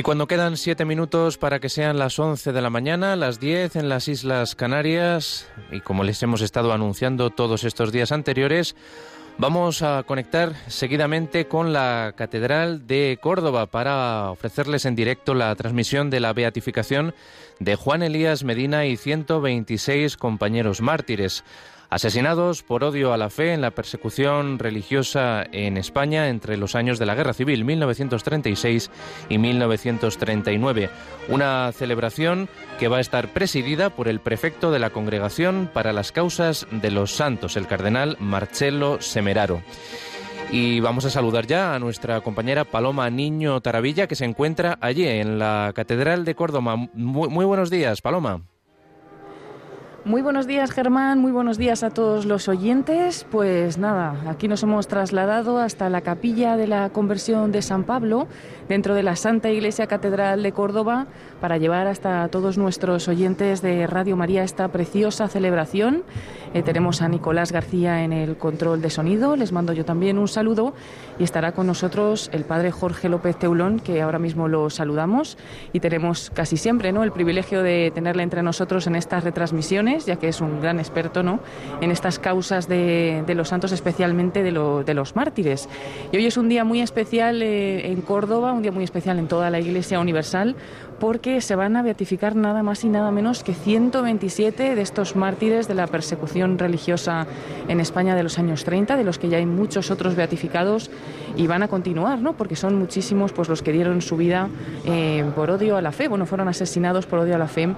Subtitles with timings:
[0.00, 3.76] Y cuando quedan siete minutos para que sean las once de la mañana, las diez
[3.76, 8.76] en las Islas Canarias, y como les hemos estado anunciando todos estos días anteriores,
[9.36, 16.08] vamos a conectar seguidamente con la Catedral de Córdoba para ofrecerles en directo la transmisión
[16.08, 17.14] de la beatificación
[17.58, 21.44] de Juan Elías Medina y 126 compañeros mártires
[21.90, 26.98] asesinados por odio a la fe en la persecución religiosa en España entre los años
[26.98, 28.90] de la Guerra Civil 1936
[29.28, 30.88] y 1939.
[31.28, 32.48] Una celebración
[32.78, 36.90] que va a estar presidida por el prefecto de la Congregación para las Causas de
[36.90, 39.62] los Santos, el cardenal Marcelo Semeraro.
[40.52, 45.06] Y vamos a saludar ya a nuestra compañera Paloma Niño Taravilla, que se encuentra allí
[45.06, 46.76] en la Catedral de Córdoba.
[46.76, 48.42] Muy, muy buenos días, Paloma.
[50.06, 53.26] Muy buenos días Germán, muy buenos días a todos los oyentes.
[53.30, 58.26] Pues nada, aquí nos hemos trasladado hasta la capilla de la conversión de San Pablo,
[58.66, 61.06] dentro de la Santa Iglesia Catedral de Córdoba,
[61.40, 66.02] para llevar hasta todos nuestros oyentes de Radio María esta preciosa celebración.
[66.52, 70.28] Eh, tenemos a Nicolás García en el control de sonido, les mando yo también un
[70.28, 70.74] saludo
[71.18, 75.38] y estará con nosotros el padre Jorge López Teulón, que ahora mismo lo saludamos
[75.72, 77.04] y tenemos casi siempre ¿no?
[77.04, 81.22] el privilegio de tenerle entre nosotros en estas retransmisiones, ya que es un gran experto
[81.22, 81.40] ¿no?
[81.80, 85.68] en estas causas de, los santos, especialmente de, los mártires.
[86.12, 89.28] Y hoy es un día muy especial eh, en Córdoba, un día muy especial en
[89.28, 90.56] toda la Iglesia Universal,
[91.00, 95.66] porque se van a beatificar nada más y nada menos que 127 de estos mártires
[95.66, 97.26] de la persecución religiosa
[97.66, 100.90] en España de los años 30, de los que ya hay muchos otros beatificados
[101.36, 102.34] y van a continuar, ¿no?
[102.34, 104.48] Porque son muchísimos pues los que dieron su vida
[104.84, 107.74] eh, por odio a la fe, bueno, fueron asesinados por odio a la fe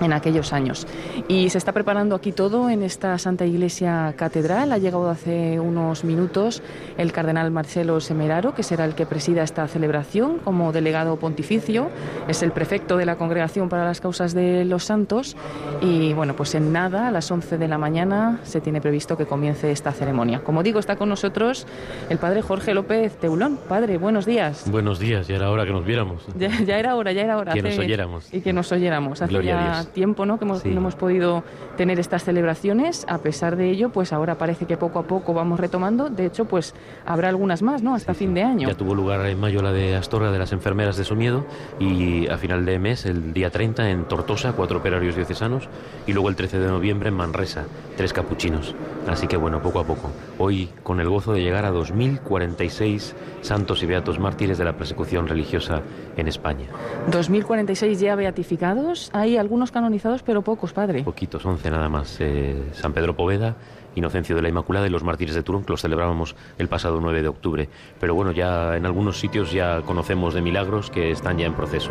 [0.00, 0.86] en aquellos años.
[1.28, 4.72] Y se está preparando aquí todo en esta Santa Iglesia Catedral.
[4.72, 6.62] Ha llegado hace unos minutos
[6.96, 11.90] el cardenal Marcelo Semeraro, que será el que presida esta celebración como delegado pontificio.
[12.28, 15.36] Es el prefecto de la Congregación para las Causas de los Santos.
[15.80, 19.26] Y bueno, pues en nada, a las 11 de la mañana, se tiene previsto que
[19.26, 20.40] comience esta ceremonia.
[20.40, 21.66] Como digo, está con nosotros
[22.08, 23.58] el padre Jorge López Teulón.
[23.68, 24.70] Padre, buenos días.
[24.70, 26.24] Buenos días, ya era hora que nos viéramos.
[26.36, 27.52] Ya, era hora, ya era hora.
[27.52, 28.32] Que nos oyéramos.
[28.32, 29.22] Y que nos oyéramos.
[29.22, 30.38] Hace ya tiempo ¿no?
[30.38, 31.44] que hemos, no hemos podido
[31.76, 33.04] tener estas celebraciones.
[33.08, 36.08] A pesar de ello, pues ahora parece que poco a poco vamos retomando.
[36.08, 36.74] De hecho, pues
[37.04, 37.94] habrá algunas más, ¿no?
[37.94, 38.68] Hasta fin de año.
[38.68, 41.44] Ya tuvo lugar en mayo la de Astorga de las enfermeras de Somiedo
[41.78, 45.68] y a final de mes, el día 30, en Tortosa, cuatro operarios diocesanos
[46.06, 47.64] y luego el 13 de noviembre en Manresa,
[47.96, 48.74] tres capuchinos.
[49.06, 50.10] Así que bueno, poco a poco.
[50.38, 55.28] Hoy con el gozo de llegar a 2046 santos y beatos mártires de la persecución
[55.28, 55.82] religiosa
[56.16, 56.66] en España.
[57.10, 59.10] 2046 ya beatificados.
[59.12, 61.02] Hay algunos canonizados, pero pocos, padre.
[61.02, 62.16] Poquitos, 11 nada más.
[62.20, 63.56] Eh, San Pedro Poveda,
[63.96, 67.22] Inocencio de la Inmaculada y los mártires de Turón, que los celebrábamos el pasado 9
[67.22, 67.68] de octubre.
[67.98, 71.90] Pero bueno, ya en algunos sitios ya conocemos de milagros que están ya en proceso.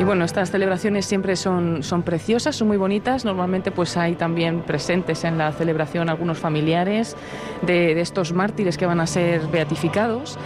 [0.00, 3.24] Y bueno, estas celebraciones siempre son, son preciosas, son muy bonitas.
[3.24, 7.16] Normalmente pues hay también presentes en la celebración algunos familiares
[7.62, 10.38] de, de estos mártires que van a ser beatificados.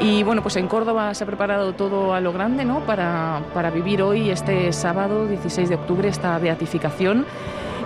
[0.00, 2.80] Y bueno, pues en Córdoba se ha preparado todo a lo grande, ¿no?
[2.80, 7.24] Para, para vivir hoy, este sábado 16 de octubre, esta beatificación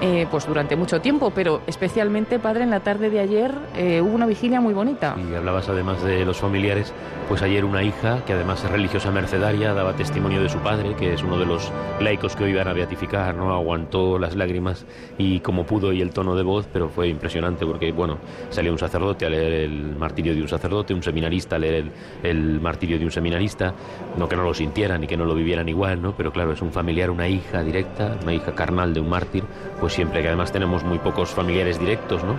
[0.00, 4.14] eh, pues durante mucho tiempo, pero especialmente, padre, en la tarde de ayer eh, hubo
[4.14, 5.14] una vigilia muy bonita.
[5.18, 6.92] Y hablabas además de los familiares,
[7.28, 11.12] pues ayer una hija, que además es religiosa mercedaria, daba testimonio de su padre, que
[11.12, 13.52] es uno de los laicos que hoy iban a beatificar, ¿no?
[13.54, 14.86] Aguantó las lágrimas
[15.18, 18.18] y como pudo y el tono de voz, pero fue impresionante porque, bueno,
[18.48, 21.92] salió un sacerdote a leer el martirio de un sacerdote, un seminarista a leer el,
[22.22, 23.74] el martirio de un seminarista,
[24.16, 26.14] no que no lo sintieran y que no lo vivieran igual, ¿no?
[26.16, 29.44] Pero claro, es un familiar, una hija directa, una hija carnal de un mártir,
[29.78, 32.36] pues siempre, que además tenemos muy pocos familiares directos, ¿no?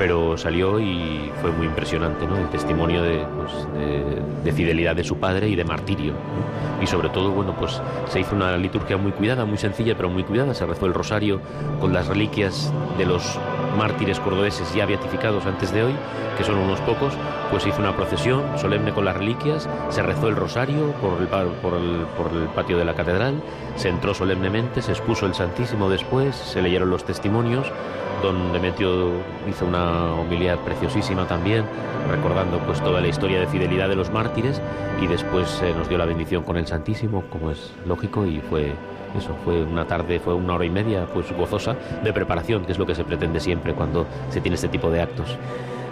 [0.00, 2.38] Pero salió y fue muy impresionante, ¿no?
[2.38, 3.52] El testimonio de, pues,
[4.42, 6.14] de, fidelidad de su padre y de martirio.
[6.80, 10.22] Y sobre todo, bueno, pues se hizo una liturgia muy cuidada, muy sencilla, pero muy
[10.24, 10.54] cuidada.
[10.54, 11.42] Se rezó el rosario
[11.82, 13.38] con las reliquias de los
[13.76, 15.94] mártires cordobeses ya beatificados antes de hoy,
[16.38, 17.12] que son unos pocos,
[17.50, 21.26] pues se hizo una procesión solemne con las reliquias, se rezó el rosario por el,
[21.26, 23.34] por el, por el patio de la catedral,
[23.76, 27.70] se entró solemnemente, se expuso el Santísimo después, se leyeron los testimonios,
[28.22, 29.12] don Demetrio
[29.48, 31.64] hizo una homilía preciosísima también,
[32.08, 34.60] recordando pues toda la historia de fidelidad de los mártires
[35.00, 38.72] y después se nos dio la bendición con el Santísimo, como es lógico, y fue
[39.18, 42.78] eso fue una tarde, fue una hora y media, pues gozosa de preparación, que es
[42.78, 45.36] lo que se pretende siempre cuando se tiene este tipo de actos.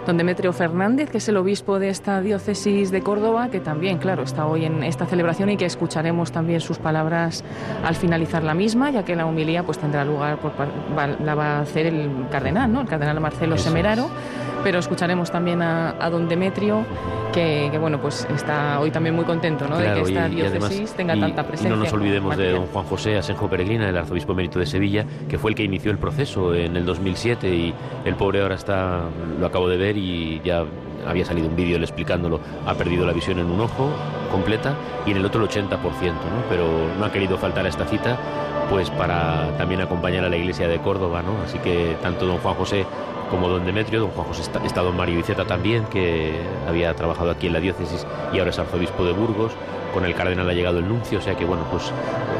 [0.09, 4.23] Don Demetrio Fernández, que es el obispo de esta diócesis de Córdoba, que también, claro,
[4.23, 7.43] está hoy en esta celebración y que escucharemos también sus palabras
[7.85, 10.51] al finalizar la misma, ya que la humilía pues tendrá lugar, por,
[11.23, 12.81] la va a hacer el cardenal, ¿no?
[12.81, 14.09] El cardenal Marcelo Semeraro
[14.63, 16.85] pero escucharemos también a, don Demetrio,
[17.33, 19.77] que, bueno, pues está hoy también muy contento ¿no?
[19.77, 21.67] de que esta diócesis tenga tanta presencia.
[21.67, 25.05] Y no nos olvidemos de don Juan José Asenjo Peregrina, el arzobispo emérito de Sevilla,
[25.27, 27.73] que fue el que inició el proceso en el 2007 y
[28.05, 29.03] el pobre ahora está,
[29.39, 30.65] lo acabo de ver y ya
[31.07, 33.89] había salido un vídeo explicándolo, ha perdido la visión en un ojo
[34.31, 34.73] completa
[35.05, 36.43] y en el otro el 80%, ¿no?
[36.49, 36.65] pero
[36.97, 38.17] no ha querido faltar a esta cita
[38.69, 41.41] pues para también acompañar a la iglesia de Córdoba, ¿no?
[41.43, 42.85] Así que tanto don Juan José
[43.29, 46.33] como don Demetrio, don Juan José está, don Mario Viceta también, que
[46.67, 49.51] había trabajado aquí en la diócesis y ahora es arzobispo de Burgos,
[49.93, 51.91] con el cardenal ha llegado el nuncio, o sea que bueno, pues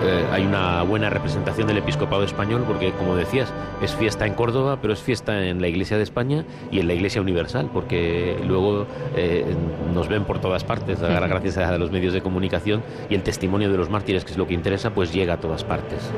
[0.03, 4.77] eh, hay una buena representación del episcopado español, porque como decías, es fiesta en Córdoba,
[4.81, 8.86] pero es fiesta en la Iglesia de España y en la Iglesia Universal, porque luego
[9.15, 9.45] eh,
[9.94, 13.77] nos ven por todas partes, gracias a los medios de comunicación y el testimonio de
[13.77, 16.12] los mártires, que es lo que interesa, pues llega a todas partes.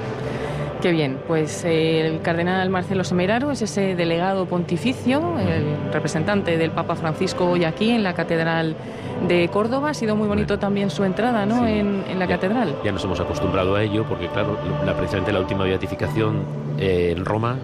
[0.81, 6.71] Qué bien, pues eh, el cardenal Marcelo Semeraro es ese delegado pontificio, el representante del
[6.71, 8.75] Papa Francisco hoy aquí en la Catedral
[9.27, 9.91] de Córdoba.
[9.91, 11.67] Ha sido muy bonito también su entrada ¿no?
[11.67, 12.73] en, la catedral.
[12.83, 16.45] Ya nos hemos acostumbrado a ello porque, claro, la, precisamente la última beatificación
[16.79, 17.57] eh, en Roma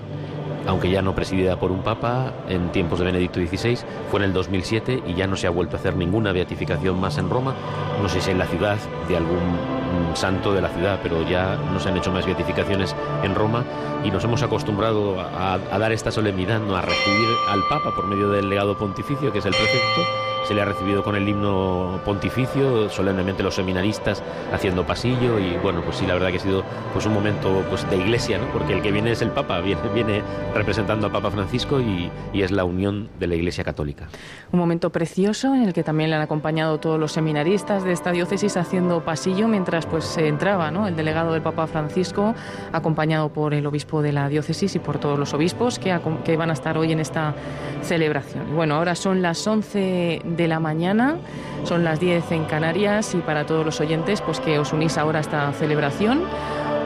[0.67, 3.77] aunque ya no presidida por un papa, en tiempos de Benedicto XVI,
[4.11, 7.17] fue en el 2007 y ya no se ha vuelto a hacer ninguna beatificación más
[7.17, 7.55] en Roma.
[8.01, 8.77] No sé si en la ciudad
[9.07, 9.77] de algún
[10.13, 13.63] santo de la ciudad, pero ya no se han hecho más beatificaciones en Roma
[14.03, 16.75] y nos hemos acostumbrado a, dar esta solemnidad, ¿no?
[16.75, 20.01] a recibir al Papa por medio del legado pontificio, que es el prefecto,
[20.47, 24.23] se le ha recibido con el himno pontificio, solemnemente los seminaristas
[24.53, 27.87] haciendo pasillo y bueno, pues sí, la verdad que ha sido pues un momento pues
[27.89, 28.47] de iglesia, ¿no?
[28.53, 30.23] porque el que viene es el Papa, viene, viene
[30.57, 34.07] representando a Papa Francisco y, es la unión de la Iglesia Católica.
[34.51, 38.11] Un momento precioso en el que también le han acompañado todos los seminaristas de esta
[38.11, 40.87] diócesis haciendo pasillo mientras pues se entraba ¿no?
[40.87, 42.35] el delegado del Papa Francisco
[42.71, 46.51] acompañado por el obispo de la diócesis y por todos los obispos que, que van
[46.51, 47.33] a estar hoy en esta
[47.81, 48.55] celebración.
[48.55, 51.17] Bueno, ahora son las 11 de la mañana,
[51.63, 55.19] son las 10 en Canarias y para todos los oyentes pues que os unís ahora
[55.19, 56.21] a esta celebración.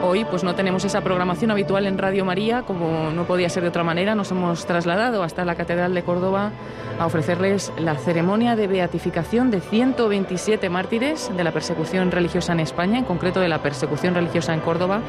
[0.04, 3.68] Hoy pues no tenemos esa programación habitual en Radio María, como no podía ser de
[3.68, 6.50] otra manera, nos hemos trasladado hasta la Catedral de Córdoba
[6.98, 12.98] a ofrecerles la ceremonia de beatificación de 127 mártires de la persecución religiosa en España,
[12.98, 15.02] en concreto de la persecución religiosa en Córdoba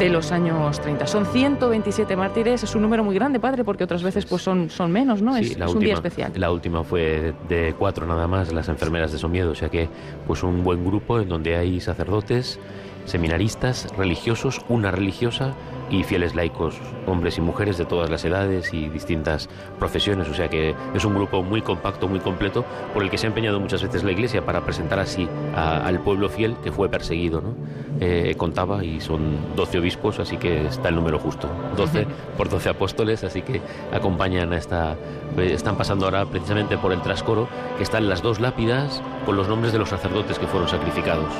[0.00, 1.06] de los años 30.
[1.06, 4.90] Son 127 mártires, es un número muy grande, padre, porque otras veces pues son, son
[4.90, 5.36] menos, ¿no?
[5.36, 6.32] es, un día especial.
[6.34, 9.88] La última fue de cuatro nada más, las enfermeras de Somiedo, o sea que
[10.26, 12.58] pues un buen grupo en donde hay sacerdotes,
[13.04, 15.54] seminaristas, religiosos, una religiosa
[15.90, 16.74] y fieles laicos,
[17.06, 20.28] hombres y mujeres de todas las edades y distintas profesiones.
[20.28, 22.64] O sea que es un grupo muy compacto, muy completo,
[22.94, 26.28] por el que se ha empeñado muchas veces la Iglesia para presentar así al pueblo
[26.28, 27.40] fiel que fue perseguido.
[27.40, 27.54] ¿no?
[28.00, 31.48] Eh, contaba y son 12 obispos, así que está el número justo.
[31.76, 32.06] 12
[32.36, 33.60] por 12 apóstoles, así que
[33.92, 34.96] acompañan a esta...
[35.36, 39.46] Eh, están pasando ahora precisamente por el trascoro, que están las dos lápidas con los
[39.46, 41.32] nombres de los sacerdotes que fueron sacrificados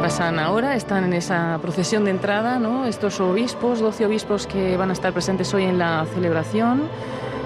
[0.00, 2.86] pasan ahora, están en esa procesión de entrada, ¿no?
[2.86, 6.88] Estos obispos, 12 obispos que van a estar presentes hoy en la celebración.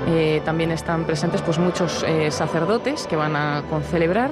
[0.09, 4.31] Eh, también están presentes pues muchos eh, sacerdotes que van a concelebrar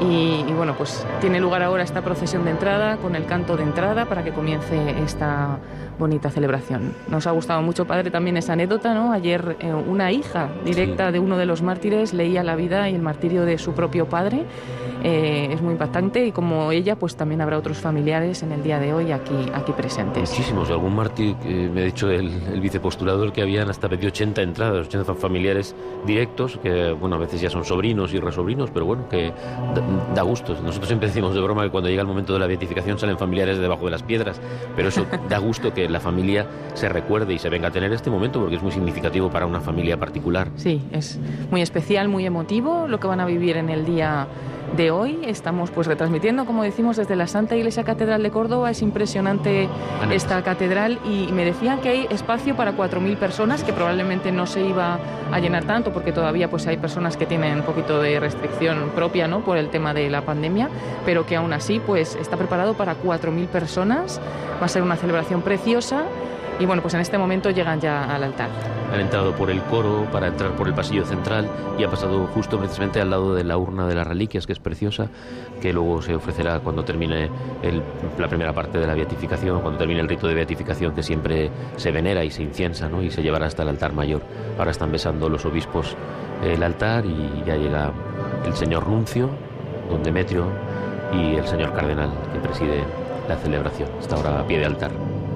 [0.00, 3.64] y, y, bueno pues tiene lugar ahora esta procesión de entrada con el canto de
[3.64, 5.58] entrada para que comience esta
[5.98, 6.94] bonita celebración.
[7.08, 9.12] Nos ha gustado mucho padre también esa anécdota, ¿no?
[9.12, 13.02] Ayer eh, una hija directa de uno de los mártires leía la vida y el
[13.02, 14.44] martirio de su propio padre
[15.02, 18.78] eh, es muy impactante y como ella, pues también habrá otros familiares en el día
[18.78, 20.30] de hoy aquí, aquí presentes.
[20.30, 25.14] Muchísimos, algún mártir, me ha dicho el, el vicepostulador que habían hasta 80 entradas, 80
[25.14, 25.74] familiares
[26.06, 29.32] directos, que bueno, a veces ya son sobrinos y resobrinos, pero bueno, que
[30.14, 30.54] da, gusto.
[30.54, 33.56] Nosotros siempre decimos de broma que cuando llega el momento de la beatificación salen familiares
[33.56, 34.40] de debajo de las piedras,
[34.76, 38.10] pero eso da gusto que la familia se recuerde y se venga a tener este
[38.10, 40.48] momento porque es muy significativo para una familia particular.
[40.56, 41.18] Sí, es
[41.50, 44.26] muy especial, muy emotivo lo que van a vivir en el día
[44.76, 45.20] de hoy.
[45.26, 48.70] Estamos pues retransmitiendo, como decimos, desde la Santa Iglesia Catedral de Córdoba.
[48.70, 49.68] Es impresionante
[50.10, 54.62] esta catedral y me decían que hay espacio para 4.000 personas, que probablemente no se
[54.62, 54.98] iba
[55.30, 59.28] a llenar tanto porque todavía pues hay personas que tienen un poquito de restricción propia,
[59.28, 59.40] ¿no?
[59.40, 60.68] Por el tema de la pandemia,
[61.04, 64.20] pero que aún así pues está preparado para 4.000 personas.
[64.60, 65.71] Va a ser una celebración preciosa
[66.60, 68.50] y bueno, pues en este momento llegan ya al altar.
[68.92, 71.48] Han entrado por el coro para entrar por el pasillo central
[71.78, 74.58] y ha pasado justo precisamente al lado de la urna de las reliquias, que es
[74.58, 75.08] preciosa,
[75.62, 77.30] que luego se ofrecerá cuando termine
[78.18, 81.90] la primera parte de la beatificación, cuando termine el rito de beatificación que siempre se
[81.90, 83.02] venera y se inciensa ¿no?
[83.02, 84.20] y se llevará hasta el altar mayor.
[84.58, 85.96] Ahora están besando los obispos
[86.44, 87.92] el altar y ya llega
[88.44, 89.30] el señor nuncio,
[89.88, 90.44] don Demetrio
[91.14, 92.84] y el señor cardenal que preside
[93.26, 93.88] la celebración.
[93.98, 94.90] Está ahora a pie de altar.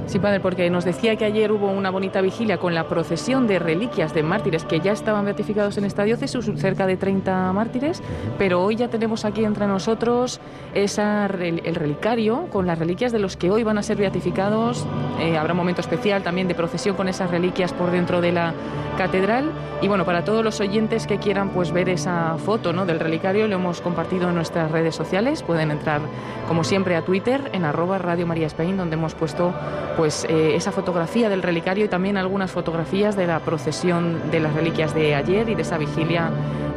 [0.06, 3.58] Sí, padre, porque nos decía que ayer hubo una bonita vigilia con la procesión de
[3.58, 8.02] reliquias de mártires que ya estaban beatificados en esta diócesis, cerca de 30 mártires,
[8.38, 10.40] pero hoy ya tenemos aquí entre nosotros
[10.74, 14.86] esa, el relicario con las reliquias de los que hoy van a ser beatificados.
[15.18, 18.54] Eh, habrá un momento especial también de procesión con esas reliquias por dentro de la
[18.96, 19.50] catedral.
[19.82, 22.86] Y bueno, para todos los oyentes que quieran pues ver esa foto ¿no?
[22.86, 25.42] del relicario, lo hemos compartido en nuestras redes sociales.
[25.42, 26.00] Pueden entrar,
[26.48, 29.54] como siempre, a Twitter en arroba Radio María Spain, donde hemos puesto
[29.96, 34.54] pues eh, esa fotografía del relicario y también algunas fotografías de la procesión de las
[34.54, 36.30] reliquias de ayer y de esa vigilia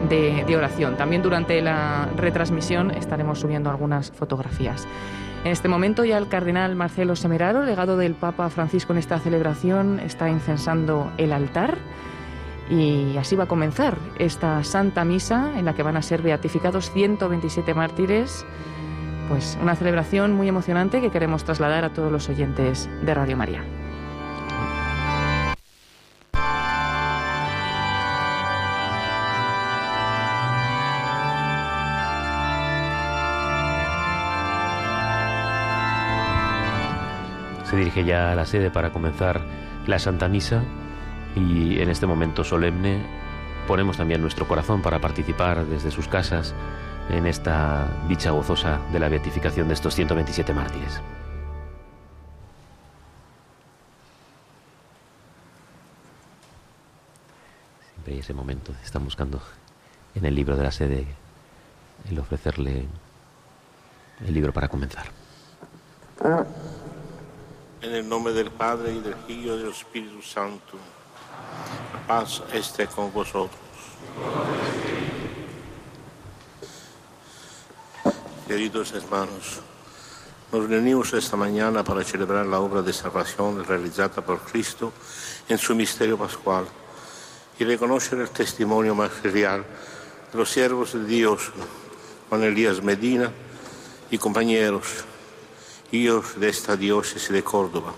[0.07, 0.95] de, de oración.
[0.97, 4.87] También durante la retransmisión estaremos subiendo algunas fotografías.
[5.43, 9.99] En este momento ya el cardenal Marcelo Semeraro, legado del Papa Francisco en esta celebración,
[9.99, 11.77] está incensando el altar
[12.69, 16.91] y así va a comenzar esta Santa Misa en la que van a ser beatificados
[16.91, 18.45] 127 mártires
[19.29, 23.63] pues una celebración muy emocionante que queremos trasladar a todos los oyentes de Radio María.
[37.69, 39.41] Se dirige ya a la sede para comenzar
[39.85, 40.63] la Santa Misa
[41.35, 42.99] y en este momento solemne
[43.67, 46.55] ponemos también nuestro corazón para participar desde sus casas
[47.11, 50.99] en esta dicha gozosa de la beatificación de estos 127 mártires.
[57.93, 59.39] Siempre hay ese momento, están buscando
[60.15, 61.05] en el libro de la sede
[62.09, 62.87] el ofrecerle
[64.25, 65.05] el libro para comenzar.
[67.81, 70.77] En el nombre del Padre y del Hijo y del Espíritu Santo,
[72.05, 73.57] paz esté con vosotros.
[78.45, 79.61] Queridos hermanos,
[80.51, 84.91] nos reunimos esta mañana para celebrar la obra de salvación realizada por Cristo
[85.47, 86.65] en su misterio pascual
[87.57, 89.63] y reconocer el testimonio material
[90.31, 91.51] de los siervos de Dios,
[92.27, 93.31] Juan Elías Medina
[94.11, 95.05] y compañeros,
[95.91, 97.93] hijos de esta diócesis de Córdoba,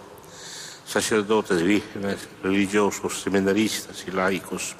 [0.85, 4.75] sacerdotes vírgenes, religiosos, seminaristas y laicos,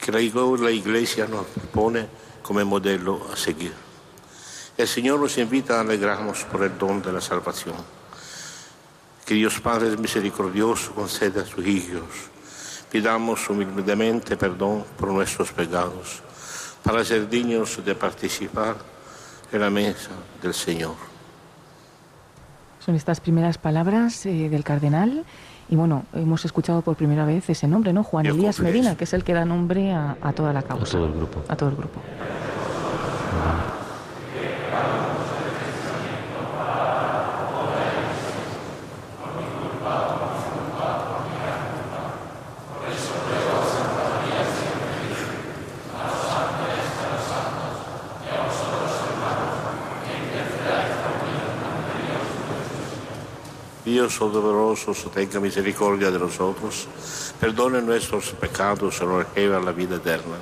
[0.00, 2.06] que la Iglesia nos pone
[2.42, 3.72] como modelo a seguir.
[4.76, 7.76] El Señor nos invita a alegrarnos por el don de la salvación.
[9.24, 12.04] Que Dios Padre misericordioso conceda a sus hijos.
[12.92, 16.22] Pidamos humildemente perdón por nuestros pecados
[16.84, 18.76] para ser dignos de participar
[19.52, 20.10] en la mesa
[20.42, 20.94] del Señor.
[22.84, 25.24] Son estas primeras palabras eh, del cardenal
[25.68, 28.04] y bueno, hemos escuchado por primera vez ese nombre, ¿no?
[28.04, 30.84] Juan Elías Medina, que es el que da nombre a, a toda la causa.
[30.84, 31.42] A todo el grupo.
[31.48, 32.00] A todo el grupo.
[53.86, 56.88] Dios poderoso tenga misericordia de nosotros,
[57.38, 60.34] perdone nuestros pecados y nos lleve a la vida eterna.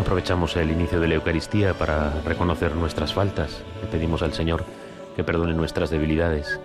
[0.00, 3.62] Aprovechamos el inicio de la Eucaristía para reconocer nuestras faltas.
[3.82, 4.64] Le pedimos al Señor
[5.14, 6.58] que perdone nuestras debilidades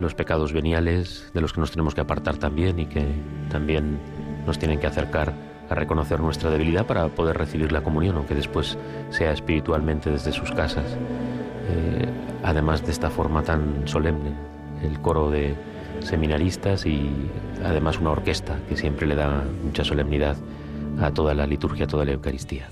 [0.00, 3.04] los pecados veniales de los que nos tenemos que apartar también y que
[3.50, 3.98] también
[4.46, 5.32] nos tienen que acercar
[5.68, 8.78] a reconocer nuestra debilidad para poder recibir la comunión, aunque después
[9.10, 10.96] sea espiritualmente desde sus casas.
[11.68, 12.08] Eh,
[12.44, 14.32] además de esta forma tan solemne,
[14.82, 15.54] el coro de
[16.00, 17.10] seminaristas y
[17.64, 20.36] además una orquesta que siempre le da mucha solemnidad
[21.00, 22.68] a toda la liturgia, a toda la Eucaristía.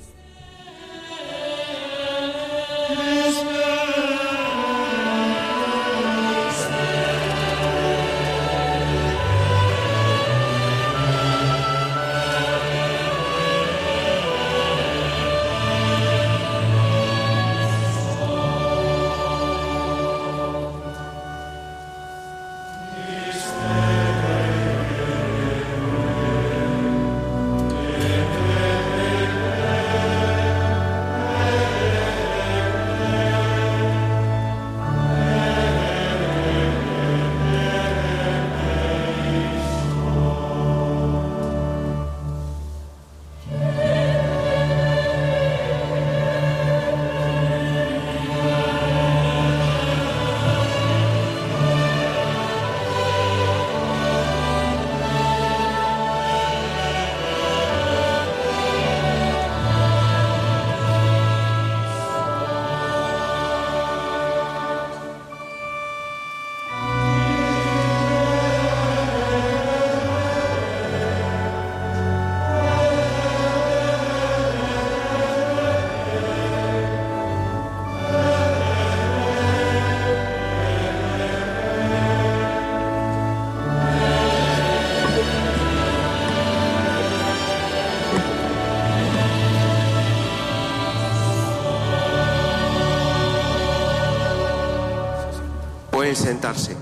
[96.25, 96.76] Sentarse.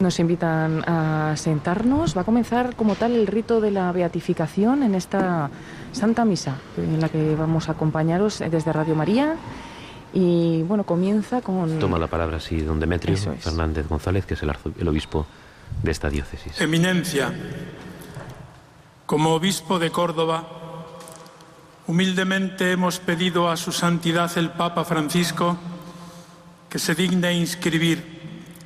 [0.00, 2.16] Nos invitan a sentarnos.
[2.16, 5.50] Va a comenzar como tal el rito de la beatificación en esta
[5.92, 9.36] Santa Misa, en la que vamos a acompañaros desde Radio María.
[10.12, 11.78] Y bueno, comienza con...
[11.78, 15.26] Toma la palabra, sí, don Demetrio Fernández González, que es el, el obispo
[15.82, 16.60] de esta diócesis.
[16.60, 17.32] Eminencia,
[19.04, 20.48] como obispo de Córdoba,
[21.86, 25.58] humildemente hemos pedido a su santidad el Papa Francisco
[26.68, 28.18] que se digne inscribir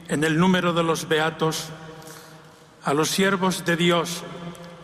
[0.09, 1.69] en el número de los beatos
[2.85, 4.23] a los siervos de Dios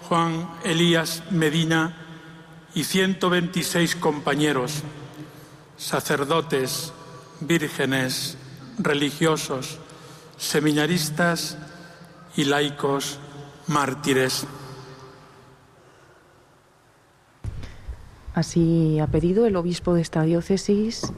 [0.08, 1.94] Juan Elías Medina
[2.74, 4.82] y 126 compañeros,
[5.76, 6.92] sacerdotes,
[7.40, 8.38] vírgenes,
[8.78, 9.78] religiosos,
[10.38, 11.58] seminaristas
[12.36, 13.18] y laicos
[13.66, 14.46] mártires.
[18.34, 21.12] Así ha pedido el obispo de esta diócesis,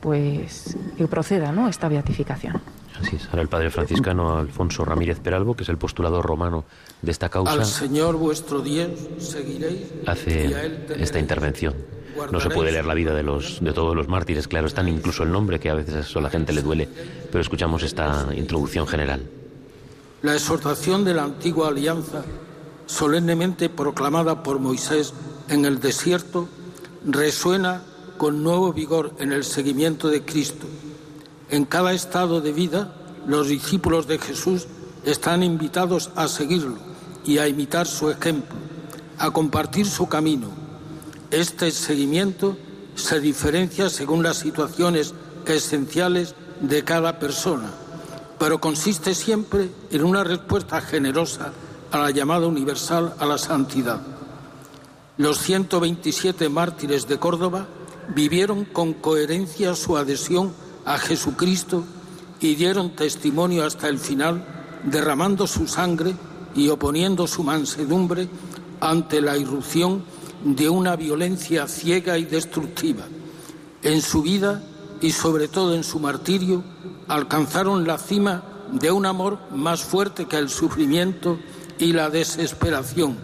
[0.00, 1.68] pues que proceda, ¿no?
[1.68, 2.60] Esta beatificación.
[3.00, 3.26] Así es.
[3.26, 6.64] Ahora el padre franciscano Alfonso Ramírez Peralbo, que es el postulador romano
[7.00, 7.52] de esta causa.
[7.52, 9.86] Al Señor vuestro Dios seguiréis.
[10.06, 10.50] Hace
[10.98, 11.74] esta intervención.
[12.32, 15.22] No se puede leer la vida de, los, de todos los mártires, claro, están incluso
[15.22, 16.88] el nombre, que a veces eso a la gente le duele,
[17.30, 19.22] pero escuchamos esta introducción general.
[20.22, 22.24] La exhortación de la antigua alianza,
[22.86, 25.14] solemnemente proclamada por Moisés
[25.48, 26.48] en el desierto,
[27.06, 27.82] resuena
[28.18, 30.66] con nuevo vigor en el seguimiento de Cristo
[31.50, 32.92] en cada estado de vida,
[33.26, 34.66] los discípulos de Jesús
[35.04, 36.76] están invitados a seguirlo
[37.24, 38.54] y a imitar su ejemplo,
[39.18, 40.48] a compartir su camino.
[41.30, 42.56] Este seguimiento
[42.96, 45.14] se diferencia según las situaciones
[45.46, 47.70] esenciales de cada persona,
[48.38, 51.52] pero consiste siempre en una respuesta generosa
[51.90, 54.02] a la llamada universal a la santidad.
[55.16, 57.66] Los 127 mártires de Córdoba
[58.14, 60.52] vivieron con coherencia su adhesión
[60.84, 61.84] a Jesucristo
[62.40, 64.44] y dieron testimonio hasta el final,
[64.84, 66.14] derramando su sangre
[66.54, 68.28] y oponiendo su mansedumbre
[68.80, 70.04] ante la irrupción
[70.44, 73.04] de una violencia ciega y destructiva.
[73.82, 74.62] En su vida
[75.00, 76.62] y sobre todo en su martirio
[77.08, 78.42] alcanzaron la cima
[78.72, 81.38] de un amor más fuerte que el sufrimiento
[81.78, 83.16] y la desesperación,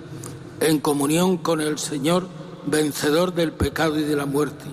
[0.60, 2.28] en comunión con el Señor,
[2.66, 4.64] vencedor del pecado y de la muerte.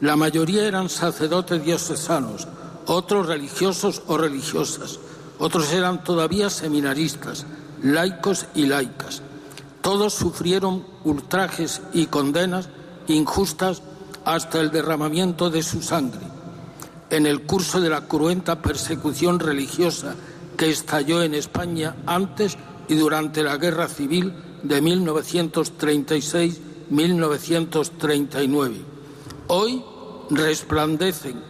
[0.00, 2.48] La mayoría eran sacerdotes diocesanos,
[2.86, 4.98] otros religiosos o religiosas,
[5.38, 7.46] otros eran todavía seminaristas,
[7.82, 9.22] laicos y laicas.
[9.80, 12.68] Todos sufrieron ultrajes y condenas
[13.06, 13.82] injustas
[14.24, 16.20] hasta el derramamiento de su sangre.
[17.10, 20.14] En el curso de la cruenta persecución religiosa
[20.56, 22.56] que estalló en España antes
[22.88, 24.80] y durante la Guerra Civil de
[26.90, 28.74] 1936-1939.
[29.48, 29.82] Hoy
[30.30, 31.40] resplandecen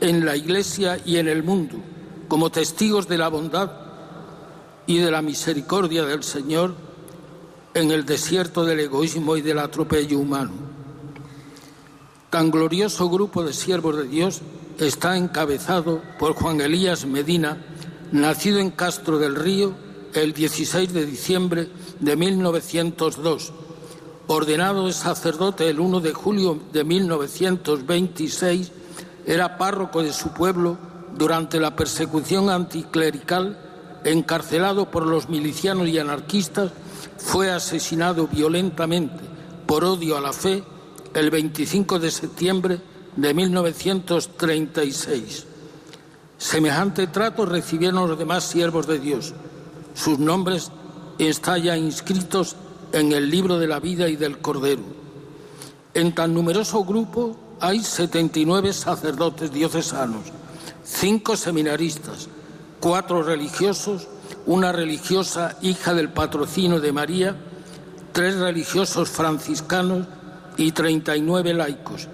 [0.00, 1.76] en la Iglesia y en el mundo
[2.28, 3.70] como testigos de la bondad
[4.86, 6.74] y de la misericordia del Señor
[7.74, 10.52] en el desierto del egoísmo y del atropello humano.
[12.30, 14.40] Tan glorioso grupo de siervos de Dios
[14.78, 17.58] está encabezado por Juan Elías Medina,
[18.10, 19.74] nacido en Castro del Río
[20.14, 21.68] el 16 de diciembre
[22.00, 23.52] de 1902
[24.26, 28.72] ordenado de sacerdote el 1 de julio de 1926,
[29.26, 30.76] era párroco de su pueblo
[31.16, 33.58] durante la persecución anticlerical,
[34.04, 36.72] encarcelado por los milicianos y anarquistas,
[37.18, 39.20] fue asesinado violentamente
[39.66, 40.64] por odio a la fe
[41.14, 42.80] el 25 de septiembre
[43.16, 45.46] de 1936.
[46.38, 49.34] Semejante trato recibieron los demás siervos de Dios.
[49.94, 50.70] Sus nombres
[51.18, 52.56] están ya inscritos
[52.92, 54.82] en el libro de la vida y del Cordero.
[55.94, 60.24] En tan numeroso grupo hay 79 sacerdotes diocesanos,
[60.84, 62.28] cinco seminaristas,
[62.80, 64.08] cuatro religiosos,
[64.46, 67.36] una religiosa hija del patrocinio de María,
[68.12, 70.06] tres religiosos franciscanos
[70.56, 72.08] y 39 laicos.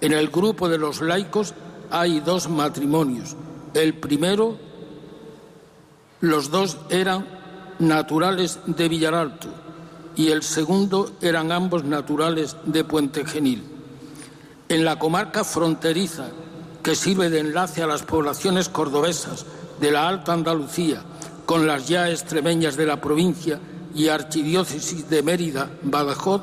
[0.00, 1.54] En el grupo de los laicos
[1.90, 3.36] hay dos matrimonios.
[3.74, 4.58] El primero,
[6.20, 7.26] los dos eran
[7.78, 9.61] naturales de Villaralto
[10.16, 13.64] y el segundo eran ambos naturales de Puente Genil.
[14.68, 16.28] En la comarca fronteriza,
[16.82, 19.46] que sirve de enlace a las poblaciones cordobesas
[19.80, 21.02] de la Alta Andalucía
[21.46, 23.60] con las ya extremeñas de la provincia
[23.94, 26.42] y archidiócesis de Mérida, Badajoz,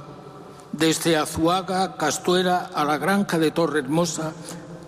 [0.72, 4.34] desde Azuaga, Castuera a la Granja de Torre Hermosa,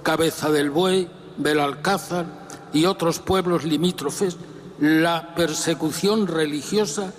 [0.04, 2.26] Cabeza del Buey, Belalcázar
[2.74, 4.38] y otros pueblos limítrofes,
[4.80, 7.14] la persecución religiosa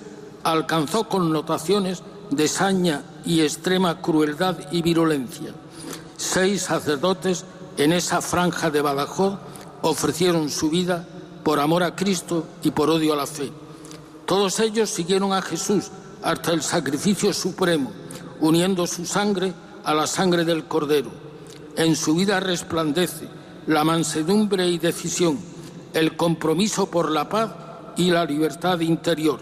[0.44, 5.55] alcanzó connotaciones de saña y extrema crueldad y virulencia.
[6.16, 7.44] Seis sacerdotes
[7.76, 9.38] en esa franja de Badajoz
[9.83, 11.07] ofrecieron su vida
[11.42, 13.52] por amor a Cristo y por odio a la fe.
[14.26, 15.90] Todos ellos siguieron a Jesús
[16.22, 17.90] hasta el sacrificio supremo,
[18.40, 19.52] uniendo su sangre
[19.85, 21.11] a la sangre del Cordero.
[21.76, 23.28] En su vida resplandece
[23.66, 25.38] la mansedumbre y decisión,
[25.94, 27.50] el compromiso por la paz
[27.96, 29.40] y la libertad interior,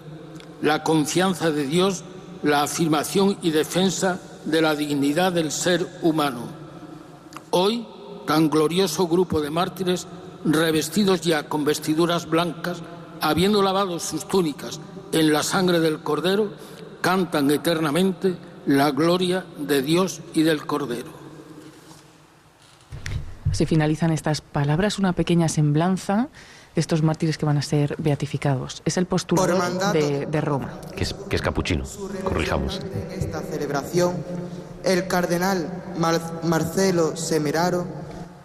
[0.63, 2.05] la confianza de Dios,
[2.43, 6.43] la afirmación y defensa de la dignidad del ser humano.
[7.51, 7.87] Hoy,
[8.27, 10.07] tan glorioso grupo de mártires,
[10.45, 12.83] revestidos ya con vestiduras blancas,
[13.21, 14.81] habiendo lavado sus túnicas
[15.13, 16.53] en la sangre del Cordero,
[17.01, 21.21] cantan eternamente la gloria de Dios y del Cordero.
[23.53, 26.29] Se finalizan estas palabras, una pequeña semblanza
[26.75, 28.83] de estos mártires que van a ser beatificados.
[28.85, 30.81] Es el postulador de, de, Roma.
[30.97, 31.85] Que es, que es capuchino,
[32.25, 32.81] corrijamos.
[32.81, 34.15] En esta celebración,
[34.85, 35.69] el cardenal
[36.45, 37.87] Marcelo Semeraro,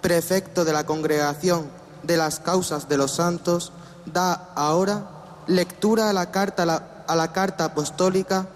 [0.01, 1.67] prefecto de la Congregación
[2.03, 3.71] de las Causas de los Santos,
[4.05, 5.09] da ahora
[5.47, 8.47] lectura a la carta, a la carta apostólica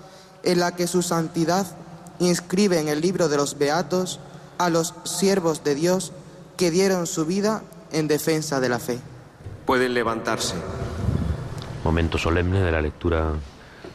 [0.44, 1.66] en la que su santidad
[2.20, 4.20] inscribe en el libro de los Beatos
[4.58, 6.12] a los siervos de Dios
[6.58, 9.00] que dieron su vida en defensa de la fe.
[9.70, 10.56] Pueden levantarse.
[11.84, 13.34] Momento solemne de la lectura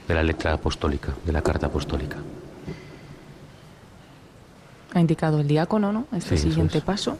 [0.06, 2.16] de la letra apostólica, de la carta apostólica.
[4.94, 6.06] Ha indicado el diácono, ¿no?
[6.12, 7.18] Este siguiente paso.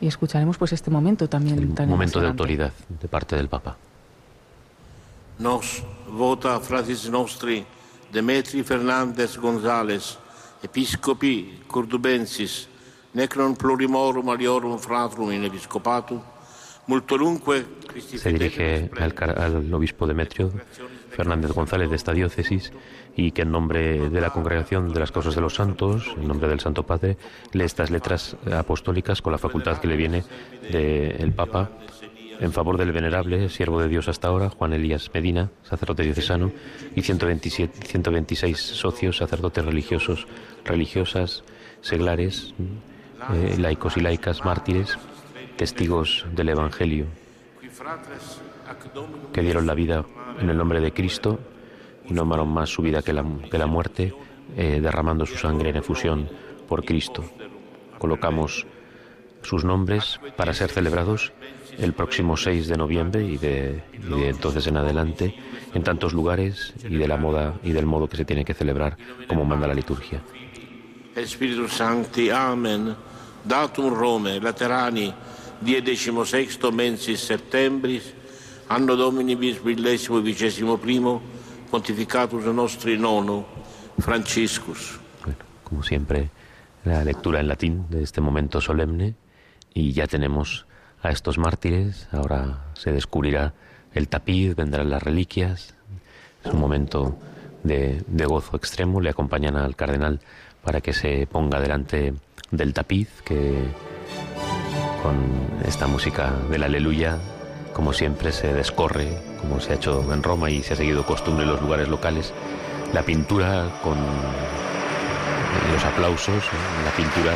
[0.00, 1.72] Y escucharemos pues este momento también.
[1.78, 3.76] El momento de autoridad de parte del Papa.
[5.38, 7.64] Nos vota fratis nostri
[8.12, 10.18] Demetri Fernández González,
[10.64, 12.66] episcopi cordubensis,
[13.14, 16.20] necron plurimorum aliorum fratrum in episcopatum,
[18.16, 20.52] se dirige al, al, obispo Demetrio
[21.10, 22.72] Fernández González de esta diócesis
[23.16, 26.48] y que en nombre de la Congregación de las Causas de los Santos, en nombre
[26.48, 27.16] del Santo Padre,
[27.52, 30.24] lee estas letras apostólicas con la facultad que le viene
[30.70, 31.70] del Papa
[32.40, 36.50] en favor del venerable, siervo de Dios hasta ahora, Juan Elías Medina, sacerdote diocesano,
[36.96, 40.26] y 127, 126 socios, sacerdotes religiosos,
[40.64, 41.44] religiosas,
[41.82, 42.54] seglares,
[43.34, 44.98] eh, laicos y laicas, mártires,
[45.60, 47.04] testigos del Evangelio,
[49.30, 50.06] que dieron la vida
[50.40, 51.38] en el nombre de Cristo
[52.08, 54.14] y no amaron más su vida que la, que la muerte,
[54.56, 56.30] eh, derramando su sangre en efusión
[56.66, 57.26] por Cristo.
[57.98, 58.66] Colocamos
[59.42, 61.30] sus nombres para ser celebrados
[61.76, 63.82] el próximo 6 de noviembre y de,
[64.30, 65.34] entonces en adelante
[65.74, 68.96] en tantos lugares y de la moda y del modo que se tiene que celebrar
[69.28, 70.22] como manda la liturgia.
[71.14, 71.66] Espíritu
[72.32, 72.96] Amen.
[73.44, 75.12] Datum Rome, Laterani,
[75.60, 78.14] 16 mensis septembris,
[78.68, 81.20] anno Domini bis millesimo vigesimo primo,
[81.70, 83.44] pontificatus nostri nono,
[83.98, 84.98] Franciscus.
[85.24, 86.30] Bueno, como siempre,
[86.84, 89.14] la lectura en latín de este momento solemne
[89.74, 90.66] y ya tenemos
[91.02, 92.08] a estos mártires.
[92.12, 93.54] Ahora se descubrirá
[93.94, 95.74] el tapiz, vendrán las reliquias.
[96.44, 97.18] Es un momento
[97.62, 99.00] de, gozo extremo.
[99.00, 100.20] Le acompañan al cardenal
[100.62, 102.14] para que se ponga delante
[102.50, 103.64] del tapiz, que
[105.02, 105.16] con
[105.64, 107.18] esta música del aleluya,
[107.72, 111.44] como siempre, se descorre, como se ha hecho en Roma y se ha seguido costumbre
[111.44, 112.32] en los lugares locales,
[112.92, 113.98] la pintura con
[115.72, 116.42] los aplausos,
[116.84, 117.34] la pintura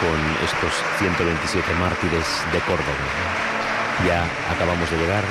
[0.00, 3.04] con estos 127 mártires de Córdoba.
[4.06, 5.24] Ya acabamos de llegar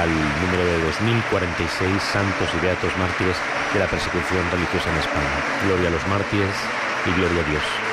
[0.00, 3.36] al número de 2046 santos y beatos mártires
[3.72, 5.36] de la persecución religiosa en España.
[5.66, 6.56] Gloria a los mártires
[7.06, 7.87] y gloria a Dios.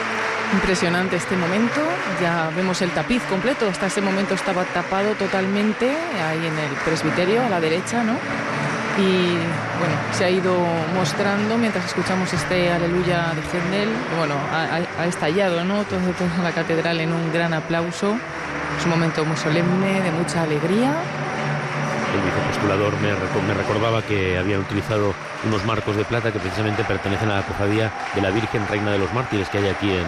[0.54, 1.82] Impresionante este momento,
[2.22, 7.44] ya vemos el tapiz completo, hasta ese momento estaba tapado totalmente ahí en el presbiterio
[7.44, 8.16] a la derecha, ¿no?
[8.98, 9.36] y
[9.80, 10.58] bueno, se ha ido
[10.94, 15.84] mostrando mientras escuchamos este aleluya de Gendel, bueno, ha, estallado, ¿no?
[15.84, 18.16] Toda la catedral en un gran aplauso,
[18.78, 20.94] es un momento muy solemne, de mucha alegría.
[22.16, 23.12] El vicepostulador me,
[23.46, 25.14] me recordaba que había utilizado
[25.46, 29.00] unos marcos de plata que precisamente pertenecen a la cofradía de la Virgen Reina de
[29.00, 30.08] los Mártires que hay aquí en,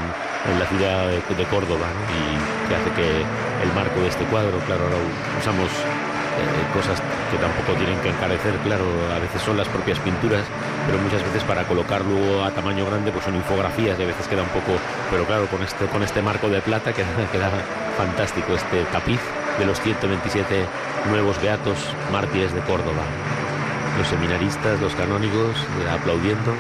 [0.51, 3.21] en la ciudad de, Córdoba y que hace que
[3.63, 4.97] el marco de este cuadro, claro, ahora
[5.39, 10.43] usamos eh, cosas que tampoco tienen que encarecer, claro, a veces son las propias pinturas,
[10.85, 14.43] pero muchas veces para colocarlo a tamaño grande pues son infografías y a veces queda
[14.43, 14.79] un poco,
[15.11, 17.51] pero claro, con este, con este marco de plata queda, queda
[17.97, 19.19] fantástico este tapiz
[19.57, 20.65] de los 127
[21.09, 21.77] nuevos beatos
[22.11, 23.03] mártires de Córdoba.
[23.97, 26.53] Los seminaristas, los canónigos, eh, aplaudiendo.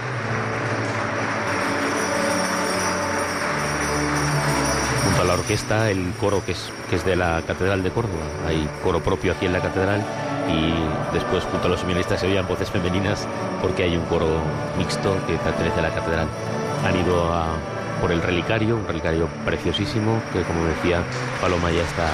[5.19, 8.23] a la orquesta el coro que es, que es de la Catedral de Córdoba.
[8.47, 10.05] Hay coro propio aquí en la Catedral
[10.47, 13.27] y después junto a los seminaristas se oían voces femeninas
[13.59, 14.27] porque hay un coro
[14.77, 16.27] mixto que pertenece a la Catedral.
[16.85, 17.31] Han ido
[17.99, 21.01] por el relicario, un relicario preciosísimo que como decía
[21.41, 22.07] Paloma ya está,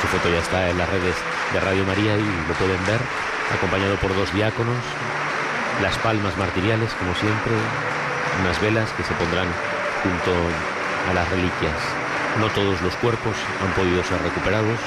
[0.00, 1.14] su foto ya está en las redes
[1.52, 3.00] de Radio María y lo pueden ver,
[3.52, 4.80] acompañado por dos diáconos,
[5.82, 7.52] las palmas martiriales como siempre,
[8.40, 9.48] unas velas que se pondrán
[10.02, 10.32] junto
[11.10, 11.76] a las reliquias.
[12.38, 14.78] No todos los cuerpos han podido ser recuperados.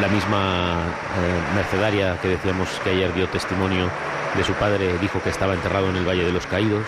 [0.00, 3.88] La misma eh, mercedaria que decíamos que ayer dio testimonio
[4.36, 6.84] de su padre dijo que estaba enterrado en el Valle de los Caídos.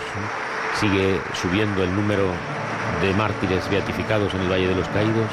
[0.79, 2.29] Sigue subiendo el número
[3.01, 5.31] de mártires beatificados en el Valle de los Caídos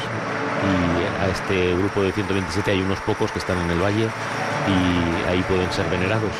[0.62, 4.08] y a este grupo de 127 hay unos pocos que están en el valle
[4.66, 6.32] y ahí pueden ser venerados,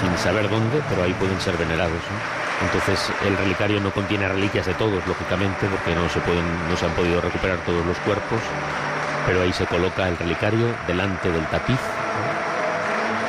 [0.00, 2.00] sin, saber dónde, pero ahí pueden ser venerados.
[2.62, 6.86] Entonces el relicario no contiene reliquias de todos, lógicamente, porque no se, pueden, no se
[6.86, 8.40] han podido recuperar todos los cuerpos,
[9.26, 11.80] pero ahí se coloca el relicario delante del tapiz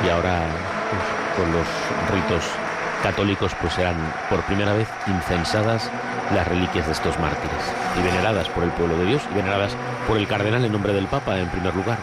[0.04, 0.46] y ahora
[0.90, 1.66] pues, con los
[2.12, 2.67] ritos
[3.02, 3.96] católicos pues serán
[4.28, 5.90] por primera vez incensadas
[6.34, 7.62] las reliquias de estos mártires
[7.98, 11.06] y veneradas por el pueblo de Dios y veneradas por el cardenal en nombre del
[11.06, 11.98] Papa en primer lugar.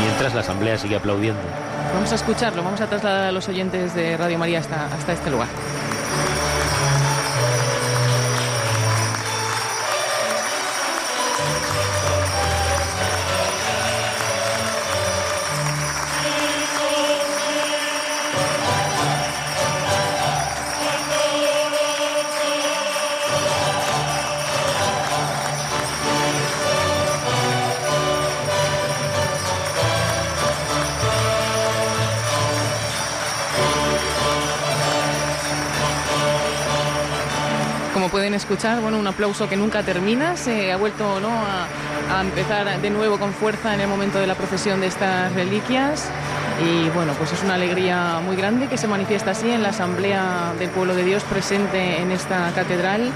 [0.00, 1.42] Mientras la asamblea sigue aplaudiendo.
[1.94, 5.30] Vamos a escucharlo, vamos a trasladar a los oyentes de Radio María hasta, hasta este
[5.30, 5.48] lugar.
[38.36, 41.28] Escuchar, bueno, un aplauso que nunca termina, se ha vuelto ¿no?
[41.28, 46.08] a, empezar de nuevo con fuerza en el momento de la procesión de estas reliquias
[46.64, 50.54] y bueno, pues es una alegría muy grande que se manifiesta así en la Asamblea
[50.58, 53.10] del Pueblo de Dios presente en esta catedral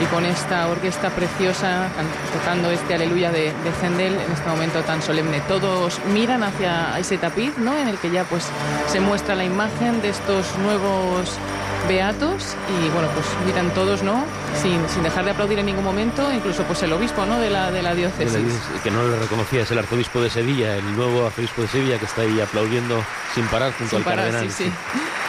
[0.00, 1.88] y con esta orquesta preciosa
[2.32, 5.40] tocando este aleluya de, de en este momento tan solemne.
[5.46, 7.76] Todos miran hacia ese tapiz, ¿no?
[7.76, 8.48] En el que ya pues
[8.88, 11.38] se muestra la imagen de estos nuevos
[11.86, 14.24] beatos y bueno, pues miran todos, ¿no?
[14.60, 17.38] Sin, sin, dejar de aplaudir en ningún momento, incluso pues el obispo, ¿no?
[17.38, 18.42] De la, de la diócesis.
[18.82, 22.04] que no lo reconocía, es el arzobispo de Sevilla, el nuevo arzobispo de Sevilla que
[22.04, 23.02] está ahí aplaudiendo
[23.34, 24.50] sin parar junto al cardenal.
[24.50, 24.72] Sí, sí.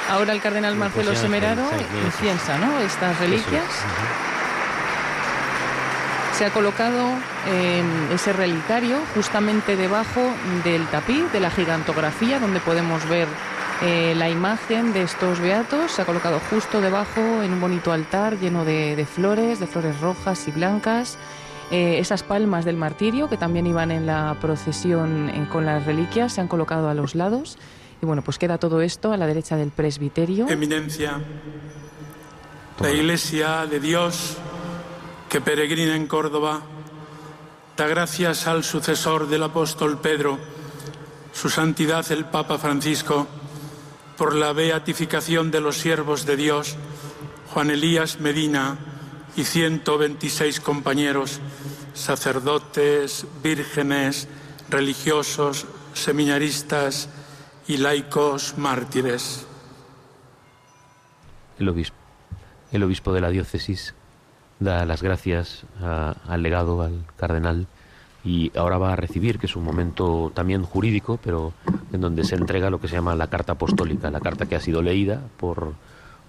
[0.09, 1.63] Ahora el cardenal Marcelo Semeraro
[2.05, 2.79] inciensa, ¿no?
[2.79, 3.63] Estas reliquias.
[6.37, 7.09] Se ha colocado
[8.13, 10.21] ese relicario justamente debajo
[10.63, 13.27] del tapiz, de la gigantografía, donde podemos ver
[13.83, 18.37] eh, la imagen de estos beatos se ha colocado justo debajo en un bonito altar
[18.39, 21.17] lleno de, flores, de flores rojas y blancas.
[21.71, 26.33] Eh, esas palmas del martirio que también iban en la procesión eh, con las reliquias
[26.33, 27.57] se han colocado a los lados.
[28.03, 30.47] Y bueno, pues queda todo esto a la derecha del presbiterio.
[30.47, 31.19] Eminencia,
[32.79, 34.37] la Iglesia de Dios
[35.27, 36.61] que peregrina en Córdoba
[37.77, 40.37] da gracias al sucesor del apóstol Pedro,
[41.33, 43.27] su santidad el Papa Francisco
[44.21, 46.75] por la beatificación de los siervos de Dios,
[47.51, 48.77] Juan Elías Medina
[49.35, 51.39] y 126 compañeros,
[51.95, 54.27] sacerdotes, vírgenes,
[54.69, 57.09] religiosos, seminaristas
[57.67, 59.47] y laicos mártires.
[61.57, 61.97] El obispo,
[62.71, 63.95] el obispo de la diócesis
[64.59, 67.65] da las gracias al legado, al cardenal
[68.23, 71.53] y ahora va a recibir, que es un momento también jurídico, pero
[71.91, 74.59] en donde se entrega lo que se llama la carta apostólica, la carta que ha
[74.59, 75.73] sido leída por,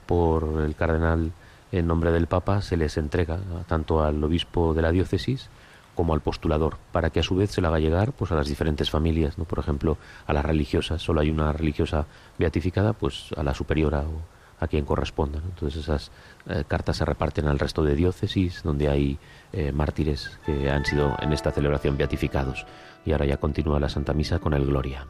[0.06, 1.32] por el cardenal
[1.70, 5.48] en nombre del Papa, se les entrega tanto al obispo de la diócesis
[5.94, 8.48] como al postulador, para que a su vez se la haga llegar pues, a las
[8.48, 9.44] diferentes familias, ¿no?
[9.44, 12.06] por ejemplo, a las religiosas, solo hay una religiosa
[12.38, 14.31] beatificada, pues a la superiora o
[14.62, 15.40] a quien corresponda.
[15.44, 16.12] Entonces esas
[16.46, 19.18] eh, cartas se reparten al resto de diócesis donde hay
[19.52, 22.64] eh, mártires que han sido en esta celebración beatificados.
[23.04, 25.06] Y ahora ya continúa la Santa Misa con el Gloria.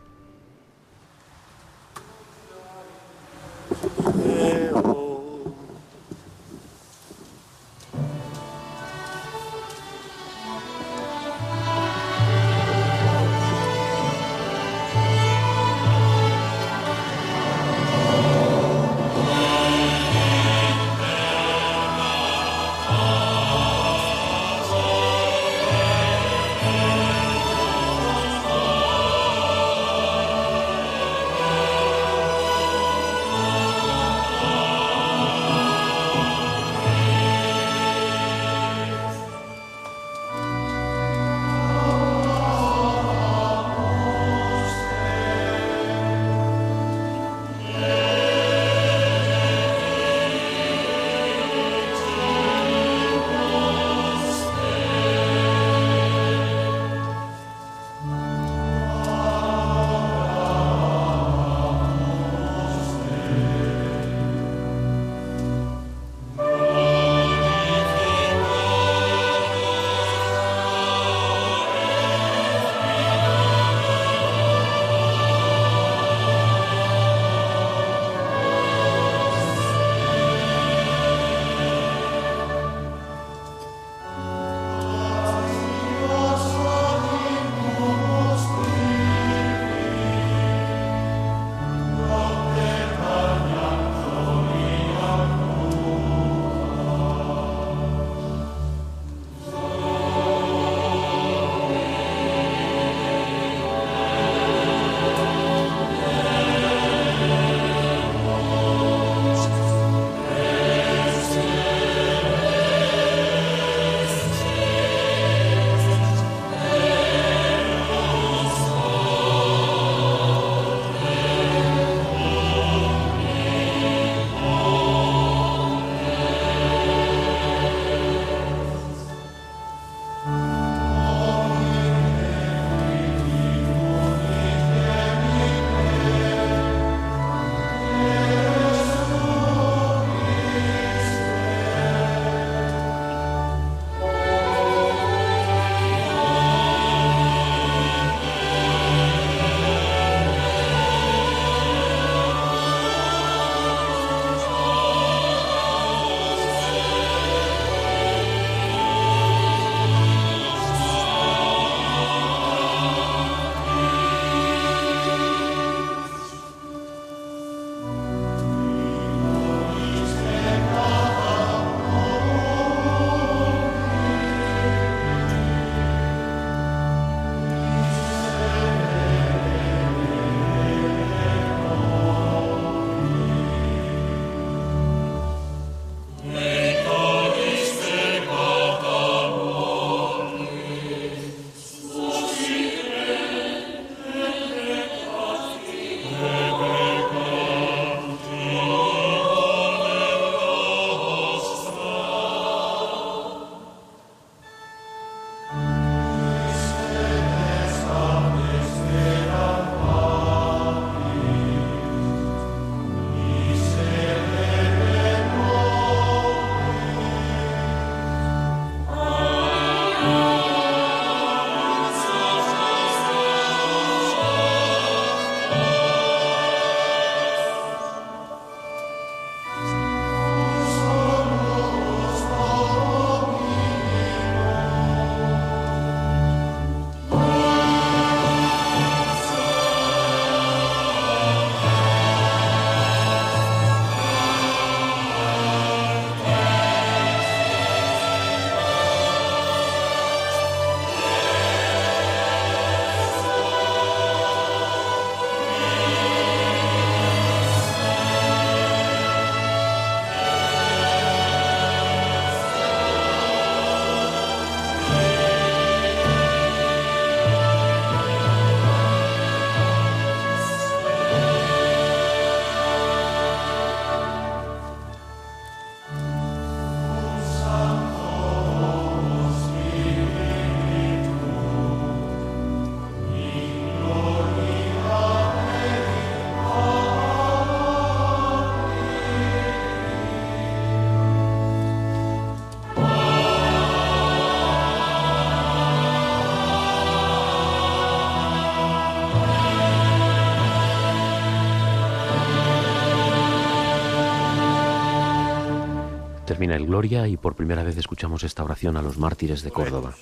[306.43, 309.95] Termina el Gloria y por primera vez escuchamos esta oración a los mártires de Córdoba.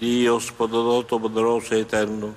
[0.00, 2.34] Dios poderoso y eterno,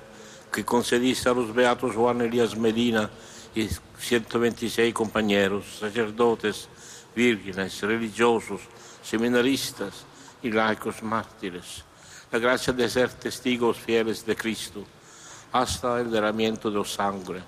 [0.52, 3.10] que concediste a los beatos Juan Elías Medina
[3.56, 3.66] y
[3.98, 6.68] 126 compañeros, sacerdotes,
[7.16, 8.60] vírgenes, religiosos,
[9.02, 10.04] seminaristas
[10.40, 11.82] y laicos mártires,
[12.30, 14.84] la gracia de ser testigos fieles de Cristo
[15.50, 17.42] hasta el derramamiento de sangre.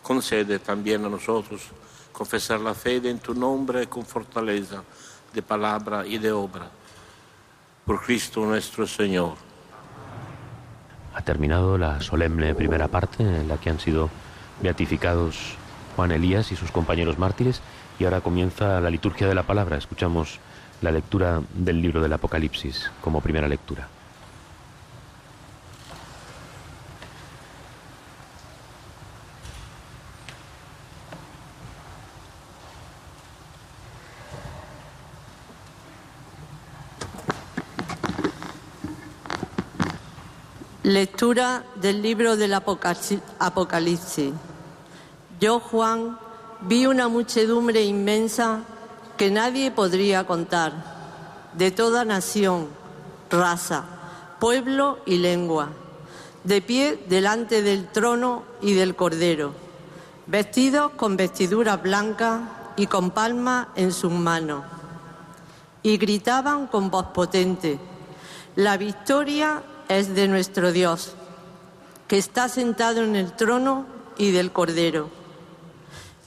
[0.00, 1.62] Concede también a nosotros
[2.20, 4.82] confesar la fe en tu nombre con fortaleza
[5.32, 6.68] de palabra y de obra.
[7.86, 9.36] Por Cristo nuestro Señor.
[11.14, 14.10] Ha terminado la solemne primera parte en la que han sido
[14.60, 15.56] beatificados
[15.96, 17.62] Juan Elías y sus compañeros mártires
[17.98, 19.78] y ahora comienza la liturgia de la palabra.
[19.78, 20.40] Escuchamos
[20.82, 23.88] la lectura del libro del Apocalipsis como primera lectura.
[40.82, 44.32] Lectura del libro del Apocalipsis.
[45.38, 46.18] Yo, Juan,
[46.62, 48.60] vi una muchedumbre inmensa
[49.18, 50.72] que nadie podría contar,
[51.52, 52.68] de toda nación,
[53.28, 53.84] raza,
[54.38, 55.68] pueblo y lengua,
[56.44, 59.52] de pie delante del trono y del cordero,
[60.28, 62.40] vestidos con vestiduras blancas
[62.76, 64.64] y con palmas en sus manos.
[65.82, 67.78] Y gritaban con voz potente,
[68.56, 71.14] la victoria es de nuestro Dios,
[72.06, 73.86] que está sentado en el trono
[74.16, 75.10] y del Cordero.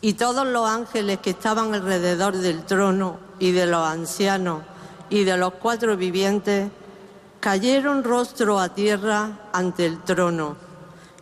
[0.01, 4.63] Y todos los ángeles que estaban alrededor del trono y de los ancianos
[5.09, 6.69] y de los cuatro vivientes
[7.39, 10.57] cayeron rostro a tierra ante el trono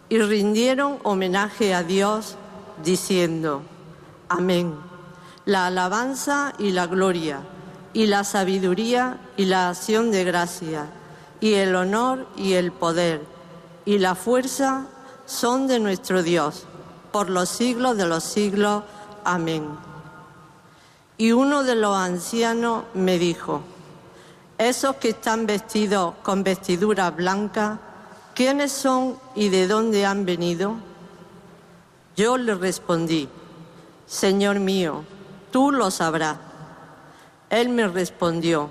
[0.09, 2.37] y rindieron homenaje a Dios
[2.83, 3.61] diciendo,
[4.29, 4.73] Amén.
[5.45, 7.41] La alabanza y la gloria
[7.93, 10.87] y la sabiduría y la acción de gracia
[11.41, 13.21] y el honor y el poder
[13.85, 14.85] y la fuerza
[15.25, 16.65] son de nuestro Dios,
[17.11, 18.83] por los siglos de los siglos.
[19.23, 19.67] Amén.
[21.17, 23.61] Y uno de los ancianos me dijo,
[24.57, 27.79] esos que están vestidos con vestiduras blancas,
[28.35, 30.75] ¿quiénes son y de dónde han venido?
[32.15, 33.27] Yo le respondí,
[34.05, 35.03] Señor mío,
[35.51, 36.37] tú lo sabrás.
[37.49, 38.69] Él me respondió,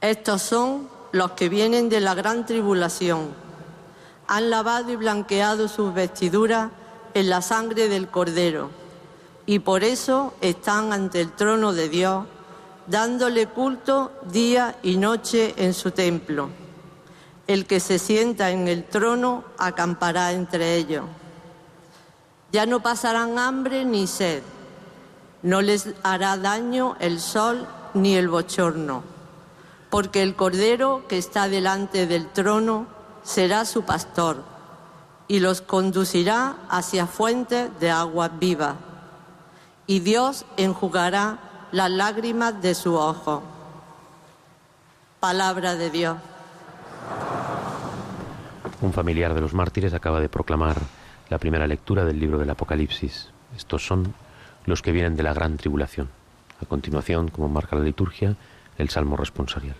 [0.00, 3.28] estos son los que vienen de la gran tribulación.
[4.26, 6.70] Han lavado y blanqueado sus vestiduras
[7.14, 8.70] en la sangre del Cordero
[9.44, 12.24] y por eso están ante el trono de Dios,
[12.86, 16.48] dándole culto día y noche en su templo.
[17.46, 21.04] El que se sienta en el trono acampará entre ellos.
[22.52, 24.42] Ya no pasarán hambre ni sed,
[25.42, 29.11] no les hará daño el sol ni el bochorno
[29.92, 32.86] porque el Cordero que está delante del trono
[33.24, 34.42] será su pastor
[35.28, 38.76] y los conducirá hacia fuentes de agua viva.
[39.86, 43.42] Y Dios enjugará las lágrimas de su ojo.
[45.20, 46.16] Palabra de Dios.
[48.80, 50.78] Un familiar de los mártires acaba de proclamar
[51.28, 53.28] la primera lectura del libro del Apocalipsis.
[53.54, 54.14] Estos son
[54.64, 56.08] los que vienen de la gran tribulación.
[56.62, 58.36] A continuación, como marca la liturgia,
[58.82, 59.76] el Salmo responsorial.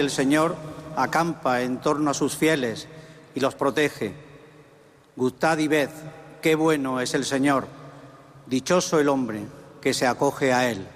[0.00, 0.56] Del Señor
[0.96, 2.88] acampa en torno a sus fieles
[3.34, 4.14] y los protege.
[5.14, 5.90] Gustad y ved,
[6.40, 7.66] qué bueno es el Señor,
[8.46, 9.42] dichoso el hombre
[9.82, 10.86] que se acoge a Él.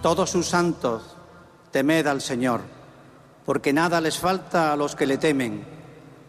[0.00, 1.02] Todos sus santos,
[1.72, 2.60] temed al Señor,
[3.44, 5.77] porque nada les falta a los que le temen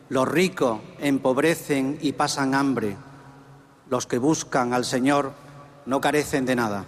[0.10, 2.98] los ricos empobrecen y pasan hambre.
[3.90, 5.32] Los que buscan al Señor
[5.86, 6.86] no carecen de nada.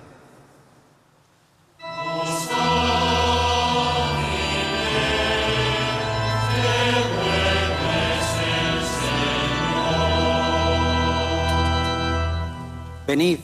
[13.08, 13.40] Venid,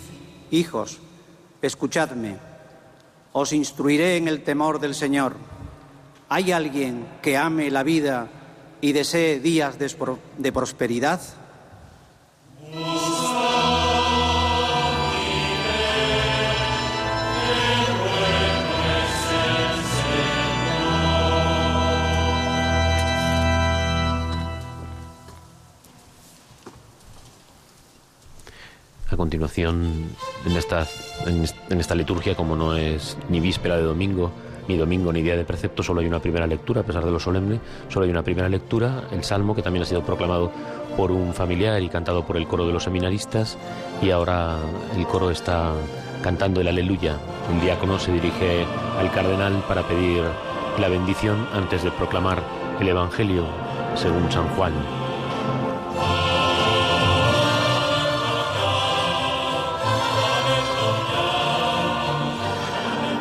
[0.50, 1.00] hijos,
[1.62, 2.38] escuchadme,
[3.34, 5.36] os instruiré en el temor del Señor.
[6.30, 8.30] ¿Hay alguien que ame la vida
[8.82, 11.22] y desee días de, prosperidad?
[29.10, 30.16] A continuación,
[30.46, 30.86] en esta,
[31.26, 34.32] en esta liturgia, como no es ni víspera de domingo,
[34.68, 37.20] ni domingo ni día de precepto, solo hay una primera lectura, a pesar de lo
[37.20, 37.59] solemne,
[37.89, 40.51] solo hay una primera lectura, el Salmo, que también ha sido proclamado
[40.95, 43.57] por un familiar y cantado por el coro de los seminaristas,
[44.01, 44.57] y ahora
[44.95, 45.74] el coro está
[46.22, 47.18] cantando el aleluya.
[47.53, 48.65] El diácono se dirige
[48.99, 50.24] al cardenal para pedir
[50.80, 52.41] la bendición antes de proclamar
[52.80, 53.45] el Evangelio
[53.95, 54.97] según San Juan.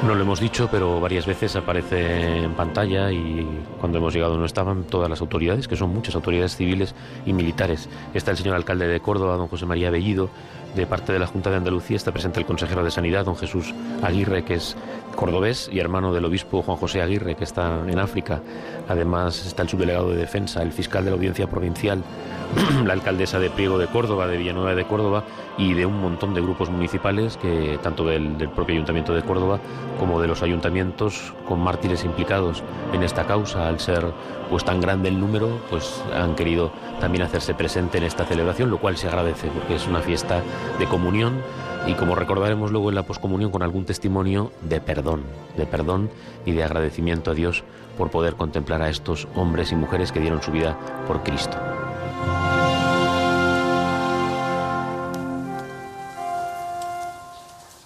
[0.06, 3.44] No lo hemos dicho, pero varias veces aparece en pantalla y
[3.80, 6.94] cuando hemos llegado no estaban todas las autoridades, que son muchas autoridades civiles
[7.26, 7.88] y militares.
[8.14, 10.30] Está el señor alcalde de Córdoba, don José María Bellido,
[10.76, 13.74] de parte de la Junta de Andalucía está presente el consejero de Sanidad, don Jesús
[14.02, 14.76] Aguirre, que es
[15.16, 18.40] cordobés y hermano del obispo Juan José Aguirre, que está en África.
[18.88, 22.04] Además está el subdelegado de Defensa, el fiscal de la Audiencia Provincial,
[22.84, 25.24] la alcaldesa de Priego de Córdoba, de Villanueva de Córdoba
[25.58, 29.58] y de un montón de grupos municipales, que tanto del, propio Ayuntamiento de Córdoba
[29.98, 32.62] como de los ayuntamientos con mártires implicados
[32.92, 34.04] en esta causa, al ser
[34.50, 38.78] pues tan grande el número, pues han querido también hacerse presente en esta celebración, lo
[38.78, 40.42] cual se agradece porque es una fiesta
[40.78, 41.40] de comunión
[41.86, 45.22] y como recordaremos luego en la poscomunión con algún testimonio de perdón,
[45.56, 46.10] de perdón
[46.44, 47.62] y de agradecimiento a Dios
[47.96, 50.76] por poder contemplar a estos hombres y mujeres que dieron su vida
[51.06, 51.56] por Cristo.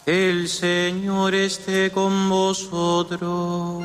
[0.06, 3.84] El Señor esté con vosotros.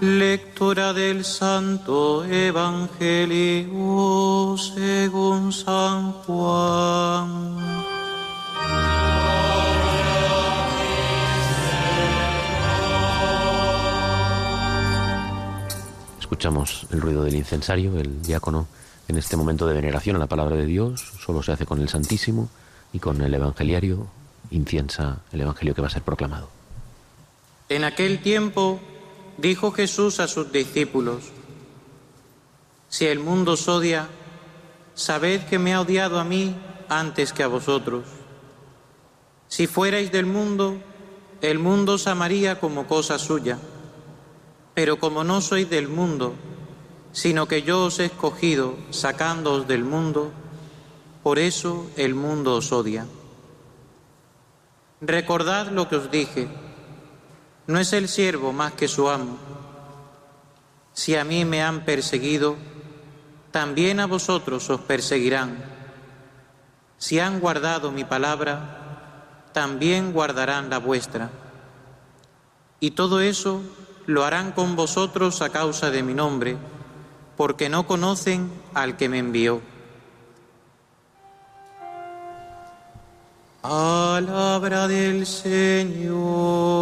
[0.00, 3.66] Lectura del Santo Evangelio
[4.56, 7.56] según San Juan.
[16.20, 18.68] Escuchamos el ruido del incensario, el diácono
[19.08, 21.88] en este momento de veneración a la palabra de Dios, solo se hace con el
[21.88, 22.48] Santísimo
[22.92, 24.06] y con el Evangeliario
[24.52, 26.50] inciensa el Evangelio que va a ser proclamado.
[27.68, 28.78] En aquel tiempo
[29.38, 31.22] dijo Jesús a sus discípulos,
[32.88, 34.08] si el mundo os odia,
[34.94, 36.54] sabed que me ha odiado a mí
[36.88, 38.04] antes que a vosotros.
[39.46, 40.78] Si fuerais del mundo,
[41.40, 43.58] el mundo os amaría como cosa suya,
[44.74, 46.34] pero como no sois del mundo,
[47.12, 50.32] sino que yo os he escogido sacándoos del mundo,
[51.22, 53.06] por eso el mundo os odia.
[55.00, 56.48] Recordad lo que os dije
[57.68, 59.36] no es el siervo más que su amo.
[60.94, 62.56] Si a mí me han perseguido,
[63.50, 65.62] también a vosotros os perseguirán.
[66.96, 71.30] Si han guardado mi palabra, también guardarán la vuestra.
[72.80, 73.60] Y todo eso
[74.06, 76.56] lo harán con vosotros a causa de mi nombre,
[77.36, 79.60] porque no conocen al que me envió.
[83.60, 86.78] Palabra del Señor.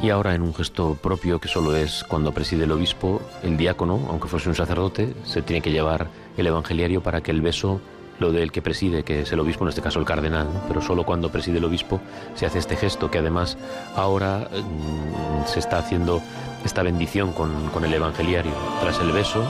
[0.00, 4.00] Y ahora en un gesto propio que solo es cuando preside el obispo, el diácono,
[4.08, 7.80] aunque fuese un sacerdote, se tiene que llevar el evangeliario para que el beso
[8.20, 11.04] lo del que preside, que es el obispo, en este caso el cardenal, pero solo
[11.04, 12.00] cuando preside el obispo
[12.34, 13.58] se hace este gesto, que además
[13.96, 16.20] ahora mm, se está haciendo
[16.64, 18.52] esta bendición con, con el evangeliario.
[18.80, 19.44] Tras el beso,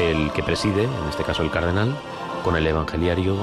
[0.00, 1.96] el que preside, en este caso el cardenal,
[2.44, 3.36] con el evangeliario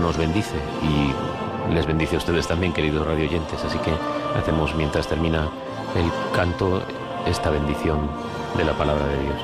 [0.00, 3.62] nos bendice y les bendice a ustedes también, queridos radioyentes.
[3.64, 3.92] Así que
[4.38, 5.48] hacemos mientras termina
[5.94, 6.82] el canto,
[7.26, 8.08] esta bendición
[8.56, 9.36] de la palabra de Dios.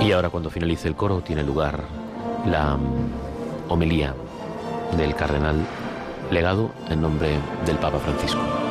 [0.00, 1.84] Y ahora cuando finalice el coro tiene lugar
[2.46, 4.14] la mm, homilía
[4.96, 5.66] del cardenal
[6.30, 8.67] legado en nombre del Papa Francisco.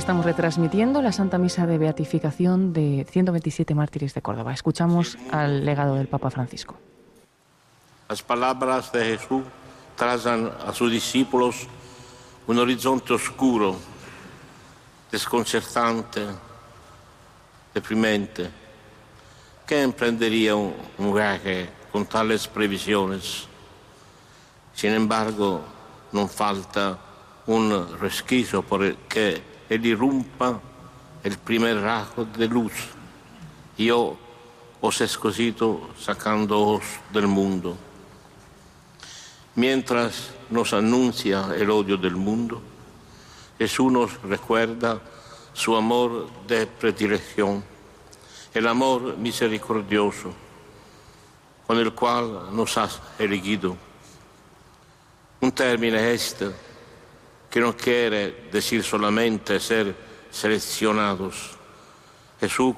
[0.00, 4.54] Estamos retransmitiendo la Santa Misa de Beatificación de 127 mártires de Córdoba.
[4.54, 6.78] Escuchamos al legado del Papa Francisco.
[8.08, 9.42] Las palabras de Jesús
[9.94, 11.66] trazan a sus discípulos
[12.46, 13.76] un horizonte oscuro,
[15.12, 16.22] desconcertante,
[17.74, 18.48] deprimente.
[19.66, 23.46] ¿Qué emprendería un, un viaje con tales previsiones?
[24.72, 25.60] Sin embargo,
[26.12, 26.98] no falta
[27.48, 30.60] un resquicio por el que él irrumpa
[31.22, 32.72] el primer rayo de luz.
[33.78, 34.18] Yo
[34.80, 37.76] os he escogido sacándoos del mundo.
[39.54, 42.60] Mientras nos anuncia el odio del mundo,
[43.58, 45.00] Jesús nos recuerda
[45.52, 47.62] su amor de predilección,
[48.52, 50.32] el amor misericordioso
[51.64, 52.88] con el cual nos ha
[53.20, 53.76] elegido.
[55.40, 56.50] Un término este
[57.50, 59.94] que no quiere decir solamente ser
[60.30, 61.58] seleccionados.
[62.38, 62.76] Jesús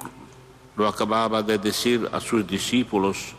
[0.75, 3.35] lo acababa de decir a sus discípulos,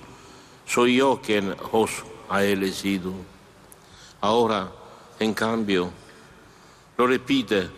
[0.65, 1.91] soy yo quien os
[2.29, 3.13] ha elegido.
[4.21, 4.71] Ahora,
[5.19, 5.91] en cambio,
[6.97, 7.69] lo repite,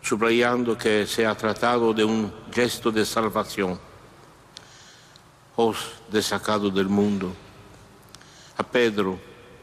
[0.00, 3.78] subrayando que se ha tratado de un gesto de salvación.
[5.56, 5.76] Os
[6.12, 7.34] he sacado del mundo.
[8.56, 9.18] A Pedro,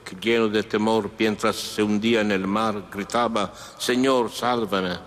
[0.08, 4.98] que lleno de temor, mientras se hundía en el mar, gritaba, Señor, sálvame.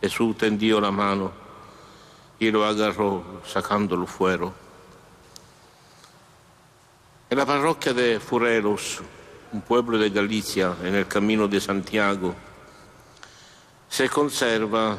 [0.00, 1.30] Jesús tendió la mano
[2.40, 4.50] y lo agarró sacándolo fuera.
[7.30, 9.00] En la parroquia de Fureros,
[9.52, 12.34] un pueblo de Galicia, en el camino de Santiago,
[13.88, 14.98] se conserva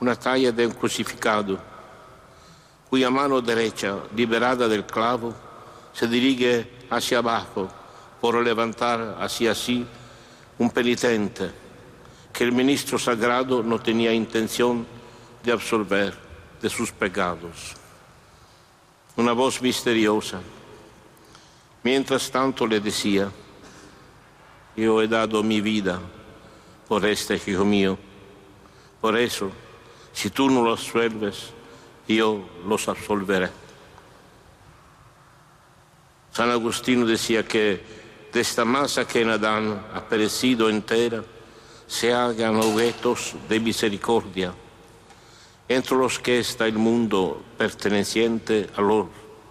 [0.00, 1.56] una talla de un crucificado,
[2.90, 5.32] cuya mano derecha, liberada del clavo,
[5.92, 7.68] se dirige hacia abajo
[8.20, 9.86] por levantar hacia sí
[10.58, 11.50] un penitente
[12.32, 14.86] que el ministro sagrado no tenía intención
[15.42, 16.14] de absolver
[16.60, 17.74] de sus pecados.
[19.16, 20.40] Una voz misteriosa
[21.82, 23.30] Mientras tanto le decía,
[24.76, 26.00] yo he dado mi vida
[26.88, 27.96] por este hijo mío.
[29.00, 29.50] Por eso,
[30.12, 31.50] si tú no lo absuelves,
[32.08, 33.48] yo los absolveré.
[36.32, 37.80] San Agustino decía que
[38.38, 41.24] de esta masa que en Adán ha perecido entera,
[41.88, 44.54] se hagan objetos de misericordia,
[45.68, 49.10] entre los que está el mundo perteneciente a, lo,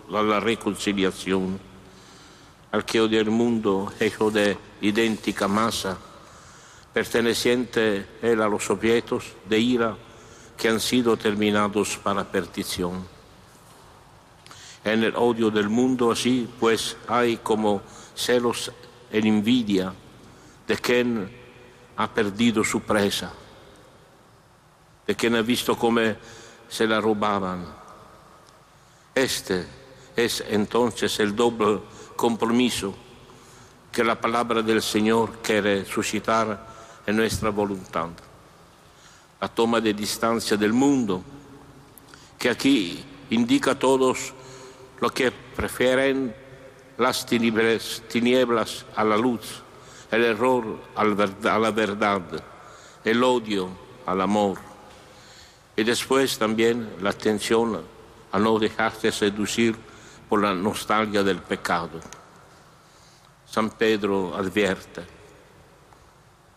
[0.09, 1.59] a la reconciliación
[2.71, 5.97] al que odia el mundo, hijo de idéntica masa,
[6.93, 9.97] perteneciente él a los objetos de ira
[10.55, 13.05] que han sido terminados para perdición.
[14.85, 17.81] En el odio del mundo así, pues hay como
[18.17, 18.71] celos
[19.11, 19.93] en envidia
[20.67, 21.29] de quien
[21.95, 23.31] ha perdido su presa,
[25.05, 26.01] de quien ha visto cómo
[26.67, 27.65] se la robaban.
[29.13, 29.65] Este
[30.15, 31.79] es entonces el doble
[32.15, 32.93] compromiso
[33.91, 36.67] que la palabra del Señor quiere suscitar
[37.05, 38.09] en nuestra voluntad.
[39.39, 41.23] La toma de distancia del mundo,
[42.37, 44.33] que aquí indica a todos
[44.99, 46.35] lo que prefieren
[46.97, 49.61] las tinieblas, a la luz,
[50.11, 51.03] el error a
[51.59, 52.21] la verdad,
[53.03, 53.69] el odio
[54.05, 54.57] al amor.
[55.75, 57.81] Y después también la atención
[58.31, 59.75] a no dejarse seducir
[60.27, 61.99] por la nostalgia del pecado.
[63.45, 65.03] San Pedro advierte,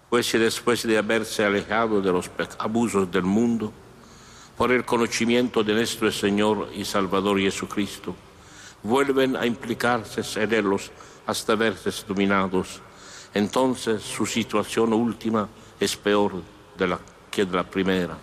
[0.08, 3.72] pues después de haberse alejado de los abusos del mundo,
[4.56, 8.14] por el conocimiento de nuestro Señor y Salvador Jesucristo,
[8.82, 10.90] vuelven a implicarse en ellos
[11.26, 12.80] hasta verse dominados,
[13.34, 16.42] entonces su situación última es peor
[16.76, 16.98] de la,
[17.30, 18.16] que de la primera.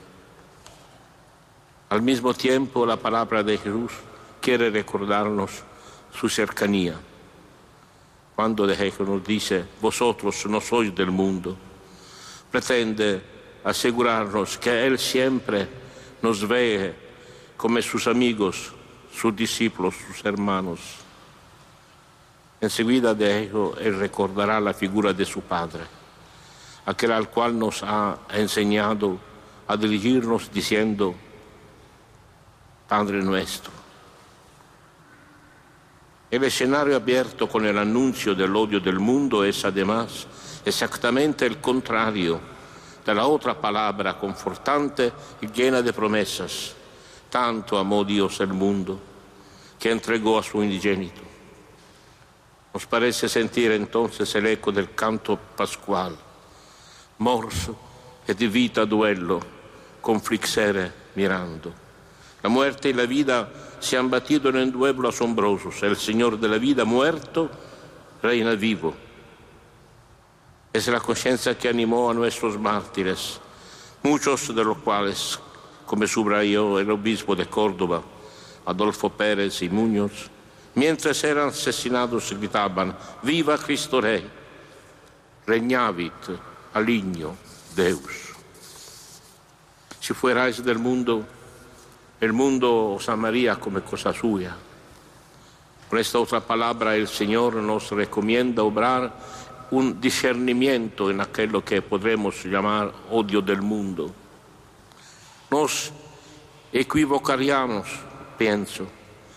[1.90, 3.94] Al mismo tiempo, la palabra de Jesús
[4.42, 5.52] quiere recordarnos
[6.14, 6.96] su cercanía.
[8.36, 11.56] Cuando de Jesús nos dice, vosotros no sois del mundo,
[12.52, 13.22] pretende
[13.64, 15.68] asegurarnos que Él siempre
[16.22, 16.94] nos ve
[17.56, 18.74] como sus amigos,
[19.18, 20.80] sus discípulos, sus hermanos.
[22.62, 25.84] Enseguida de ello, Él recordará la figura de su Padre,
[26.86, 29.18] aquel al cual nos ha enseñado
[29.68, 31.16] a dirigirnos diciendo,
[32.88, 33.72] Padre nuestro.
[36.30, 40.28] El escenario abierto con el anuncio del odio del mundo es además
[40.64, 42.40] exactamente el contrario
[43.06, 45.12] de la otra palabra confortante
[45.42, 46.77] y llena de promesas.
[47.38, 49.00] Tanto amó Dios el mundo
[49.78, 51.22] que entregó a su unigénito.
[52.74, 56.18] Nos parece sentir entonces el eco del canto pascual.
[57.20, 57.70] Mors
[58.26, 59.40] e di vita duello,
[60.02, 61.72] conflixere mirando.
[62.42, 63.48] La muerte y la vida
[63.80, 65.70] se han batido en un duelo asombroso.
[65.86, 67.52] El Señor de la vida muerto
[68.20, 68.96] reina vivo.
[70.74, 73.40] Es la conciencia que animó a nuestros mártires,
[74.02, 75.40] muchos de los cuales,
[75.88, 78.04] como subrayó el obispo de Córdoba,
[78.66, 80.30] Adolfo Pérez y Muñoz,
[80.76, 84.30] mientras eran asesinados gritaban, viva Cristo Rey,
[85.48, 86.14] regnavit
[86.74, 87.36] alignio
[87.74, 88.36] Deus.
[90.00, 91.26] Si fuerais del mundo,
[92.20, 94.56] el mundo os amaría como cosa suya.
[95.90, 99.14] Con esta otra palabra el Señor nos recomienda obrar
[99.72, 104.27] un discernimiento en aquello que podremos llamar odio del mundo.
[105.50, 105.94] Nos
[106.74, 107.88] equivocaríamos,
[108.38, 108.86] pienso,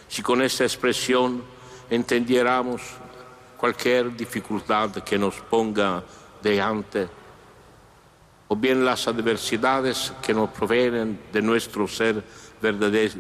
[0.08, 1.42] si con esta expresión
[1.88, 2.82] entendiéramos
[3.56, 6.02] cualquier dificultad que nos ponga
[6.42, 7.08] delante,
[8.48, 12.24] o bien las adversidades que nos provienen de nuestro ser
[12.60, 13.14] verdadero,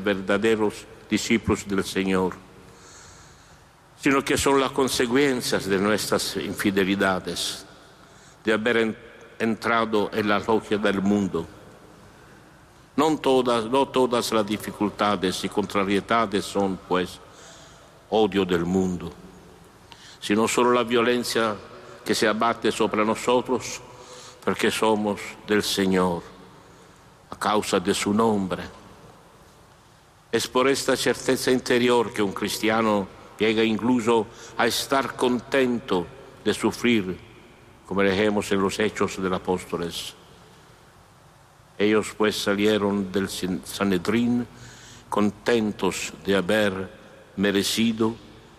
[0.00, 2.32] verdaderos discípulos del Señor,
[4.00, 7.66] sino que son las consecuencias de nuestras infidelidades,
[8.42, 9.07] de haber entrado
[9.38, 11.46] en la logia del mundo.
[12.96, 17.20] No todas, no todas las dificultades y contrariedades son, pues,
[18.10, 19.12] odio del mundo,
[20.20, 21.54] sino solo la violencia
[22.04, 23.80] que se abate sobre nosotros
[24.44, 26.22] porque somos del Señor
[27.30, 28.62] a causa de su nombre.
[30.32, 33.06] Es por esta certeza interior que un cristiano
[33.38, 34.26] llega incluso
[34.56, 36.06] a estar contento
[36.44, 37.27] de sufrir,
[37.88, 40.12] como leemos en los hechos de los apóstoles.
[41.78, 44.46] Ellos pues salieron del Sanedrín
[45.08, 46.90] contentos de haber
[47.36, 48.14] merecido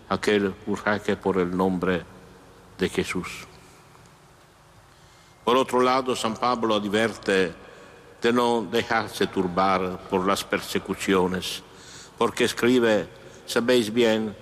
[0.09, 2.03] aquel urraque por el nombre
[2.79, 3.45] de Jesús.
[5.45, 7.53] Por otro lado, San Pablo advierte
[8.19, 11.61] de no dejarse turbar por las persecuciones,
[12.17, 13.07] porque escribe,
[13.45, 14.35] sabéis bien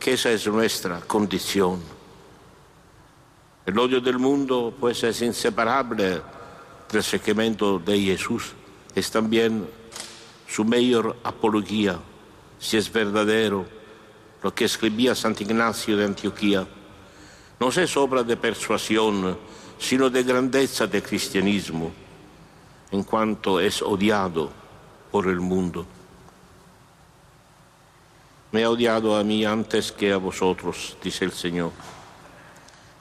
[0.00, 1.93] que esa es nuestra condición.
[3.66, 6.20] El odio del mundo pues es inseparable
[6.90, 8.52] del seguimiento de Jesús,
[8.94, 9.66] es también
[10.46, 11.98] su mayor apología,
[12.58, 13.64] si es verdadero
[14.42, 16.66] lo que escribía Santo Ignacio de Antioquía.
[17.58, 19.38] No es obra de persuasión,
[19.78, 21.90] sino de grandeza del cristianismo
[22.90, 24.50] en cuanto es odiado
[25.10, 25.86] por el mundo.
[28.52, 31.72] Me ha odiado a mí antes que a vosotros, dice el Señor.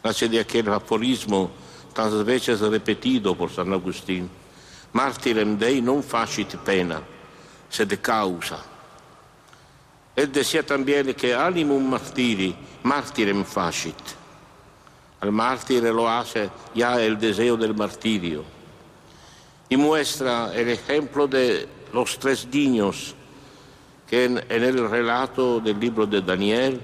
[0.03, 1.49] Nace de aquel aforismo
[1.93, 4.29] tantas veces repetido por San Agustín.
[4.91, 7.01] Martirem Dei non facit pena,
[7.69, 8.61] sed causa.
[10.15, 13.95] Él decía también que animum martiri, martirem facit.
[15.21, 18.43] Al mártir lo hace ya el deseo del martirio
[19.69, 23.15] y muestra el ejemplo de los tres niños
[24.07, 26.81] que en, el relato del libro de Daniel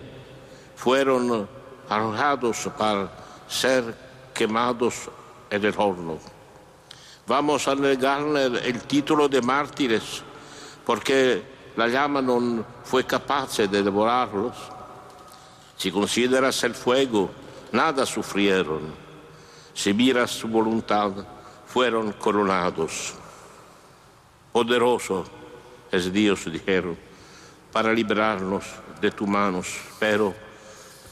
[0.76, 1.50] fueron
[1.90, 3.10] arrojados para
[3.48, 3.96] ser
[4.34, 5.10] quemados
[5.50, 6.20] en el horno.
[7.28, 10.24] Vamos a negarle el título de mártires
[10.86, 11.44] porque
[11.76, 14.56] la llama no fue capaz de devorarlos.
[15.78, 17.30] Si consideras el fuego,
[17.72, 18.82] nada sufrieron.
[19.74, 21.12] Si miras su voluntad,
[21.68, 23.14] fueron coronados.
[24.52, 25.26] Poderoso
[25.92, 26.98] es Dios, dijeron,
[27.72, 28.66] para librarnos
[29.00, 30.34] de tus manos, pero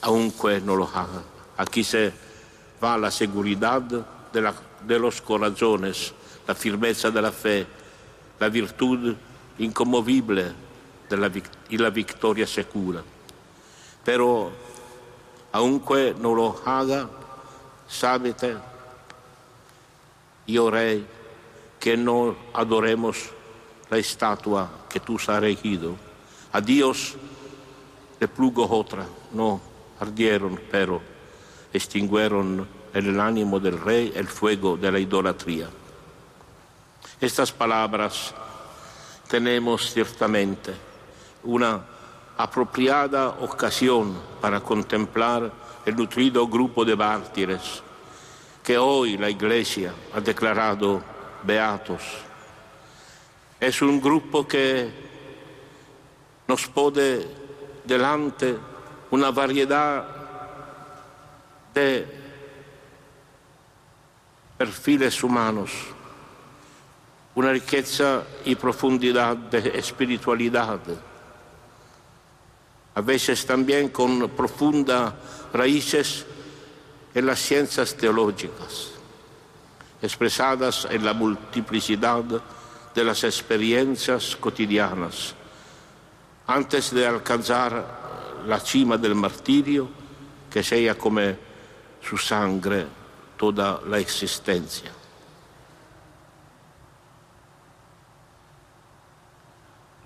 [0.02, 1.24] aunque no lo haga.
[1.58, 2.14] Aquí se
[2.84, 4.54] va la seguridad de, la,
[4.86, 6.14] de los corazones,
[6.48, 7.66] la firmeza de la fe,
[8.40, 9.16] la virtud
[9.60, 10.52] inconmovible
[11.10, 11.32] de la,
[11.70, 13.02] y la victoria segura.
[14.04, 14.52] Pero
[15.52, 17.10] aunque no lo haga,
[17.88, 18.58] sábete
[20.48, 21.06] io rey,
[21.80, 23.30] que no adoremos
[23.90, 25.96] la estatua que tú has erigido.
[26.54, 27.16] A Dios
[28.20, 29.67] le plugo otra, no
[30.00, 31.02] ardieron, pero
[31.74, 35.70] extinguieron en el ánimo del rey el fuego de la idolatría.
[37.20, 38.34] Estas palabras
[39.28, 40.74] tenemos ciertamente
[41.44, 41.82] una
[42.38, 45.52] apropiada ocasión para contemplar
[45.86, 47.82] el nutrido grupo de mártires
[48.64, 51.02] que hoy la Iglesia ha declarado
[51.44, 52.02] beatos.
[53.60, 54.92] Es un grupo que
[56.48, 57.20] nos pone
[57.86, 58.58] delante
[59.12, 60.06] una variedad
[61.74, 62.08] de
[64.58, 65.72] perfiles humanos,
[67.36, 70.80] una riqueza y profundidad de espiritualidad,
[72.96, 75.14] a veces también con profundas
[75.54, 76.26] raíces
[77.14, 78.92] en las ciencias teológicas.
[80.02, 82.24] expresadas en la multiplicidad
[82.94, 85.34] de las experiencias cotidianas.
[86.46, 88.07] Antes de alcanzar
[88.48, 89.90] la cima del martirio,
[90.50, 91.22] que sea como
[92.02, 92.88] su sangre
[93.36, 94.92] toda la existencia.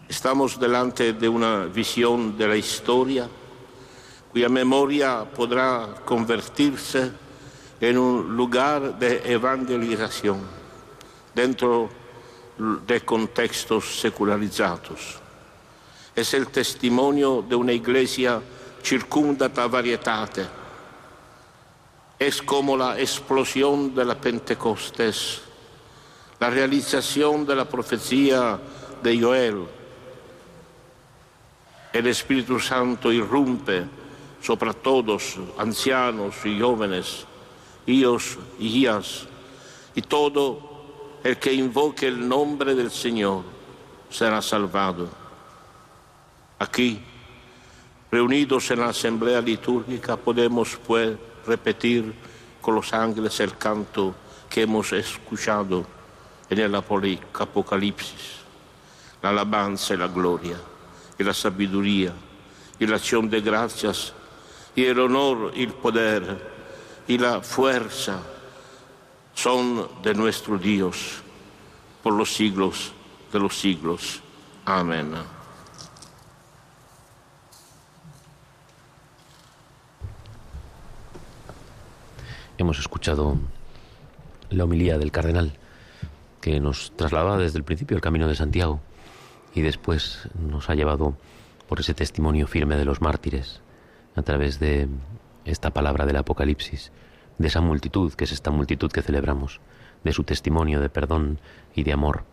[0.10, 3.30] Estamos delante de una visión de la historia
[4.32, 7.12] cuya memoria podrá convertirse
[7.80, 10.40] en un lugar de evangelización
[11.34, 11.90] dentro
[12.58, 15.21] de contextos secularizados.
[16.16, 18.42] Es el testimonio de una iglesia
[18.84, 20.46] circundata varietate.
[22.20, 25.42] Es como la explosión de la Pentecostés,
[26.40, 28.60] la realización de la profecía
[29.02, 29.66] de Joel.
[31.94, 33.86] El Espíritu Santo irrumpe
[34.42, 37.26] sobre todos, ancianos y jóvenes,
[37.86, 38.88] hijos y
[39.94, 40.72] y todo
[41.24, 43.44] el que invoque el nombre del Señor
[44.10, 45.21] será salvado.
[46.62, 47.00] Aquí,
[48.12, 52.14] reunidos en la asamblea litúrgica, podemos pues repetir
[52.62, 54.14] con los ángeles el canto
[54.48, 55.84] que hemos escuchado
[56.48, 58.42] en el Apocalipsis,
[59.24, 60.56] la alabanza y la gloria,
[61.18, 62.14] y la sabiduría,
[62.78, 64.14] y la acción de gracias
[64.76, 66.52] y el honor y el poder
[67.08, 68.22] y la fuerza
[69.34, 71.24] son de nuestro Dios
[72.04, 72.92] por los siglos
[73.34, 74.22] de los siglos.
[74.64, 75.41] Amén.
[82.62, 83.40] Hemos escuchado
[84.52, 85.54] la homilía del cardenal
[86.42, 88.82] que nos trasladaba desde el principio el camino de Santiago
[89.56, 91.18] y después nos ha llevado
[91.68, 93.62] por ese testimonio firme de los mártires
[94.16, 94.88] a través de
[95.44, 96.92] esta palabra del Apocalipsis,
[97.40, 99.60] de esa multitud, que es esta multitud que celebramos,
[100.04, 101.40] de su testimonio de perdón
[101.74, 102.26] y de amor,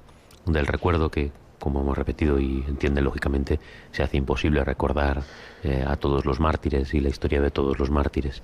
[0.45, 3.61] del recuerdo que, como hemos repetido y entiende lógicamente,
[3.93, 5.23] se hace imposible recordar
[5.63, 8.43] eh, a todos los mártires y la historia de todos los mártires.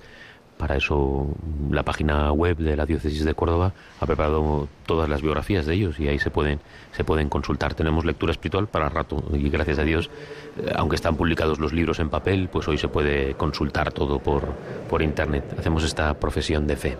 [0.57, 1.27] Para eso
[1.69, 5.99] la página web de la Diócesis de Córdoba ha preparado todas las biografías de ellos
[5.99, 6.59] y ahí se pueden,
[6.93, 7.73] se pueden consultar.
[7.73, 10.09] Tenemos lectura espiritual para rato y gracias a Dios,
[10.57, 14.47] eh, aunque están publicados los libros en papel, pues hoy se puede consultar todo por,
[14.89, 15.55] por Internet.
[15.59, 16.97] Hacemos esta profesión de fe.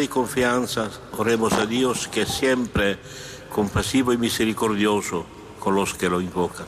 [0.00, 2.98] y confianza oremos a Dios que siempre
[3.54, 5.24] compasivo y misericordioso
[5.60, 6.66] con los que lo invocan.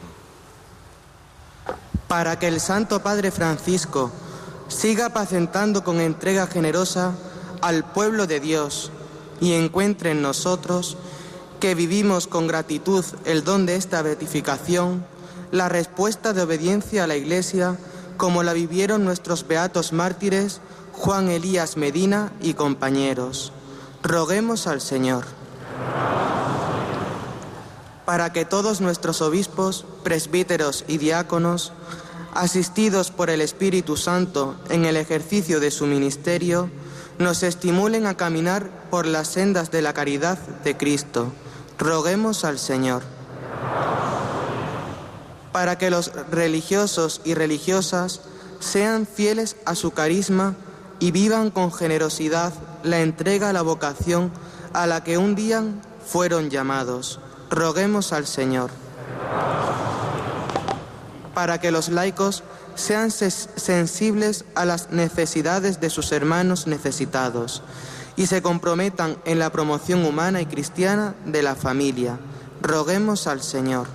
[2.06, 4.12] Para que el Santo Padre Francisco
[4.68, 7.16] siga apacentando con entrega generosa
[7.60, 8.92] al pueblo de Dios
[9.40, 10.96] y encuentre en nosotros
[11.58, 15.04] que vivimos con gratitud el don de esta beatificación,
[15.50, 17.76] la respuesta de obediencia a la Iglesia
[18.16, 20.60] como la vivieron nuestros beatos mártires
[20.92, 23.52] Juan Elías Medina y compañeros.
[24.06, 25.24] Roguemos al Señor
[28.04, 31.72] para que todos nuestros obispos, presbíteros y diáconos,
[32.32, 36.70] asistidos por el Espíritu Santo en el ejercicio de su ministerio,
[37.18, 41.32] nos estimulen a caminar por las sendas de la caridad de Cristo.
[41.76, 43.02] Roguemos al Señor.
[45.50, 48.20] Para que los religiosos y religiosas
[48.60, 50.54] sean fieles a su carisma
[51.00, 52.52] y vivan con generosidad
[52.86, 54.30] la entrega a la vocación
[54.72, 55.62] a la que un día
[56.06, 57.20] fueron llamados.
[57.50, 58.70] Roguemos al Señor.
[61.34, 62.42] para que los laicos
[62.76, 67.62] sean sensibles a las necesidades de sus hermanos necesitados
[68.16, 72.18] y se comprometan en la promoción humana y cristiana de la familia.
[72.62, 73.86] Roguemos al Señor.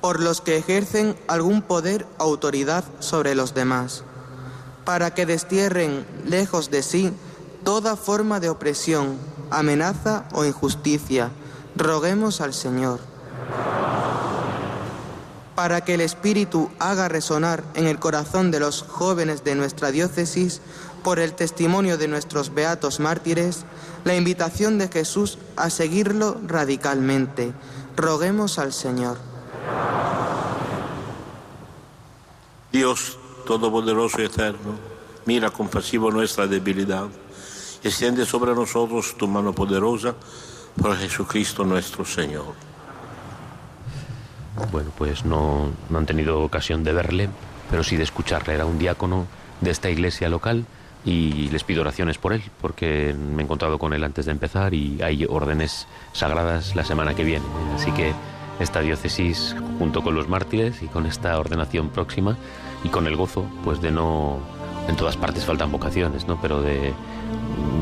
[0.00, 4.04] Por los que ejercen algún poder o autoridad sobre los demás,
[4.84, 7.12] para que destierren lejos de sí
[7.64, 9.16] toda forma de opresión,
[9.50, 11.30] amenaza o injusticia.
[11.76, 13.00] Roguemos al Señor.
[15.54, 20.60] Para que el Espíritu haga resonar en el corazón de los jóvenes de nuestra diócesis
[21.04, 23.64] por el testimonio de nuestros beatos mártires,
[24.04, 27.52] la invitación de Jesús a seguirlo radicalmente.
[27.96, 29.18] Roguemos al Señor.
[32.72, 34.74] Dios Todopoderoso y Eterno,
[35.26, 37.08] mira compasivo nuestra debilidad,
[37.82, 40.14] extiende sobre nosotros tu mano poderosa
[40.80, 42.54] por Jesucristo nuestro Señor.
[44.70, 47.28] Bueno, pues no, no han tenido ocasión de verle,
[47.70, 48.54] pero sí de escucharle.
[48.54, 49.26] Era un diácono
[49.60, 50.66] de esta iglesia local
[51.04, 54.74] y les pido oraciones por él, porque me he encontrado con él antes de empezar
[54.74, 57.44] y hay órdenes sagradas la semana que viene.
[57.74, 58.12] Así que
[58.60, 62.36] esta diócesis, junto con los mártires y con esta ordenación próxima
[62.84, 64.38] y con el gozo, pues de no...
[64.88, 66.40] En todas partes faltan vocaciones, ¿no?
[66.40, 66.92] Pero de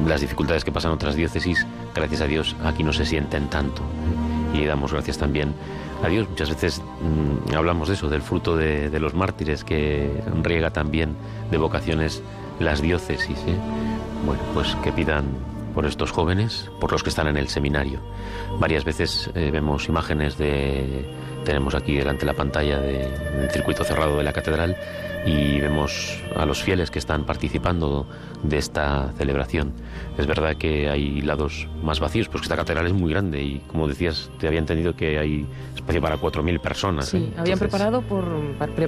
[0.06, 3.82] las dificultades que pasan otras diócesis, gracias a Dios, aquí no se sienten tanto.
[4.52, 5.54] Y damos gracias también
[6.04, 6.28] a Dios.
[6.28, 11.16] Muchas veces mm, hablamos de eso, del fruto de, de los mártires, que riega también
[11.50, 12.22] de vocaciones
[12.58, 13.38] las diócesis.
[13.46, 13.56] ¿eh?
[14.26, 15.24] Bueno, pues que pidan
[15.74, 18.00] por estos jóvenes, por los que están en el seminario.
[18.58, 21.08] Varias veces eh, vemos imágenes de,
[21.44, 24.76] tenemos aquí delante la pantalla del circuito cerrado de la catedral
[25.26, 28.06] y vemos a los fieles que están participando
[28.42, 29.72] de esta celebración.
[30.16, 33.86] Es verdad que hay lados más vacíos, porque esta catedral es muy grande y, como
[33.86, 37.06] decías, te había entendido que hay espacio para 4.000 personas.
[37.06, 37.34] Sí, ¿eh?
[37.36, 38.24] habían preparado por,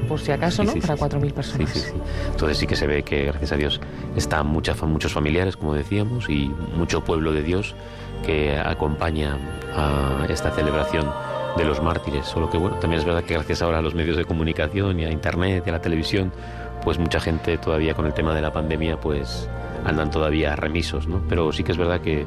[0.09, 0.72] por si acaso, ¿no?
[0.72, 1.70] para 4.000 personas.
[1.70, 1.96] Sí, sí, sí.
[2.30, 3.80] Entonces sí que se ve que, gracias a Dios,
[4.16, 7.74] están mucha, muchos familiares, como decíamos, y mucho pueblo de Dios
[8.22, 9.36] que acompaña
[9.76, 11.10] a esta celebración
[11.56, 12.26] de los mártires.
[12.26, 15.04] Solo que bueno, también es verdad que gracias ahora a los medios de comunicación y
[15.04, 16.32] a internet y a la televisión,
[16.82, 19.48] pues mucha gente todavía con el tema de la pandemia pues
[19.84, 21.22] andan todavía remisos, ¿no?
[21.28, 22.26] Pero sí que es verdad que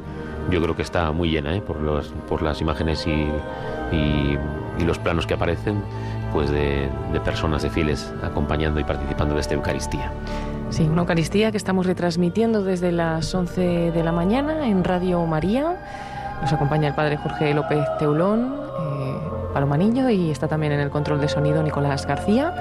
[0.50, 1.60] yo creo que está muy llena, ¿eh?
[1.60, 3.28] por, los, por las imágenes y,
[3.92, 4.38] y,
[4.84, 5.82] los planos que aparecen,
[6.32, 10.12] pues de, de personas, de fieles acompañando y participando de esta Eucaristía.
[10.70, 15.76] Sí, una Eucaristía que estamos retransmitiendo desde las 11 de la mañana en Radio María.
[16.42, 21.28] Nos acompaña el Padre Jorge López Teulón, eh, y está también en el control de
[21.28, 22.52] sonido Nicolás García.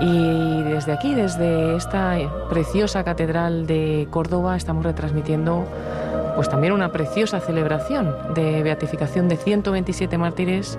[0.00, 2.16] Y desde aquí, desde esta
[2.48, 5.64] preciosa catedral de Córdoba, estamos retransmitiendo
[6.34, 10.78] pues también una preciosa celebración de beatificación de 127 mártires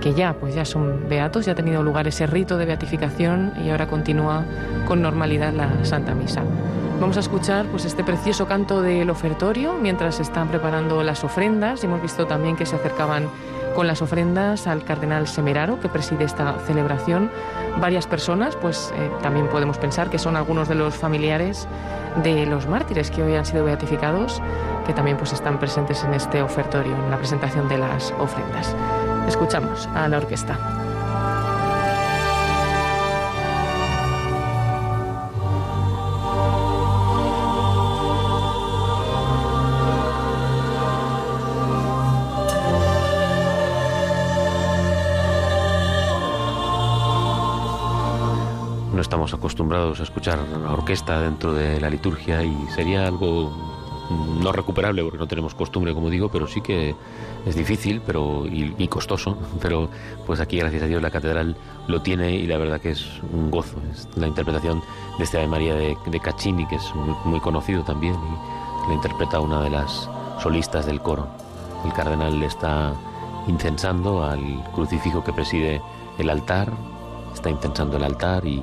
[0.00, 3.70] que ya pues ya son beatos, ya ha tenido lugar ese rito de beatificación y
[3.70, 4.44] ahora continúa
[4.86, 6.42] con normalidad la Santa Misa.
[7.00, 11.84] Vamos a escuchar pues este precioso canto del ofertorio mientras se están preparando las ofrendas.
[11.84, 13.28] Hemos visto también que se acercaban
[13.76, 17.30] con las ofrendas al cardenal Semeraro, que preside esta celebración.
[17.80, 21.68] Varias personas, pues eh, también podemos pensar que son algunos de los familiares
[22.24, 24.42] de los mártires que hoy han sido beatificados,
[24.84, 28.74] que también pues están presentes en este ofertorio, en la presentación de las ofrendas.
[29.28, 30.58] Escuchamos a la orquesta.
[48.98, 53.67] estamos acostumbrados a escuchar la orquesta dentro de la liturgia y sería algo
[54.10, 56.94] no recuperable porque no tenemos costumbre, como digo, pero sí que
[57.46, 59.36] es difícil pero y, costoso.
[59.60, 59.88] Pero
[60.26, 61.56] pues aquí, gracias a Dios, la catedral
[61.86, 63.76] lo tiene y la verdad que es un gozo.
[63.90, 64.82] Es la interpretación
[65.18, 68.94] de este Ave María de, de Caccini, que es muy, muy, conocido también, y la
[68.94, 70.08] interpreta una de las
[70.42, 71.28] solistas del coro.
[71.84, 72.94] El cardenal le está
[73.46, 75.80] incensando al crucifijo que preside
[76.18, 76.72] el altar,
[77.34, 78.62] está incensando el altar y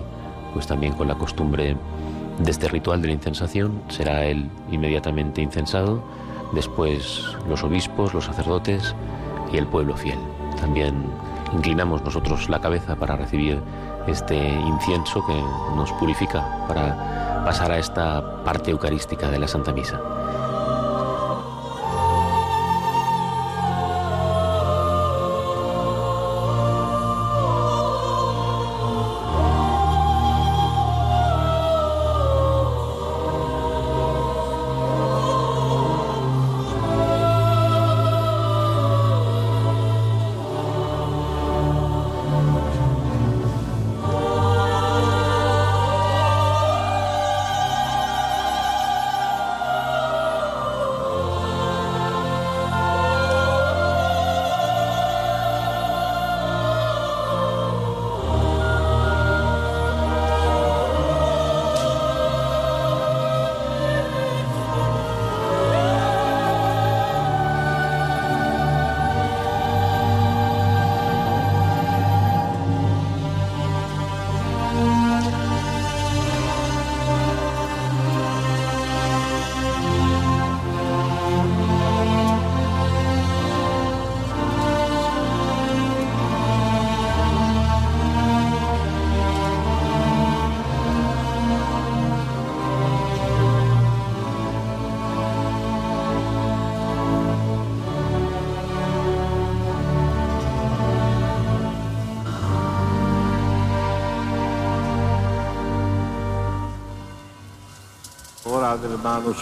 [0.54, 1.76] pues también con la costumbre
[2.40, 6.04] de este ritual de la incensación, será él inmediatamente incensado,
[6.54, 8.96] después los obispos, los sacerdotes
[9.52, 10.20] y el pueblo fiel.
[10.60, 11.06] También
[11.54, 13.60] inclinamos nosotros la cabeza para recibir
[14.08, 15.36] este incienso que
[15.76, 20.00] nos purifica para pasar a esta parte eucarística de la Santa Misa.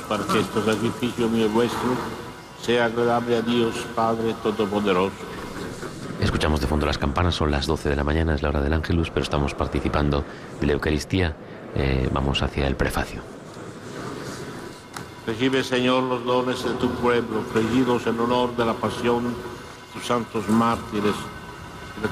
[0.01, 1.95] Para que este sacrificio mío y vuestro
[2.61, 5.15] sea agradable a Dios Padre Todopoderoso.
[6.21, 8.73] Escuchamos de fondo las campanas, son las 12 de la mañana, es la hora del
[8.73, 10.23] Ángelus, pero estamos participando
[10.59, 11.35] de la Eucaristía.
[11.75, 13.21] Eh, vamos hacia el prefacio.
[15.25, 19.33] Recibe, Señor, los dones de tu pueblo, ofrecidos en honor de la pasión de
[19.93, 21.15] tus santos mártires,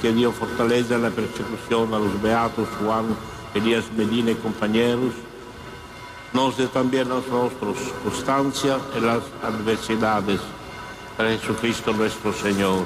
[0.02, 3.06] que dio fortaleza en la persecución a los beatos Juan,
[3.54, 5.14] Elías Medina y compañeros,
[6.34, 10.40] nos dé también a nosotros constancia en las adversidades.
[11.18, 12.86] Para Jesucristo nuestro Señor.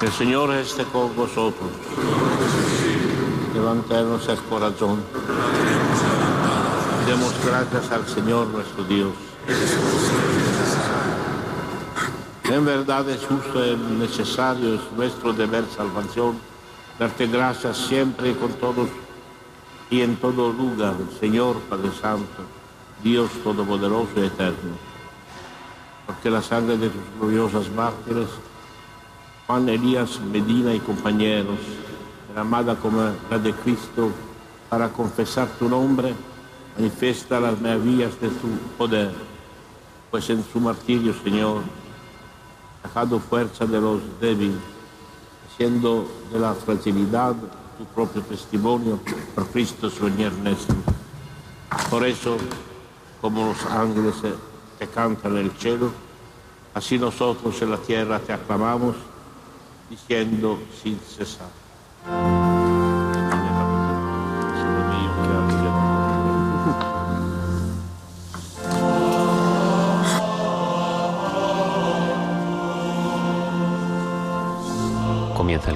[0.00, 1.70] El Señor esté con vosotros.
[3.54, 5.02] Levantarnos el corazón.
[7.06, 9.12] Demos gracias al Señor nuestro Dios.
[12.44, 16.38] En verdad es justo y necesario, es nuestro deber salvación,
[16.98, 18.88] darte gracias siempre y con todos
[19.90, 22.42] y en todo lugar, Señor Padre Santo,
[23.02, 24.76] Dios Todopoderoso y Eterno.
[26.06, 28.28] Porque la sangre de tus gloriosas mártires,
[29.46, 31.58] Juan Elías Medina y compañeros,
[32.28, 34.10] derramada como la de Cristo
[34.68, 36.14] para confesar tu nombre,
[36.76, 39.10] manifiesta las maravillas de tu poder,
[40.12, 41.62] pues en su martirio, Señor,
[42.82, 44.56] sacado fuerza de los débiles,
[45.48, 47.34] haciendo de la fragilidad
[47.80, 49.00] tu propio testimonio
[49.34, 50.76] por Cristo su venir nuestro.
[51.88, 52.36] Por eso,
[53.22, 54.16] como los ángeles
[54.78, 55.90] te cantan en el cielo,
[56.74, 58.96] así nosotros en la tierra te aclamamos,
[59.88, 62.49] diciendo sin cesar.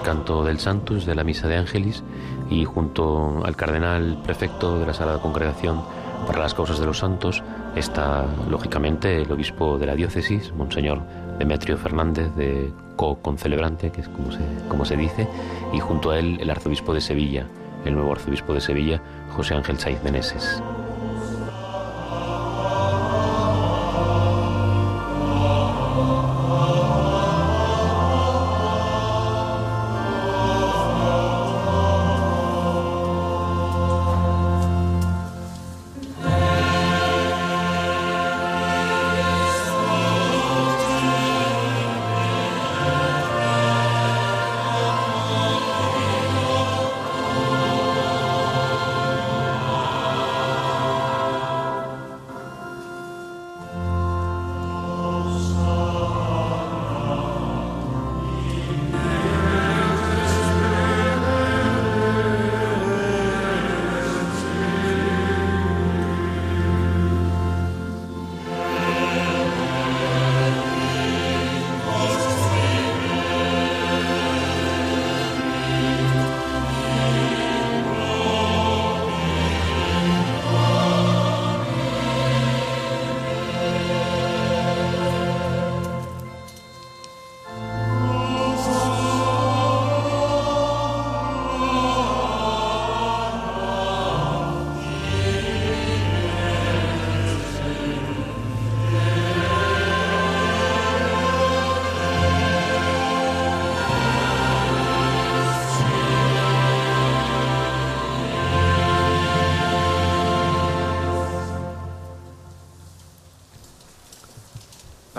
[0.04, 2.04] Canto del Santus de la Misa de Ángelis
[2.50, 5.82] y junto al cardenal prefecto de la Sagrada Congregación
[6.26, 7.42] para las Causas de los Santos
[7.74, 11.02] está lógicamente el obispo de la diócesis, Monseñor
[11.38, 15.26] Demetrio Fernández de co-concelebrante, que es como se, como se dice,
[15.72, 17.46] y junto a él el arzobispo de Sevilla,
[17.84, 19.02] el nuevo arzobispo de Sevilla,
[19.34, 20.62] José Ángel Saiz Meneses.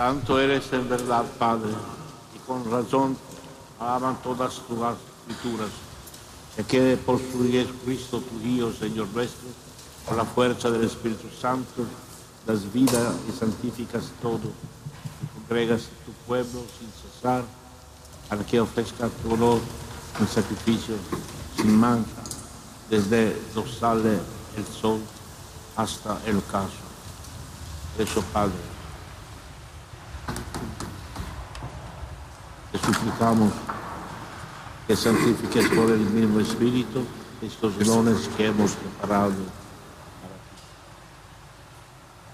[0.06, 1.72] Santo eres en verdad, Padre,
[2.32, 3.16] y con razón
[3.80, 5.70] alaban todas tus escrituras,
[6.68, 9.48] que por su Jesucristo, tu Hijo, Señor nuestro,
[10.06, 11.84] por la fuerza del Espíritu Santo,
[12.46, 17.42] das vida y santificas todo, y congregas tu pueblo sin cesar,
[18.28, 19.58] para que ofrezca tu honor
[20.20, 20.94] un sacrificio
[21.56, 22.22] sin mancha,
[22.88, 24.20] desde donde sale
[24.56, 25.00] el sol
[25.74, 26.86] hasta el ocaso.
[27.98, 28.75] Eso, Padre
[32.72, 33.52] Te suplicamos
[34.86, 37.04] que santifiques por el mismo Espíritu
[37.42, 40.56] estos dones que hemos preparado para ti.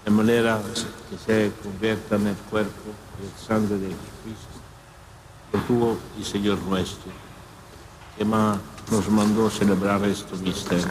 [0.05, 0.61] De manera
[1.09, 2.91] que se conviertan en el cuerpo
[3.21, 4.53] y el sangre de Jesucristo,
[5.53, 7.11] el tuyo y Señor nuestro,
[8.17, 10.87] que nos mandó celebrar este misterio.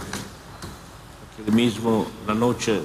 [1.47, 2.82] El mismo, la noche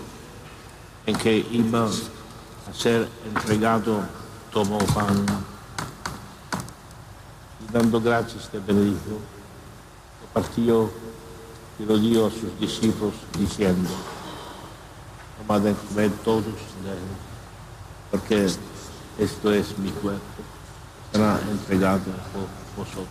[1.05, 4.01] en que iba a ser entregado,
[4.51, 5.25] tomó pan
[7.71, 9.19] dando gracias te bendijo,
[10.33, 10.89] partió
[11.79, 13.89] y lo dio a sus discípulos diciendo,
[15.37, 17.15] tomad comer todos de él,
[18.11, 18.47] porque
[19.19, 20.21] esto es mi cuerpo,
[21.11, 22.03] será entregado
[22.33, 23.07] por vosotros.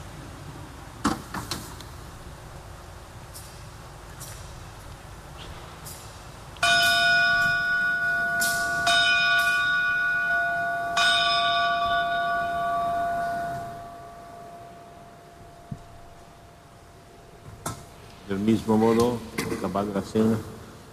[18.28, 19.18] Del mismo modo,
[19.58, 20.38] acabada la cena,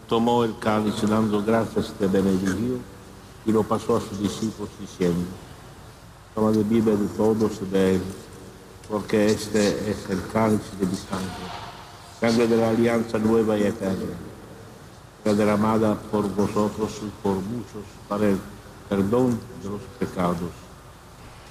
[0.08, 2.82] tomó el cáliz dando gracias de benedicción
[3.46, 5.24] y lo pasó a sus discípulos diciendo,
[6.34, 8.02] tomad y vive de todos de él,
[8.90, 11.46] porque este es el cáliz de mi sangre,
[12.20, 14.18] sangre de la alianza nueva y eterna,
[15.24, 18.38] derramada por vosotros y por muchos para el
[18.90, 20.52] perdón de los pecados.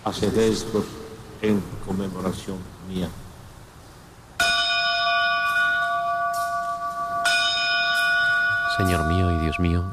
[0.04, 0.84] Haced esto
[1.40, 2.58] en conmemoración
[2.88, 3.08] mía.
[8.76, 9.84] Señor mío y Dios mío,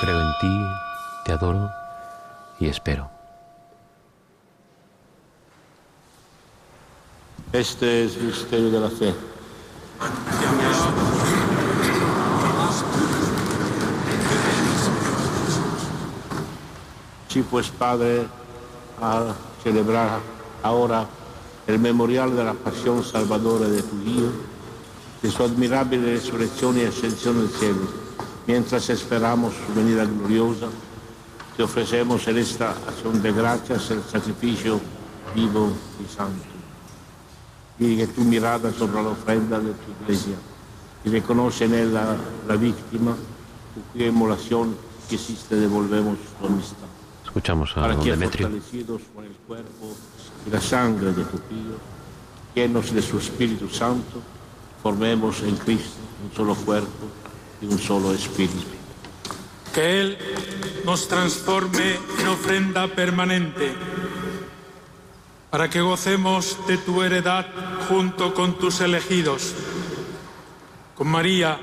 [0.00, 0.66] creo en ti,
[1.26, 1.70] te adoro
[2.58, 3.10] y espero.
[7.52, 9.14] Este es el misterio de la fe.
[17.28, 18.26] Sí, pues Padre,
[19.02, 20.20] a celebrar
[20.62, 21.06] ahora
[21.66, 24.32] el memorial de la pasión salvadora de tu Hijo,
[25.22, 27.88] de su admirable resurrección y ascensión al cielo,
[28.46, 30.66] mientras esperamos su venida gloriosa,
[31.56, 34.80] te ofrecemos en esta acción de gracias el sacrificio
[35.34, 35.72] vivo
[36.04, 36.52] y santo.
[37.78, 40.36] Que tu mirada sobre la ofrenda de tu iglesia
[41.04, 43.16] y reconoce en él la, víctima,
[43.74, 44.76] por cuya emulación
[45.08, 46.86] quisiste devolvemos tu amistad.
[47.24, 48.48] Escuchamos a Para don que Demetrio.
[48.48, 49.96] fortalecidos por el cuerpo
[50.46, 51.78] y la sangre de tu Hijo,
[52.54, 54.20] llenos de su Espíritu Santo,
[54.82, 57.08] formemos en Cristo un solo cuerpo
[57.60, 58.66] y un solo espíritu.
[59.72, 60.18] Que Él
[60.84, 63.72] nos transforme en ofrenda permanente,
[65.50, 67.46] para que gocemos de tu heredad
[67.88, 69.54] junto con tus elegidos,
[70.96, 71.60] con María,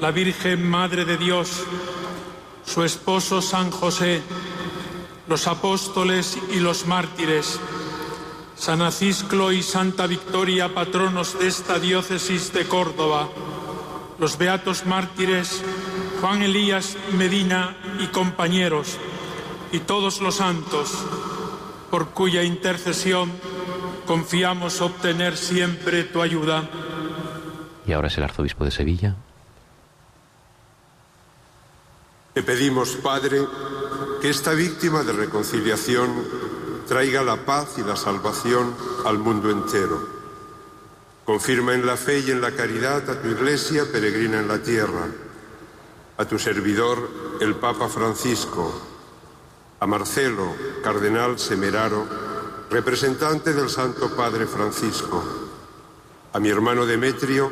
[0.00, 1.64] la Virgen Madre de Dios,
[2.64, 4.22] su esposo San José,
[5.28, 7.58] los apóstoles y los mártires,
[8.56, 13.28] San Acisclo y Santa Victoria, patronos de esta diócesis de Córdoba,
[14.18, 15.62] los beatos mártires
[16.20, 18.96] Juan Elías Medina y compañeros,
[19.72, 20.90] y todos los santos,
[21.90, 23.30] por cuya intercesión
[24.06, 26.68] confiamos obtener siempre tu ayuda.
[27.86, 29.16] Y ahora es el arzobispo de Sevilla.
[32.32, 33.40] Te pedimos, Padre,
[34.20, 36.45] que esta víctima de reconciliación
[36.86, 40.00] traiga la paz y la salvación al mundo entero.
[41.24, 45.08] Confirma en la fe y en la caridad a tu Iglesia peregrina en la tierra,
[46.16, 47.10] a tu servidor,
[47.40, 48.72] el Papa Francisco,
[49.80, 52.06] a Marcelo, cardenal semeraro,
[52.70, 55.22] representante del Santo Padre Francisco,
[56.32, 57.50] a mi hermano Demetrio,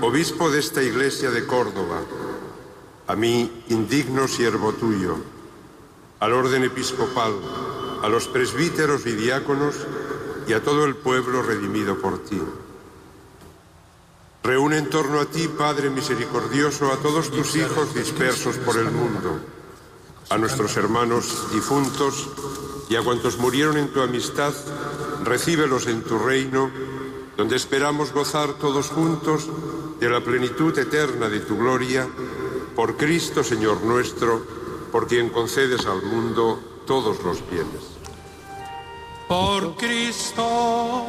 [0.00, 2.00] obispo de esta Iglesia de Córdoba,
[3.08, 5.16] a mí, indigno siervo tuyo,
[6.20, 7.34] al orden episcopal,
[8.06, 9.74] a los presbíteros y diáconos
[10.46, 12.40] y a todo el pueblo redimido por ti.
[14.44, 19.40] Reúne en torno a ti, Padre misericordioso, a todos tus hijos dispersos por el mundo,
[20.30, 22.28] a nuestros hermanos difuntos
[22.88, 24.54] y a cuantos murieron en tu amistad,
[25.24, 26.70] recíbelos en tu reino,
[27.36, 29.48] donde esperamos gozar todos juntos
[29.98, 32.06] de la plenitud eterna de tu gloria,
[32.76, 34.46] por Cristo Señor nuestro,
[34.92, 37.95] por quien concedes al mundo todos los bienes.
[39.28, 41.04] Por Cristo,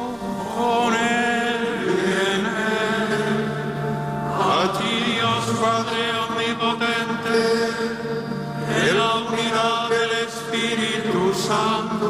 [0.56, 1.98] con Él y
[2.34, 3.46] en Él,
[4.34, 7.40] a ti Dios Padre Omnipotente,
[8.76, 12.08] en la unidad del Espíritu Santo,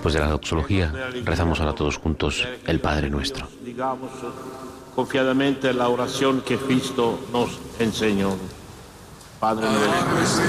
[0.00, 0.90] Después de la doxología,
[1.26, 3.46] rezamos ahora todos juntos el Padre Nuestro.
[3.62, 4.08] Digamos
[4.96, 8.30] confiadamente la oración que Cristo nos enseñó.
[9.38, 10.40] Padre nuestro.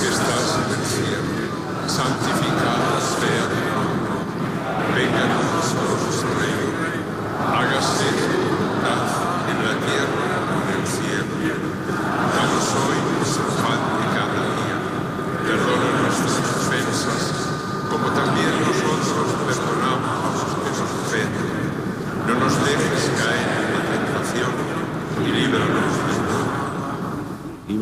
[0.00, 1.30] que estás en el cielo,
[1.86, 4.18] santificado sea tu nombre.
[4.96, 6.30] Venga a nosotros tu
[6.82, 7.54] reino.
[7.54, 9.18] Hágase tu voluntad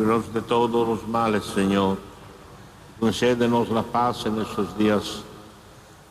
[0.07, 1.97] líbranos de todos los males, Señor.
[2.99, 5.21] Concédenos la paz en estos días,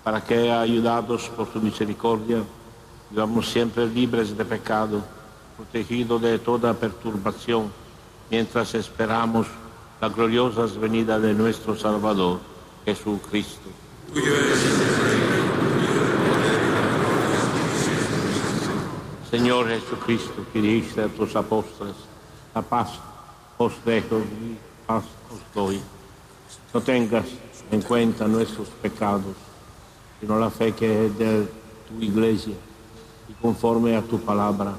[0.04, 2.42] para que, ayudados por tu misericordia,
[3.10, 5.02] vivamos siempre libres de pecado,
[5.56, 7.72] protegidos de toda perturbación,
[8.30, 9.46] mientras esperamos
[10.00, 12.38] la gloriosa venida de nuestro Salvador,
[12.84, 13.68] Jesucristo.
[19.30, 21.96] Señor Jesucristo, que dijiste a tus apóstoles,
[22.54, 23.00] la paz
[23.58, 24.56] os dejo y
[24.86, 25.80] paz os doy.
[26.72, 27.26] No tengas
[27.70, 29.34] en cuenta nuestros pecados,
[30.20, 31.48] sino la fe que es de
[31.88, 32.54] tu iglesia,
[33.28, 34.72] y conforme a tu palabra,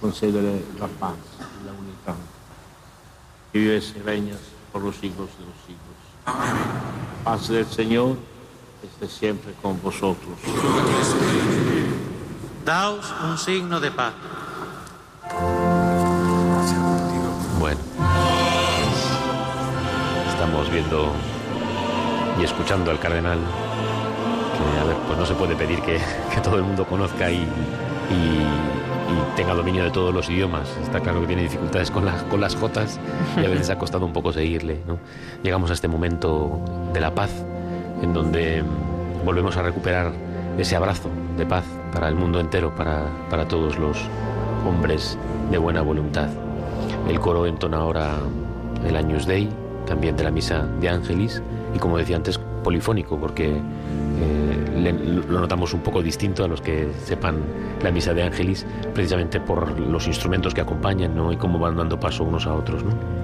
[0.00, 1.14] concédele la paz
[1.60, 2.16] y la unidad.
[3.52, 4.40] Que vives y reñas
[4.72, 5.94] por los siglos de los siglos.
[6.26, 6.94] Amén.
[7.24, 8.16] Paz del Señor
[8.82, 10.38] esté siempre con vosotros.
[12.64, 14.14] Daos un signo de paz.
[20.54, 21.12] Estamos viendo
[22.40, 25.98] y escuchando al cardenal, que a ver, pues no se puede pedir que,
[26.34, 30.68] que todo el mundo conozca y, y, y, tenga dominio de todos los idiomas.
[30.80, 33.00] Está claro que tiene dificultades con, las con las jotas
[33.36, 34.80] y a veces ha costado un poco seguirle.
[34.86, 34.98] ¿no?
[35.42, 36.60] Llegamos a este momento
[36.92, 37.30] de la paz,
[38.00, 38.62] en donde
[39.24, 40.12] volvemos a recuperar
[40.56, 43.98] ese abrazo de paz para el mundo entero, para, para todos los
[44.64, 45.18] hombres
[45.50, 46.28] de buena voluntad.
[47.08, 48.12] El coro entona ahora
[48.86, 49.48] el Agnus Dei,
[49.86, 51.42] también de la misa de Ángelis,
[51.74, 56.88] y como decía antes, polifónico, porque eh, lo notamos un poco distinto a los que
[57.04, 57.42] sepan
[57.82, 61.32] la misa de Ángelis, precisamente por los instrumentos que acompañan ¿no?
[61.32, 62.82] y cómo van dando paso unos a otros.
[62.84, 63.23] ¿no?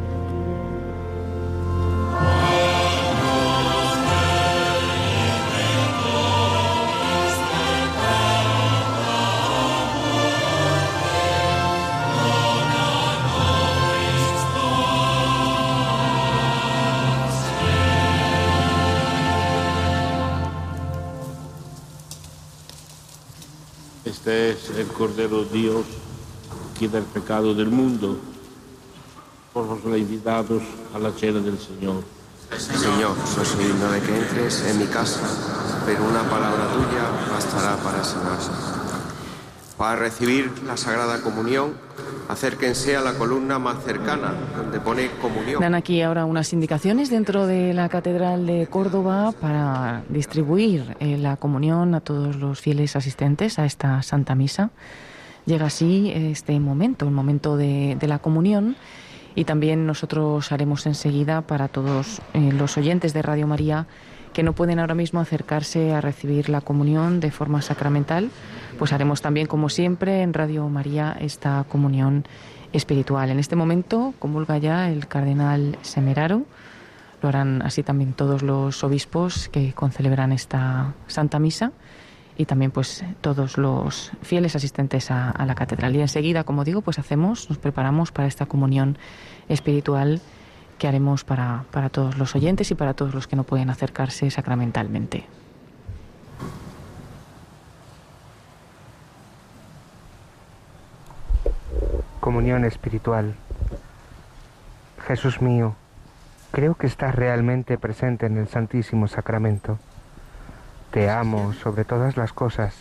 [24.69, 25.85] El Cordero de Dios,
[26.79, 28.19] quita el pecado del mundo.
[29.53, 30.63] Por los invitados
[30.95, 32.05] a la cena del Señor.
[32.57, 35.21] Señor, soy digno de que entres en mi casa,
[35.87, 38.80] pero una palabra tuya bastará para sanarse.
[39.81, 41.73] Para recibir la Sagrada Comunión,
[42.29, 45.59] acérquense a la columna más cercana, donde pone comunión.
[45.59, 51.39] Dan aquí ahora unas indicaciones dentro de la Catedral de Córdoba para distribuir eh, la
[51.39, 54.69] comunión a todos los fieles asistentes a esta Santa Misa.
[55.47, 58.77] Llega así este momento, el momento de, la comunión.
[59.35, 63.87] Y también nosotros haremos enseguida para todos eh, los oyentes de Radio María
[64.33, 68.31] que no pueden ahora mismo acercarse a recibir la comunión de forma sacramental,
[68.79, 72.25] pues haremos también, como siempre, en Radio María esta comunión
[72.73, 73.31] espiritual.
[73.31, 76.45] En este momento comulga ya el cardenal Semeraro,
[77.23, 81.73] lo harán así también todos los obispos que concelebran esta Santa Misa
[82.39, 85.95] y también pues todos los fieles asistentes a, a, la catedral.
[85.95, 88.97] Y enseguida, como digo, pues hacemos, nos preparamos para esta comunión
[89.49, 90.23] espiritual
[90.81, 94.31] que haremos para, para todos los oyentes y para todos los que no pueden acercarse
[94.31, 95.27] sacramentalmente.
[102.19, 103.35] Comunión espiritual.
[105.07, 105.75] Jesús mío,
[106.51, 109.79] creo que estás realmente presente en el Santísimo Sacramento.
[110.93, 112.75] Te amo sobre todas las cosas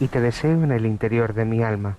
[0.00, 1.96] y te deseo en el interior de mi alma.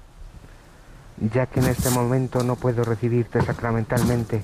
[1.34, 4.44] Ya que en este momento no puedo recibirte sacramentalmente,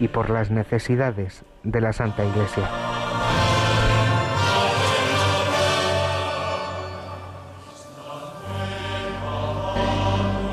[0.00, 2.68] y por las necesidades de la Santa Iglesia.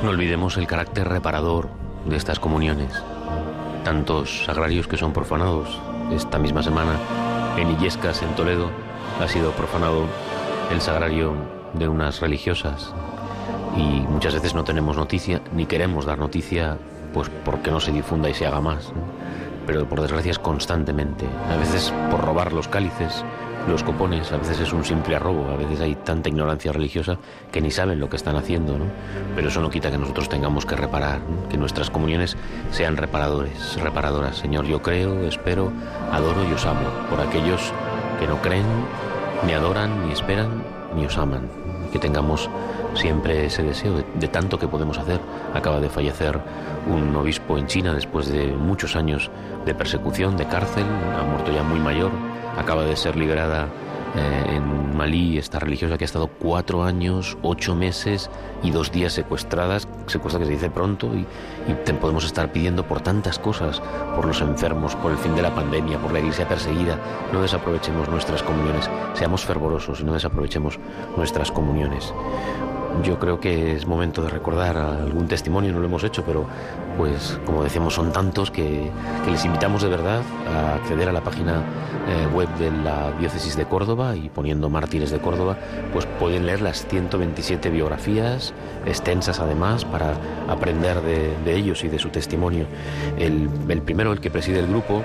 [0.04, 1.70] No olvidemos el carácter reparador
[2.06, 2.92] de estas comuniones.
[3.84, 5.80] Tantos sagrarios que son profanados.
[6.12, 6.96] Esta misma semana
[7.58, 8.70] en Illescas, en Toledo,
[9.22, 10.06] ha sido profanado
[10.72, 11.36] el sagrario
[11.74, 12.94] de unas religiosas
[13.76, 16.78] y muchas veces no tenemos noticia ni queremos dar noticia
[17.14, 18.92] pues porque no se difunda y se haga más.
[19.68, 21.26] Pero por desgracia es constantemente.
[21.50, 23.24] A veces por robar los cálices,
[23.68, 27.18] los copones, a veces es un simple arrobo, a veces hay tanta ignorancia religiosa
[27.52, 28.86] que ni saben lo que están haciendo, ¿no?
[29.36, 32.38] Pero eso no quita que nosotros tengamos que reparar, que nuestras comuniones
[32.72, 34.38] sean reparadores, reparadoras.
[34.38, 35.72] Señor, yo creo, espero,
[36.12, 36.88] adoro y os amo.
[37.10, 37.72] Por aquellos
[38.20, 38.66] que no creen,
[39.46, 40.64] ni adoran, ni esperan,
[40.96, 41.48] ni os aman.
[41.92, 42.50] Que tengamos
[42.96, 45.20] siempre ese deseo de, tanto que podemos hacer.
[45.54, 46.40] Acaba de fallecer
[46.88, 49.30] un obispo en China después de muchos años
[49.66, 50.86] de persecución, de cárcel,
[51.20, 52.12] ha muerto ya muy mayor,
[52.58, 53.68] acaba de ser liberada
[54.16, 58.30] eh, en Malí, esta religiosa que ha estado cuatro años, ocho meses
[58.62, 61.26] y dos días secuestradas, secuestra que se dice pronto, y,
[62.00, 63.82] podemos estar pidiendo por tantas cosas,
[64.16, 66.98] por los enfermos, por el fin de la pandemia, por la iglesia perseguida.
[67.32, 70.80] No desaprovechemos nuestras comuniones, seamos fervorosos y no desaprovechemos
[71.16, 72.14] nuestras comuniones
[73.04, 76.46] yo creo que es momento de recordar algún testimonio, no lo hemos hecho, pero
[76.98, 78.92] pues como decíamos son tantos que,
[79.30, 81.64] les invitamos de verdad a acceder a la página
[82.08, 85.58] eh, web de la diócesis de Córdoba y poniendo mártires de Córdoba,
[85.94, 88.54] pues pueden leer las 127 biografías,
[88.86, 90.14] extensas además, para
[90.50, 92.66] aprender de, de ellos y de su testimonio.
[93.18, 95.04] El, el primero, el que preside el grupo,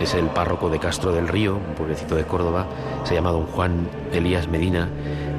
[0.00, 2.66] es el párroco de Castro del Río, un pueblecito de Córdoba,
[3.04, 4.88] se llama don Juan Elías Medina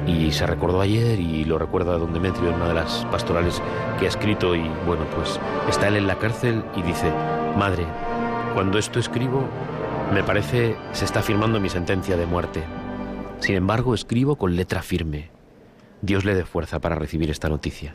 [0.06, 3.60] y se recordó ayer y lo recuerda don Demetrio en una de las pastorales
[3.98, 7.12] que ha escrito y bueno, pues está él en la cárcel y dice,
[7.56, 7.84] madre,
[8.54, 9.44] cuando esto escribo,
[10.12, 12.62] me parece se está firmando mi sentencia de muerte.
[13.38, 15.30] Sin embargo, escribo con letra firme.
[16.02, 17.94] Dios le dé fuerza para recibir esta noticia.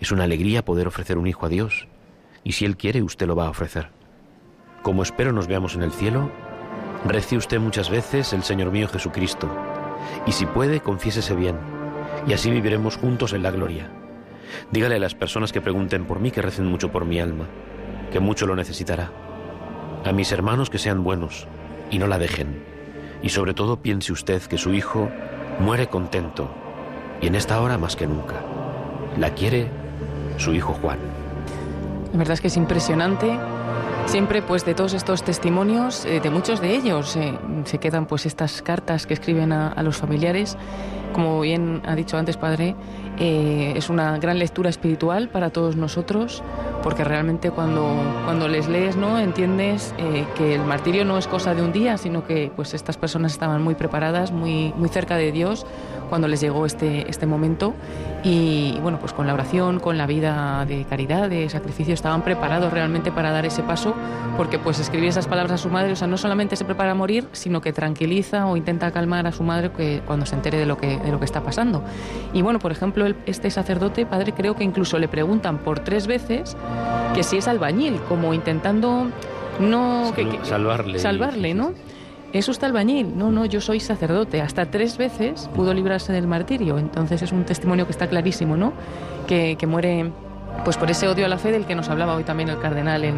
[0.00, 1.88] Es una alegría poder ofrecer un hijo a Dios
[2.44, 3.88] y si Él quiere, usted lo va a ofrecer.
[4.82, 6.30] Como espero nos veamos en el cielo,
[7.06, 9.48] rece usted muchas veces el Señor mío Jesucristo,
[10.26, 11.56] y si puede, confiésese bien,
[12.26, 13.90] y así viviremos juntos en la gloria.
[14.70, 17.46] Dígale a las personas que pregunten por mí que recen mucho por mi alma,
[18.12, 19.10] que mucho lo necesitará.
[20.04, 21.46] A mis hermanos que sean buenos
[21.90, 22.62] y no la dejen.
[23.22, 25.10] Y sobre todo piense usted que su hijo
[25.58, 26.50] muere contento,
[27.20, 28.42] y en esta hora más que nunca.
[29.18, 29.68] La quiere
[30.36, 30.98] su hijo Juan.
[32.12, 33.38] La verdad es que es impresionante
[34.06, 38.26] Siempre, pues, de todos estos testimonios, eh, de muchos de ellos, eh, se quedan, pues,
[38.26, 40.56] estas cartas que escriben a, los familiares.
[41.12, 42.76] Como bien ha dicho antes, padre,
[43.18, 46.42] eh, es una gran lectura espiritual para todos nosotros,
[46.84, 47.96] porque realmente cuando,
[48.26, 49.18] cuando les lees, ¿no?
[49.18, 52.98] Entiendes eh, que el martirio no es cosa de un día, sino que, pues, estas
[52.98, 55.64] personas estaban muy preparadas, muy, muy cerca de Dios
[56.10, 57.74] cuando les llegó este, este momento
[58.22, 62.72] y bueno, pues con la oración, con la vida de caridad, de sacrificio, estaban preparados
[62.72, 63.94] realmente para dar ese paso,
[64.36, 66.94] porque pues escribir esas palabras a su madre, o sea, no solamente se prepara a
[66.94, 70.66] morir, sino que tranquiliza o intenta calmar a su madre que cuando se entere de
[70.66, 71.82] lo que, de lo que está pasando.
[72.32, 76.06] Y bueno, por ejemplo, el, este sacerdote, padre, creo que incluso le preguntan por tres
[76.06, 76.56] veces
[77.14, 79.06] que si es albañil, como intentando
[79.60, 80.06] no...
[80.06, 80.98] Sal, que, que, salvarle.
[80.98, 81.72] Salvarle, ¿no?
[82.34, 83.16] es usted albañil.
[83.16, 84.42] No, no, yo soy sacerdote.
[84.42, 86.78] Hasta tres veces pudo librarse del martirio.
[86.78, 88.72] Entonces es un testimonio que está clarísimo, ¿no?
[89.28, 90.10] Que, que muere
[90.64, 93.04] pues por ese odio a la fe del que nos hablaba hoy también el cardenal
[93.04, 93.16] en,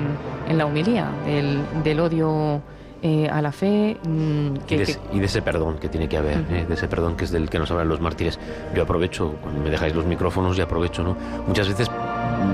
[0.48, 2.62] en la homilía, del, del odio
[3.02, 3.96] eh, a la fe.
[4.06, 4.98] Mmm, que, y, de, que...
[5.12, 6.62] y, de, ese perdón que tiene que haber, uh -huh.
[6.62, 8.38] eh, de ese perdón que es del que nos hablan los mártires.
[8.74, 11.16] Yo aprovecho, cuando me dejáis los micrófonos, y aprovecho, ¿no?
[11.46, 11.90] Muchas veces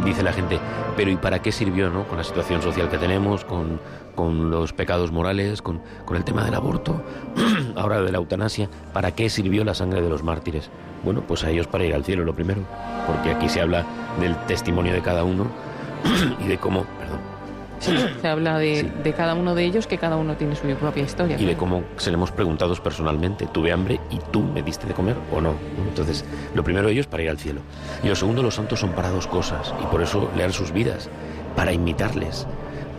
[0.04, 0.58] dice la gente,
[0.96, 2.04] pero ¿y para qué sirvió, no?
[2.08, 3.80] Con la situación social que tenemos, con,
[4.14, 7.02] con los pecados morales, con, con, el tema del aborto,
[7.76, 10.70] ahora de la eutanasia, ¿para qué sirvió la sangre de los mártires?
[11.04, 12.62] Bueno, pues a ellos para ir al cielo, lo primero,
[13.06, 13.84] porque aquí se habla
[14.20, 15.46] del testimonio de cada uno
[16.44, 16.84] y de cómo,
[17.82, 18.92] Sí, se habla de, sí.
[19.02, 21.36] de, cada uno de ellos, que cada uno tiene su propia historia.
[21.38, 25.40] Y de cómo seremos preguntados personalmente, tuve hambre y tú me diste de comer o
[25.40, 25.54] no.
[25.88, 27.60] Entonces, lo primero de ellos para ir al cielo.
[28.04, 31.10] Y lo segundo, los santos son para dos cosas, y por eso leer sus vidas,
[31.56, 32.46] para imitarles.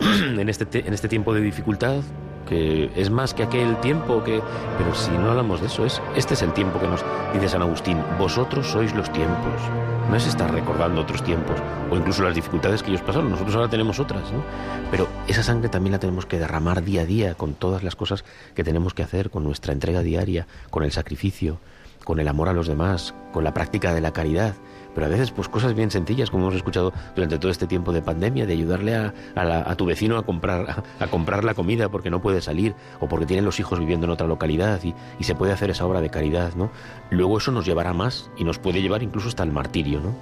[0.00, 2.02] en, este en este tiempo de dificultad,
[2.46, 4.42] que es más que aquel tiempo que...
[4.76, 7.02] Pero si no hablamos de eso, es este es el tiempo que nos
[7.32, 9.93] dice San Agustín, vosotros sois los tiempos.
[10.10, 11.56] No es estar recordando otros tiempos
[11.90, 13.30] o incluso las dificultades que ellos pasaron.
[13.30, 14.44] Nosotros ahora tenemos otras, ¿no?
[14.90, 18.24] Pero esa sangre también la tenemos que derramar día a día con todas las cosas
[18.54, 21.58] que tenemos que hacer, con nuestra entrega diaria, con el sacrificio,
[22.04, 24.54] con el amor a los demás, con la práctica de la caridad
[24.94, 28.02] pero a veces pues cosas bien sencillas como hemos escuchado durante todo este tiempo de
[28.02, 31.88] pandemia de ayudarle a, a, la, a tu vecino a comprar a, comprar la comida
[31.88, 35.24] porque no puede salir o porque tienen los hijos viviendo en otra localidad y, y,
[35.24, 36.70] se puede hacer esa obra de caridad no
[37.10, 40.14] luego eso nos llevará más y nos puede llevar incluso hasta el martirio no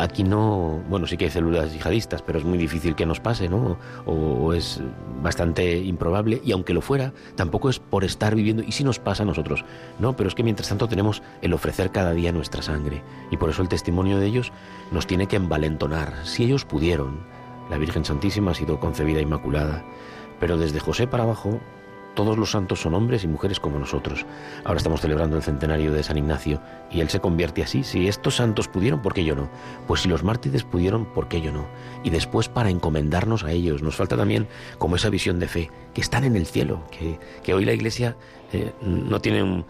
[0.00, 3.48] aquí no, bueno, sí que hay células yihadistas, pero es muy difícil que nos pase,
[3.48, 3.78] ¿no?
[4.06, 4.80] O, es
[5.22, 9.22] bastante improbable, y aunque lo fuera, tampoco es por estar viviendo, y si nos pasa
[9.22, 9.64] a nosotros,
[9.98, 10.16] ¿no?
[10.16, 13.62] Pero es que mientras tanto tenemos el ofrecer cada día nuestra sangre, y por eso
[13.62, 14.52] el testimonio de ellos
[14.92, 16.12] nos tiene que envalentonar.
[16.24, 17.20] Si ellos pudieron,
[17.70, 19.84] la Virgen Santísima ha sido concebida inmaculada,
[20.40, 21.60] pero desde José para abajo
[22.14, 24.24] Todos los santos son hombres y mujeres como nosotros.
[24.64, 26.60] Ahora estamos celebrando el centenario de San Ignacio
[26.90, 27.82] y él se convierte así.
[27.82, 29.48] Si estos santos pudieron, ¿por qué yo no?
[29.88, 31.66] Pues si los mártires pudieron, ¿por qué yo no?
[32.04, 33.82] Y después para encomendarnos a ellos.
[33.82, 34.46] Nos falta también
[34.78, 38.16] como esa visión de fe, que están en el cielo, que, que hoy la Iglesia
[38.54, 39.64] eh, no tiene un,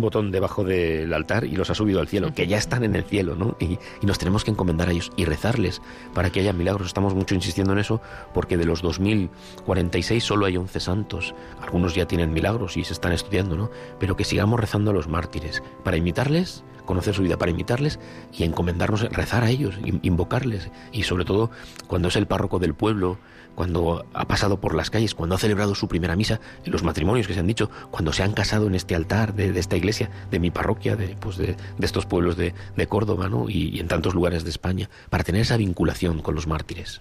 [0.00, 3.04] botón debajo del altar y los ha subido al cielo, que ya están en el
[3.04, 3.56] cielo, ¿no?
[3.58, 5.80] Y, y, nos tenemos que encomendar a ellos y rezarles
[6.12, 6.88] para que haya milagros.
[6.88, 8.02] Estamos mucho insistiendo en eso
[8.34, 11.34] porque de los 2046 solo hay 11 santos.
[11.62, 13.70] Algunos ya tienen milagros y se están estudiando, ¿no?
[13.98, 18.00] Pero que sigamos rezando a los mártires para imitarles conocer su vida, para imitarles
[18.36, 20.72] y encomendarnos, rezar a ellos, invocarles.
[20.90, 21.52] Y sobre todo,
[21.86, 23.18] cuando es el párroco del pueblo,
[23.54, 27.26] cuando ha pasado por las calles, cuando ha celebrado su primera misa, en los matrimonios
[27.26, 30.38] que se han dicho, cuando se han casado en este altar de, esta iglesia, de
[30.38, 32.54] mi parroquia, de, pues de, estos pueblos de,
[32.88, 33.48] Córdoba ¿no?
[33.48, 37.00] y, y en tantos lugares de España, para tener esa vinculación con los mártires.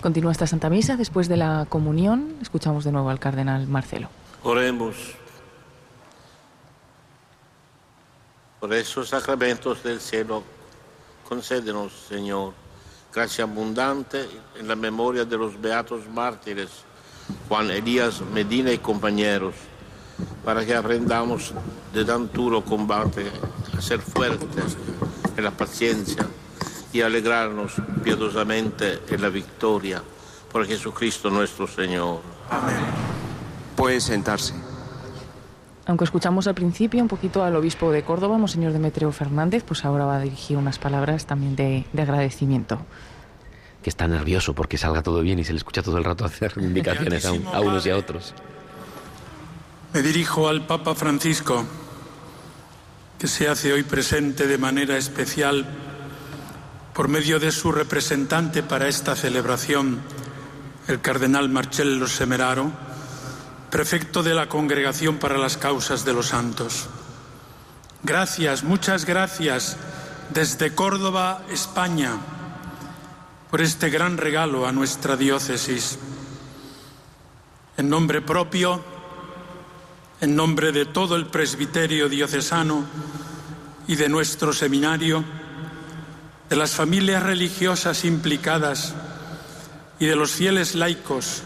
[0.00, 0.96] Continúa esta Santa Misa.
[0.96, 4.08] Después de la comunión, escuchamos de nuevo al cardenal Marcelo.
[4.42, 4.96] Oremos.
[8.60, 10.42] Por esos sacramentos del cielo,
[11.28, 12.54] concédenos, Señor
[13.14, 14.28] gracia abundante
[14.58, 16.68] en la memoria de los beatos mártires
[17.48, 19.54] Juan Elías Medina y compañeros,
[20.44, 21.52] para que aprendamos
[21.92, 23.30] de tan duro combate
[23.76, 24.76] a ser fuertes
[25.36, 26.26] en la paciencia
[26.92, 30.02] y alegrarnos piadosamente en la victoria
[30.50, 32.20] por Jesucristo nuestro Señor.
[32.50, 32.76] Amén.
[33.76, 34.67] Puede sentarse.
[35.88, 40.04] Aunque escuchamos al principio un poquito al obispo de Córdoba, Monseñor Demetrio Fernández, pues ahora
[40.04, 42.78] va a dirigir unas palabras también de, agradecimiento.
[43.82, 46.52] Que está nervioso porque salga todo bien y se le escucha todo el rato hacer
[46.60, 48.34] indicaciones a, a unos y a otros.
[49.94, 51.64] Me dirijo al Papa Francisco,
[53.18, 55.66] que se hace hoy presente de manera especial
[56.92, 60.00] por medio de su representante para esta celebración,
[60.86, 62.87] el cardenal Marcello Semeraro
[63.70, 66.88] prefecto de la Congregación para las Causas de los Santos.
[68.02, 69.76] Gracias, muchas gracias
[70.30, 72.12] desde Córdoba, España,
[73.50, 75.98] por este gran regalo a nuestra diócesis.
[77.76, 78.82] En nombre propio,
[80.20, 82.84] en nombre de todo el presbiterio diocesano
[83.86, 85.24] y de nuestro seminario,
[86.48, 88.94] de las familias religiosas implicadas
[89.98, 91.42] y de los fieles laicos,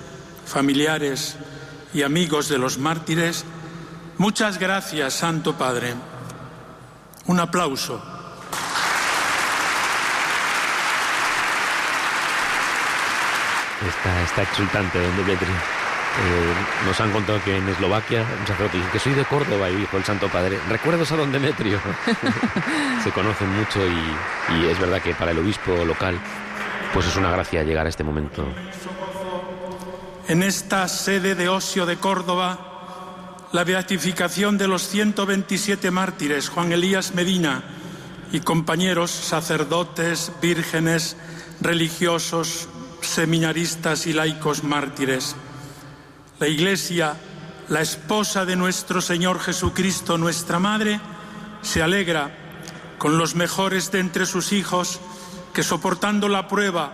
[0.47, 1.36] familiares,
[1.94, 3.44] y amigos de los mártires,
[4.19, 5.94] muchas gracias, Santo Padre.
[7.27, 8.02] Un aplauso.
[13.89, 15.55] Está, está exultante, don Demetrio.
[16.20, 16.55] Eh,
[16.86, 19.97] nos han contado que en Eslovaquia un sacerdote dice que soy de Córdoba y dijo
[19.97, 21.81] el Santo Padre, recuerdos a don Demetrio.
[23.02, 26.19] Se conocen mucho y, y es verdad que para el obispo local
[26.93, 28.47] pues es una gracia llegar a este momento
[30.28, 32.73] en esta sede de Osio de Córdoba
[33.53, 37.62] la beatificación de los 127 mártires Juan Elías Medina
[38.32, 41.16] y compañeros sacerdotes, vírgenes,
[41.61, 42.69] religiosos,
[43.03, 45.36] seminaristas y laicos mártires.
[46.39, 47.15] La Iglesia,
[47.69, 50.99] la esposa de nuestro Señor Jesucristo, nuestra Madre,
[51.61, 52.35] se alegra
[52.97, 54.99] con los mejores de entre sus hijos
[55.53, 56.93] que soportando la prueba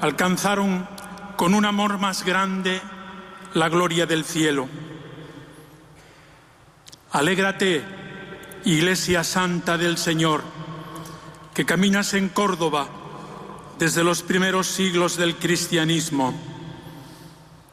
[0.00, 0.88] alcanzaron
[1.36, 2.80] con un amor más grande
[3.54, 4.68] la gloria del cielo.
[7.12, 7.84] Alégrate,
[8.64, 10.42] Iglesia Santa del Señor,
[11.54, 12.88] que caminas en Córdoba
[13.78, 16.32] desde los primeros siglos del cristianismo,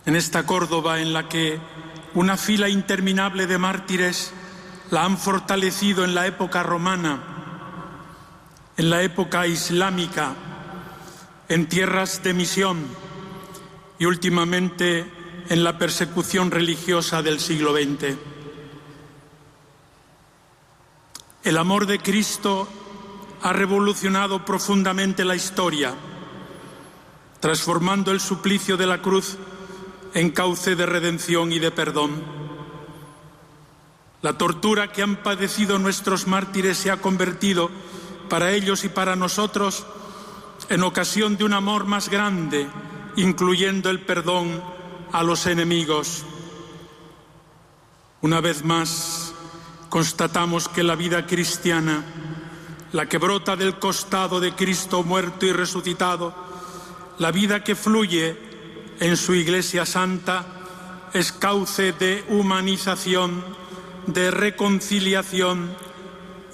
[0.06, 1.60] en esta Córdoba en la que
[2.15, 4.34] una fila interminable de mártires
[4.91, 7.19] la han fortalecido en la época romana,
[8.76, 10.34] en la época islámica,
[11.48, 12.88] en tierras de misión,
[14.00, 15.06] y últimamente
[15.50, 18.16] en la persecución religiosa del siglo XX.
[21.44, 22.68] El amor de Cristo
[23.42, 25.94] ha revolucionado profundamente la historia,
[27.40, 29.38] transformando el suplicio de la cruz
[30.14, 32.24] en cauce de redención y de perdón.
[34.22, 37.70] La tortura que han padecido nuestros mártires se ha convertido
[38.30, 39.86] para ellos y para nosotros
[40.70, 42.68] en ocasión de un amor más grande,
[43.15, 44.61] incluyendo el perdón
[45.11, 46.23] a los enemigos.
[48.22, 49.34] Una vez más,
[49.90, 52.03] constatamos que la vida cristiana,
[52.91, 56.34] la que brota del costado de Cristo muerto y resucitado,
[57.18, 58.38] la vida que fluye
[58.99, 60.45] en su Iglesia Santa,
[61.14, 63.44] es cauce de humanización,
[64.06, 65.76] de reconciliación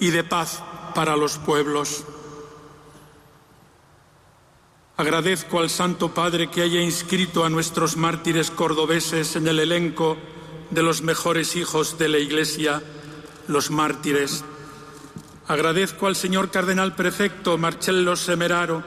[0.00, 0.62] y de paz
[0.94, 2.04] para los pueblos.
[4.98, 10.16] Agradezco al Santo Padre que haya inscrito a nuestros mártires cordobeses en el elenco
[10.70, 12.82] de los mejores hijos de la Iglesia,
[13.46, 14.42] los mártires.
[15.48, 18.82] Agradezco al señor cardenal prefecto Marcello Semeraro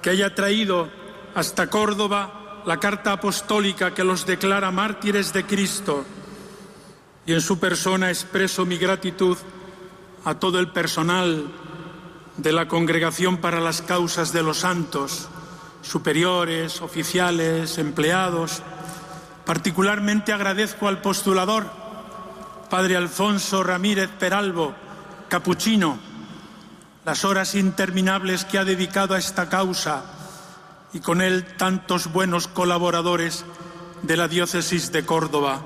[0.00, 0.88] que haya traído
[1.34, 6.06] hasta Córdoba la carta apostólica que los declara mártires de Cristo
[7.26, 9.36] y en su persona expreso mi gratitud
[10.24, 11.52] a todo el personal
[12.38, 15.28] de la Congregación para las Causas de los Santos,
[15.82, 18.62] superiores, oficiales, empleados.
[19.44, 21.66] Particularmente agradezco al postulador,
[22.70, 24.74] Padre Alfonso Ramírez Peralvo,
[25.28, 25.98] capuchino,
[27.04, 30.04] las horas interminables que ha dedicado a esta causa
[30.92, 33.44] y con él tantos buenos colaboradores
[34.02, 35.62] de la diócesis de Córdoba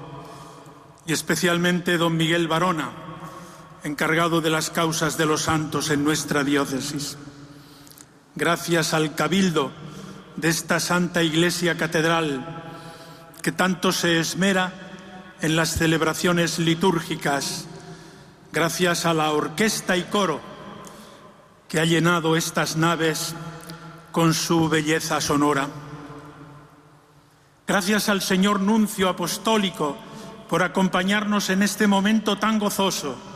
[1.04, 2.90] y especialmente don Miguel Barona,
[3.84, 7.16] encargado de las causas de los santos en nuestra diócesis.
[8.34, 9.72] Gracias al cabildo
[10.36, 12.62] de esta Santa Iglesia Catedral,
[13.42, 14.72] que tanto se esmera
[15.40, 17.66] en las celebraciones litúrgicas,
[18.52, 20.40] gracias a la orquesta y coro
[21.68, 23.34] que ha llenado estas naves
[24.12, 25.68] con su belleza sonora.
[27.66, 29.96] Gracias al señor nuncio apostólico
[30.48, 33.31] por acompañarnos en este momento tan gozoso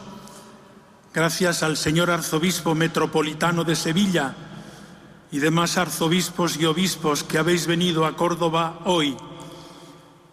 [1.16, 4.34] Gracias al señor arzobispo metropolitano de Sevilla
[5.32, 9.16] y demás arzobispos y obispos que habéis venido a Córdoba hoy,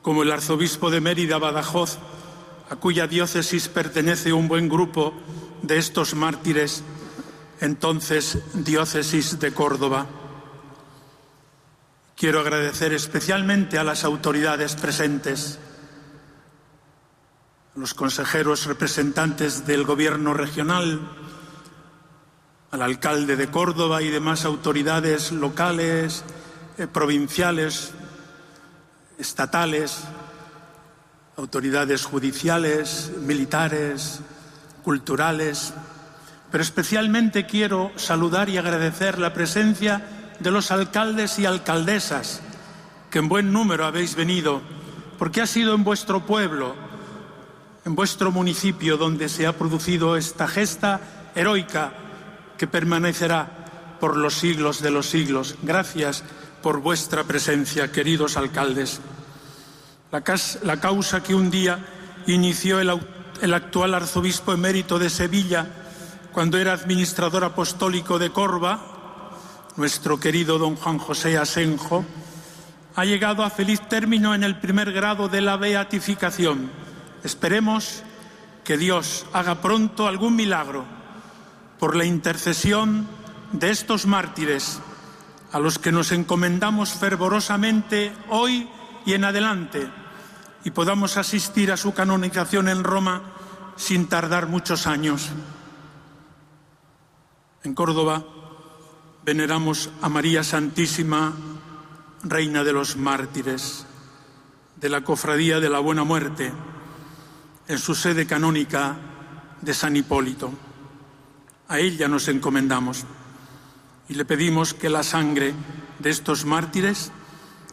[0.01, 1.99] como el arzobispo de Mérida Badajoz,
[2.69, 5.13] a cuya diócesis pertenece un buen grupo
[5.61, 6.83] de estos mártires,
[7.61, 10.07] entonces diócesis de Córdoba.
[12.17, 15.59] Quiero agradecer especialmente a las autoridades presentes
[17.75, 20.99] los consejeros representantes del Gobierno regional,
[22.69, 26.23] al alcalde de Córdoba y demás autoridades locales,
[26.77, 27.93] eh, provinciales,
[29.17, 30.03] estatales,
[31.35, 34.21] autoridades judiciales, militares,
[34.83, 35.73] culturales,
[36.51, 42.41] pero especialmente quiero saludar y agradecer la presencia de los alcaldes y alcaldesas,
[43.09, 44.61] que en buen número habéis venido,
[45.17, 46.75] porque ha sido en vuestro pueblo,
[47.85, 51.01] en vuestro municipio donde se ha producido esta gesta
[51.35, 51.93] heroica
[52.57, 55.55] que permanecerá por los siglos de los siglos.
[55.63, 56.23] Gracias
[56.61, 59.01] por vuestra presencia, queridos alcaldes.
[60.11, 61.79] La, causa que un día
[62.27, 62.91] inició el,
[63.41, 65.67] el actual arzobispo emérito de Sevilla
[66.31, 68.79] cuando era administrador apostólico de Corva,
[69.75, 72.05] nuestro querido don Juan José Asenjo,
[72.95, 76.69] ha llegado a feliz término en el primer grado de la beatificación
[77.23, 78.03] Esperemos
[78.63, 80.85] que Dios haga pronto algún milagro
[81.79, 83.07] por la intercesión
[83.53, 84.79] de estos mártires
[85.51, 88.67] a los que nos encomendamos fervorosamente hoy
[89.05, 89.89] y en adelante
[90.65, 93.21] y podamos asistir a su canonización en Roma
[93.75, 95.29] sin tardar muchos años.
[97.63, 98.23] En Córdoba
[99.23, 101.33] veneramos a María Santísima,
[102.23, 103.85] Reina de los Mártires,
[104.75, 106.51] de la Cofradía de la Buena Muerte
[107.73, 108.95] en su sede canónica
[109.61, 110.53] de San Hipólito.
[111.67, 113.03] A ella nos encomendamos
[114.07, 115.55] y le pedimos que la sangre
[115.97, 117.11] de estos mártires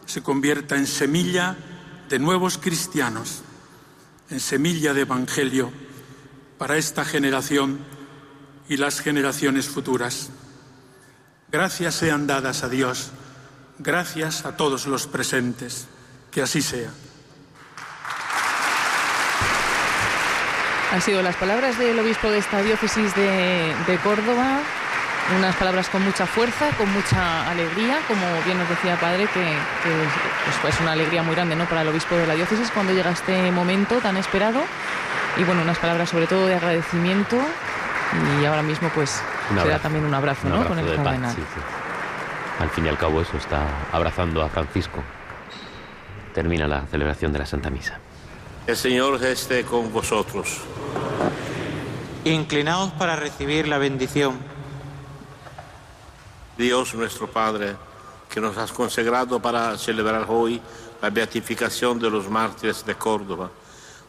[0.07, 1.55] se convierta en semilla
[2.09, 3.43] de nuevos cristianos,
[4.31, 5.71] en semilla de evangelio
[6.57, 7.77] para esta generación
[8.67, 10.31] y las generaciones futuras.
[11.51, 13.11] Gracias sean dadas a Dios,
[13.77, 15.87] gracias a todos los presentes,
[16.31, 16.89] que así sea.
[20.91, 24.59] Han sido las palabras del obispo de esta diócesis de, Córdoba,
[25.37, 30.57] unas palabras con mucha fuerza, con mucha alegría, como bien nos decía padre, que, es
[30.61, 31.65] pues, una alegría muy grande ¿no?
[31.65, 34.59] para el obispo de la diócesis cuando llega este momento tan esperado.
[35.37, 37.37] Y bueno, unas palabras sobre todo de agradecimiento
[38.41, 39.23] y ahora mismo pues
[39.63, 40.67] será también un abrazo, ¿no?
[40.67, 41.35] con el cardenal.
[42.59, 43.61] Al fin y al cabo eso está
[43.93, 45.01] abrazando a Francisco.
[46.33, 47.99] Termina la celebración de la Santa Misa.
[48.67, 50.59] El Señor esté con vosotros.
[52.23, 54.37] Inclinaos para recibir la bendición.
[56.57, 57.75] Dios nuestro Padre,
[58.29, 60.61] que nos has consagrado para celebrar hoy
[61.01, 63.49] la beatificación de los mártires de Córdoba,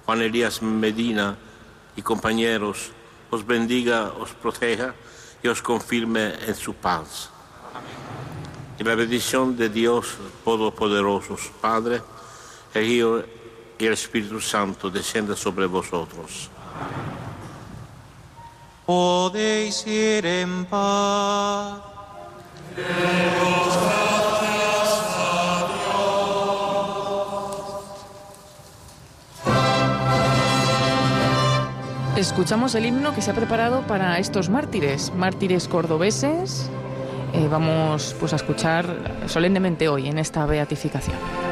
[0.04, 1.34] Juan Elías Medina
[1.96, 2.90] y compañeros,
[3.30, 4.94] os bendiga, os proteja
[5.42, 7.30] y os confirme en su paz.
[8.78, 12.02] Y la bendición de Dios Todopoderoso, Padre,
[12.74, 13.22] el Hijo
[13.82, 16.48] y el Espíritu Santo descienda sobre vosotros.
[18.86, 21.80] Podéis ir en paz.
[32.16, 36.70] Escuchamos el himno que se ha preparado para estos mártires, mártires cordobeses.
[37.32, 41.51] Eh, vamos pues a escuchar solemnemente hoy en esta beatificación.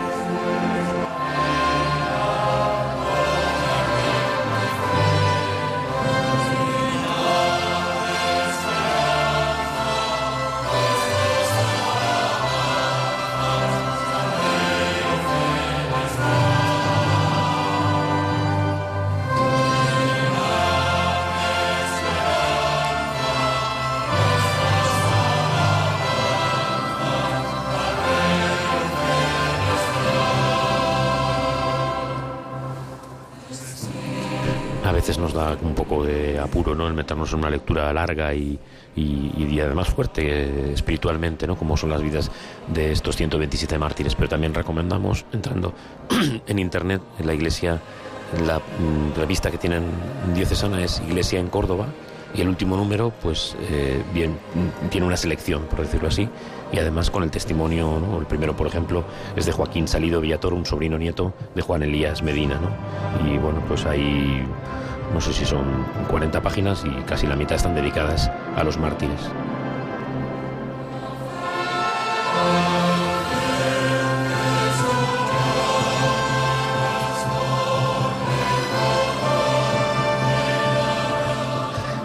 [37.32, 38.58] En una lectura larga y,
[38.96, 41.56] y, además fuerte eh, espiritualmente, ¿no?
[41.56, 42.30] como son las vidas
[42.68, 44.14] de estos 127 mártires.
[44.14, 45.74] Pero también recomendamos, entrando
[46.46, 47.80] en internet, en la iglesia,
[48.46, 49.84] la mm, revista que tienen
[50.34, 51.86] diocesana es Iglesia en Córdoba,
[52.34, 54.38] y el último número, pues eh, bien,
[54.90, 56.28] tiene una selección, por decirlo así,
[56.72, 58.20] y además con el testimonio, ¿no?
[58.20, 59.04] el primero, por ejemplo,
[59.34, 63.28] es de Joaquín Salido Villatoro, un sobrino nieto de Juan Elías Medina, ¿no?
[63.28, 64.44] Y bueno, pues ahí
[65.12, 69.20] no sé si son 40 páginas y casi la mitad están dedicadas a los mártires.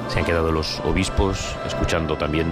[0.09, 2.47] Se han quedado los obispos escuchando también,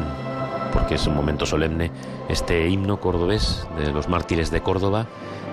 [0.74, 1.92] porque es un momento solemne,
[2.30, 5.08] este himno cordobés de los mártires de Córdoba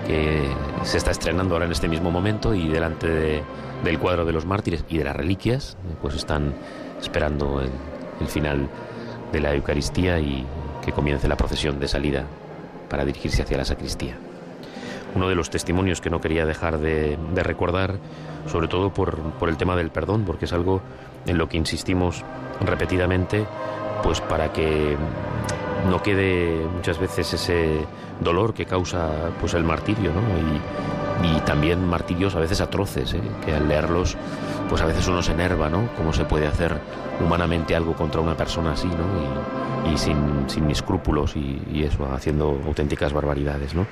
[0.07, 0.49] que
[0.85, 3.43] se está estrenando ahora en este mismo momento y delante de
[3.85, 6.55] del cuadro de los mártires y de las reliquias, pues están
[7.01, 7.71] esperando el,
[8.29, 8.69] final
[9.33, 10.45] de la Eucaristía y
[10.85, 12.27] que comience la procesión de salida
[12.89, 14.17] para dirigirse hacia la sacristía.
[15.15, 17.97] Uno de los testimonios que no quería dejar de, recordar,
[18.47, 20.83] sobre todo por, por, el tema del perdón, porque es algo
[21.27, 22.25] en lo que insistimos
[22.61, 23.47] repetidamente,
[24.03, 24.97] pues para que
[25.89, 27.87] no quede muchas veces ese
[28.21, 29.09] dolor que causa
[29.41, 30.21] pues el martirio, ¿no?
[30.57, 30.61] Y,
[31.45, 33.21] también martirios a veces atroces, ¿eh?
[33.45, 34.17] que al leerlos,
[34.69, 35.89] pues a veces uno se enerva, ¿no?
[35.97, 36.81] Cómo se puede hacer
[37.19, 39.91] humanamente algo contra una persona así, ¿no?
[39.91, 43.87] Y, sin, sin escrúpulos y, eso, haciendo auténticas barbaridades, ¿no?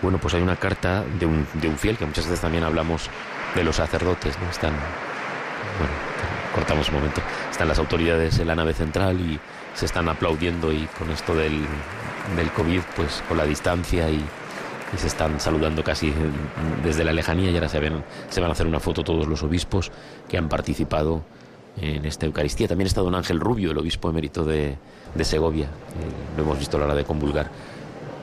[0.00, 3.10] Bueno, pues hay una carta de un, de un fiel, que muchas veces también hablamos
[3.54, 4.48] de los sacerdotes, ¿no?
[4.48, 4.72] Están,
[5.78, 5.92] bueno,
[6.54, 9.40] cortamos un momento, están las autoridades en la nave central y
[9.74, 11.64] se están aplaudiendo y con esto del,
[12.36, 14.24] del COVID, pues con la distancia y
[14.94, 16.12] y se están saludando casi
[16.84, 19.42] desde la lejanía y ahora se, ven, se van a hacer una foto todos los
[19.42, 19.90] obispos
[20.28, 21.22] que han participado
[21.80, 22.68] en esta Eucaristía.
[22.68, 24.76] También está don Ángel Rubio, el obispo emérito de,
[25.14, 25.64] de Segovia.
[25.64, 27.50] Eh, lo hemos visto a la hora de convulgar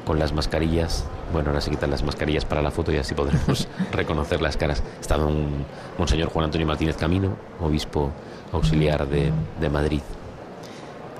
[0.05, 1.05] con las mascarillas.
[1.33, 4.83] Bueno, ahora se quitan las mascarillas para la foto y así podremos reconocer las caras.
[5.01, 5.65] Está don
[5.97, 8.11] Monseñor Juan Antonio Martínez Camino, obispo
[8.51, 10.01] auxiliar de, de Madrid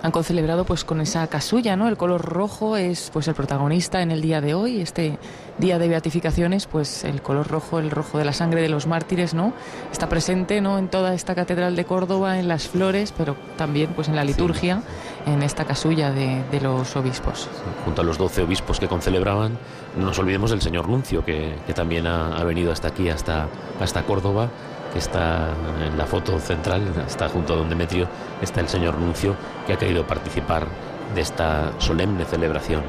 [0.01, 1.87] han concelebrado pues con esa casulla, ¿no?
[1.87, 5.17] El color rojo es pues el protagonista en el día de hoy, este
[5.57, 9.33] día de beatificaciones, pues el color rojo, el rojo de la sangre de los mártires,
[9.33, 9.53] ¿no?
[9.91, 10.77] Está presente, ¿no?
[10.77, 14.81] En toda esta catedral de Córdoba, en las flores, pero también pues en la liturgia,
[15.25, 17.47] en esta casulla de, los obispos.
[17.85, 19.57] junto a los doce obispos que concelebraban,
[19.97, 23.47] no nos olvidemos del señor Nuncio, que, también ha, ha, venido hasta aquí, hasta,
[23.79, 24.49] hasta Córdoba
[24.91, 25.49] que está
[25.85, 28.07] en la foto central, está junto a don Demetrio,
[28.41, 29.35] está el señor Nuncio,
[29.65, 30.67] que ha querido participar
[31.13, 32.83] de esta solemne celebración.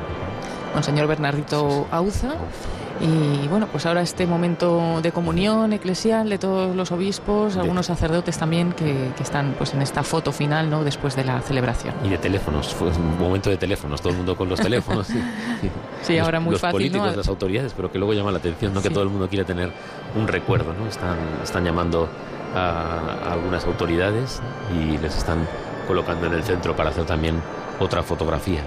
[0.75, 2.35] Monseñor Bernardito Auza.
[3.01, 8.37] Y bueno, pues ahora este momento de comunión eclesial de todos los obispos, algunos sacerdotes
[8.37, 10.85] también que, están pues en esta foto final, ¿no?
[10.85, 11.95] Después de la celebración.
[12.05, 15.09] Y de teléfonos, fue un momento de teléfonos, todo el mundo con los teléfonos.
[16.03, 16.81] sí, ahora muy los fácil.
[16.81, 18.83] Los políticos, las autoridades, pero que luego llama la atención, ¿no?
[18.83, 19.73] Que todo el mundo quiere tener
[20.15, 20.87] un recuerdo, ¿no?
[20.87, 22.09] Están, están llamando
[22.55, 24.43] a algunas autoridades
[24.75, 25.47] y les están
[25.87, 27.41] colocando en el centro para hacer también
[27.79, 28.63] otra fotografía.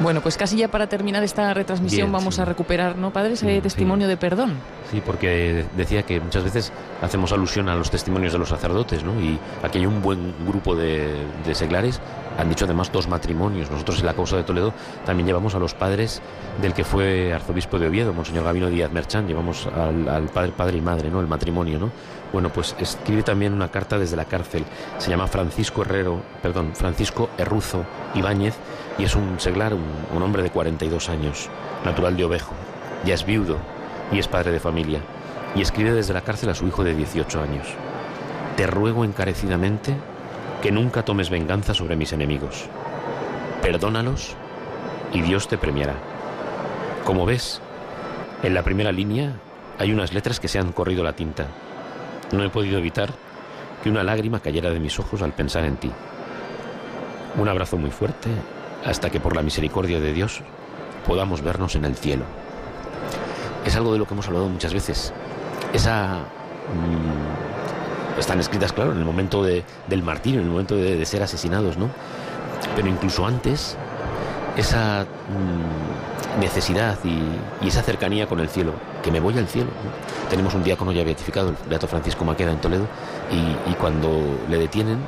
[0.00, 4.08] Bueno, pues casi ya para terminar esta retransmisión vamos a recuperar, ¿no, padres, ese testimonio
[4.08, 4.54] de perdón?
[4.90, 6.72] Sí, porque decía que muchas veces
[7.02, 9.20] hacemos alusión a los testimonios de los sacerdotes, ¿no?
[9.20, 12.00] Y aquí hay un buen grupo de, seglares,
[12.38, 13.70] han dicho además dos matrimonios.
[13.70, 14.72] Nosotros en la causa de Toledo
[15.04, 16.22] también llevamos a los padres
[16.62, 20.78] del que fue arzobispo de Oviedo, Monseñor Gabino Díaz Merchán, llevamos al, al padre, padre
[20.78, 21.20] y madre, ¿no?
[21.20, 21.90] El matrimonio, ¿no?
[22.32, 24.64] Bueno, pues escribe también una carta desde la cárcel.
[24.98, 28.54] Se llama Francisco Herrero, perdón, Francisco Herruzo Ibáñez
[29.00, 31.48] y es un seglar, un, hombre de 42 años,
[31.86, 32.52] natural de Ovejo.
[33.02, 33.56] Ya es viudo
[34.12, 35.00] y es padre de familia.
[35.56, 37.66] Y escribe desde la cárcel a su hijo de 18 años.
[38.58, 39.96] Te ruego encarecidamente
[40.60, 42.66] que nunca tomes venganza sobre mis enemigos.
[43.62, 44.36] Perdónalos
[45.14, 45.94] y Dios te premiará.
[47.06, 47.62] Como ves,
[48.42, 49.32] en la primera línea
[49.78, 51.46] hay unas letras que se han corrido la tinta.
[52.32, 53.08] No he podido evitar
[53.82, 55.90] que una lágrima cayera de mis ojos al pensar en ti.
[57.38, 58.28] Un abrazo muy fuerte
[58.84, 60.42] hasta que por la misericordia de Dios
[61.06, 62.24] podamos vernos en el cielo.
[63.64, 65.12] Es algo de lo que hemos hablado muchas veces.
[65.72, 66.20] Esa...
[66.74, 71.22] mm, están escritas, claro, en el momento de- del martirio, en el momento de, ser
[71.22, 71.88] asesinados, ¿no?
[72.76, 73.76] Pero incluso antes,
[74.56, 75.06] esa
[76.36, 77.22] mm, necesidad y,
[77.64, 79.70] y esa cercanía con el cielo, que me voy al cielo.
[80.28, 82.86] Tenemos un diácono ya beatificado, el Beato Francisco Maqueda en Toledo,
[83.70, 84.10] y cuando
[84.48, 84.98] le detienen,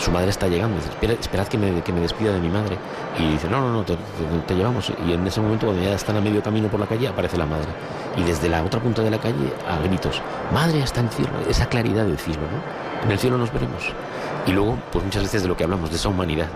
[0.00, 0.76] su madre está llegando.
[0.76, 2.76] Dice, "Espera- esperad que me, que me despida de mi madre.
[3.18, 4.00] Y dice, no, no, no, te, te-
[4.46, 4.90] te llevamos.
[5.06, 7.46] Y en ese momento, cuando ya están a medio camino por la calle, aparece la
[7.46, 7.68] madre.
[8.16, 10.20] Y desde la otra punta de la calle, a gritos,
[10.52, 13.04] madre, hasta el cielo, esa claridad del cielo, ¿no?
[13.04, 13.92] En el cielo nos veremos.
[14.46, 16.46] Y luego, pues muchas veces de lo que hablamos, de esa humanidad.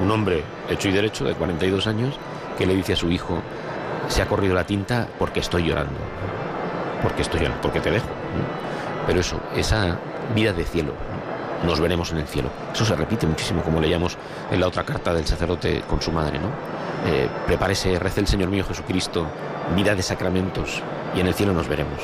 [0.00, 2.14] Un hombre hecho y derecho, de 42 años,
[2.58, 3.38] que le dice a su hijo,
[4.08, 5.92] se ha corrido la tinta porque estoy llorando.
[7.02, 8.06] Porque estoy llorando, porque te dejo.
[9.06, 9.98] Pero eso, esa
[10.34, 10.92] vida de cielo.
[11.64, 12.48] Nos veremos en el cielo.
[12.72, 14.16] Eso se repite muchísimo, como leíamos
[14.50, 16.48] en la otra carta del sacerdote con su madre, ¿no?
[17.06, 19.26] Eh, prepárese, rece el Señor mío Jesucristo,
[19.74, 20.82] vida de sacramentos,
[21.14, 22.00] y en el cielo nos veremos.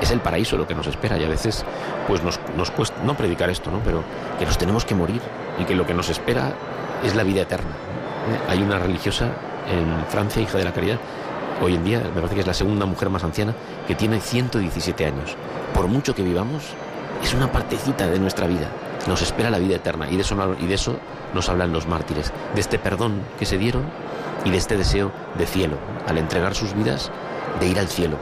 [0.00, 1.64] Es el paraíso lo que nos espera y a veces
[2.06, 3.80] pues nos, nos cuesta no predicar esto, ¿no?
[3.84, 4.02] Pero
[4.38, 5.20] que nos tenemos que morir
[5.58, 6.52] y que lo que nos espera
[7.04, 7.70] es la vida eterna.
[7.70, 8.50] ¿eh?
[8.50, 9.26] Hay una religiosa
[9.70, 10.98] en Francia, hija de la caridad,
[11.62, 13.54] hoy en día me parece que es la segunda mujer más anciana,
[13.86, 15.36] que tiene 117 años.
[15.72, 16.64] Por mucho que vivamos,
[17.22, 18.70] es una partecita de nuestra vida.
[19.06, 20.98] Nos espera la vida eterna y de eso, y de eso
[21.34, 23.84] nos hablan los mártires, de este perdón que se dieron
[24.44, 25.76] y de este deseo de cielo,
[26.06, 27.10] al entregar sus vidas,
[27.60, 28.16] de ir al cielo,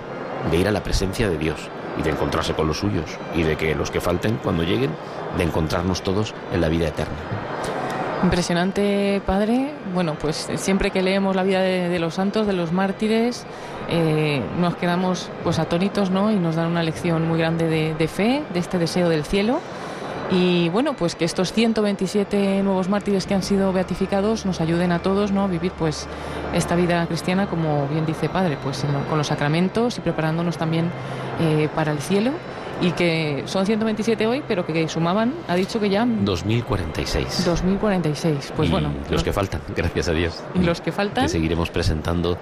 [0.50, 3.56] de ir a la presencia de Dios y de encontrarse con los suyos y de
[3.56, 4.90] que los que falten cuando lleguen,
[5.36, 7.16] de encontrarnos todos en la vida eterna.
[8.22, 9.72] Impresionante, padre.
[9.92, 13.44] Bueno, pues siempre que leemos la vida de, los santos, de los mártires,
[13.88, 16.30] eh, nos quedamos pues atónitos, ¿no?
[16.30, 19.60] Y nos dan una lección muy grande de, de fe, de este deseo del cielo.
[20.30, 25.00] Y bueno, pues que estos 127 nuevos mártires que han sido beatificados nos ayuden a
[25.00, 25.42] todos, ¿no?
[25.42, 26.06] A vivir pues
[26.54, 30.90] esta vida cristiana, como bien dice padre, pues con los sacramentos y preparándonos también
[31.40, 32.30] eh, para el cielo.
[32.82, 37.44] Y que son 127 hoy, pero que sumaban, ha dicho que ya 2046.
[37.44, 38.52] 2046.
[38.56, 40.42] Pues y bueno, los que faltan, gracias a Dios.
[40.54, 41.24] y los que faltan.
[41.24, 42.36] que seguiremos presentando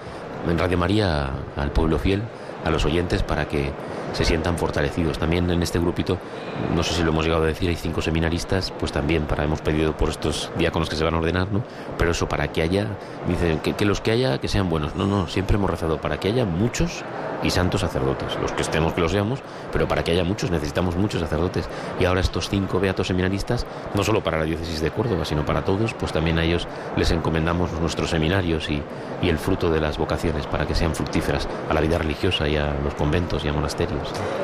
[0.49, 2.23] en Radio María al pueblo fiel,
[2.65, 3.71] a los oyentes, para que
[4.13, 5.19] se sientan fortalecidos.
[5.19, 6.19] También en este grupito,
[6.75, 9.61] no sé si lo hemos llegado a decir, hay cinco seminaristas, pues también para hemos
[9.61, 11.63] pedido por estos diáconos que se van a ordenar, ¿no?
[11.99, 12.87] Pero eso para que haya,
[13.27, 14.95] dice, que, los que haya que sean buenos.
[14.95, 17.05] No, no, siempre hemos rezado para que haya muchos
[17.43, 19.41] y santos sacerdotes, los que estemos que lo seamos,
[19.73, 21.69] pero para que haya muchos necesitamos muchos sacerdotes.
[21.99, 25.65] Y ahora estos cinco beatos seminaristas, no solo para la diócesis de Córdoba, sino para
[25.65, 28.83] todos, pues también a ellos les encomendamos nuestros seminarios y,
[29.23, 32.57] y el fruto de las vocaciones para que sean fructíferas a la vida religiosa y
[32.57, 34.00] a los conventos y a monasterios.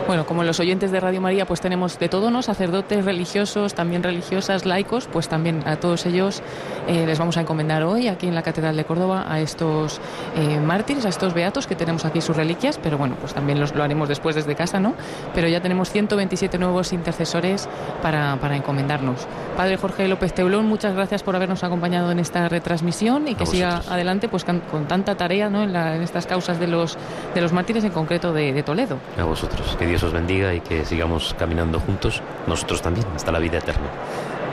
[0.06, 2.40] Bueno, como los oyentes de Radio María, pues tenemos de todo, ¿no?
[2.42, 6.42] Sacerdotes religiosos, también religiosas, laicos, pues también a todos ellos
[6.86, 10.00] eh, les vamos a encomendar hoy aquí en la Catedral de Córdoba a estos
[10.36, 13.74] eh, mártires, a estos beatos que tenemos aquí sus reliquias, pero bueno, pues también los,
[13.74, 14.94] lo haremos después desde casa, ¿no?
[15.34, 17.68] Pero ya tenemos 127 nuevos intercesores
[18.00, 19.26] para, para encomendarnos.
[19.56, 23.82] Padre Jorge López Teulón, muchas gracias por habernos acompañado en esta retransmisión y que siga
[23.88, 25.64] adelante pues con, con tanta tarea, ¿no?
[25.64, 26.96] En, la- en estas causas de los,
[27.34, 28.98] de los mártires, en concreto de- de Toledo.
[29.18, 29.45] A vosotros,
[29.78, 33.86] que Dios os bendiga y que sigamos caminando juntos, nosotros también, hasta la vida eterna.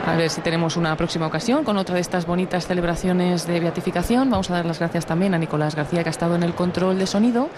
[0.06, 4.30] A ver si tenemos una próxima ocasión con otra de estas bonitas celebraciones de beatificación.
[4.30, 7.00] Vamos a dar las gracias también a Nicolás García que ha estado en el control
[7.00, 7.50] de sonido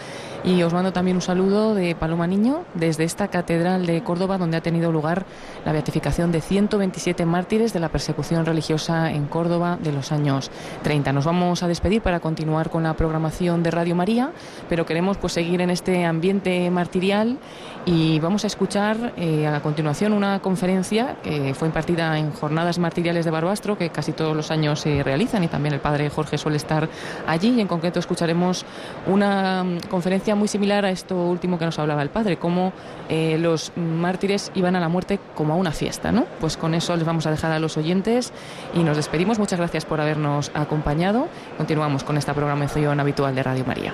[0.45, 4.57] y os mando también un saludo de Paloma Niño desde esta catedral de Córdoba donde
[4.57, 5.25] ha tenido lugar
[5.65, 10.51] la beatificación de 127 mártires de la persecución religiosa en Córdoba de los años
[10.83, 11.13] 30.
[11.13, 14.31] Nos vamos a despedir para continuar con la programación de Radio María,
[14.69, 17.39] pero queremos pues seguir en este ambiente martirial
[17.85, 23.25] y vamos a escuchar eh, a continuación una conferencia que fue impartida en Jornadas Martiriales
[23.25, 26.57] de Barbastro, que casi todos los años se realizan y también el padre Jorge suele
[26.57, 26.89] estar
[27.27, 27.53] allí.
[27.55, 28.65] Y en concreto escucharemos
[29.05, 32.73] una mm, conferencia muy similar a esto último que nos hablaba el padre, cómo
[33.07, 36.11] eh, los mártires iban a la muerte como a una fiesta.
[36.11, 36.25] ¿no?
[36.39, 38.33] Pues con eso les vamos a dejar a los oyentes
[38.73, 39.37] y nos despedimos.
[39.37, 41.27] Muchas gracias por habernos acompañado.
[41.57, 43.93] Continuamos con esta programación habitual de Radio María.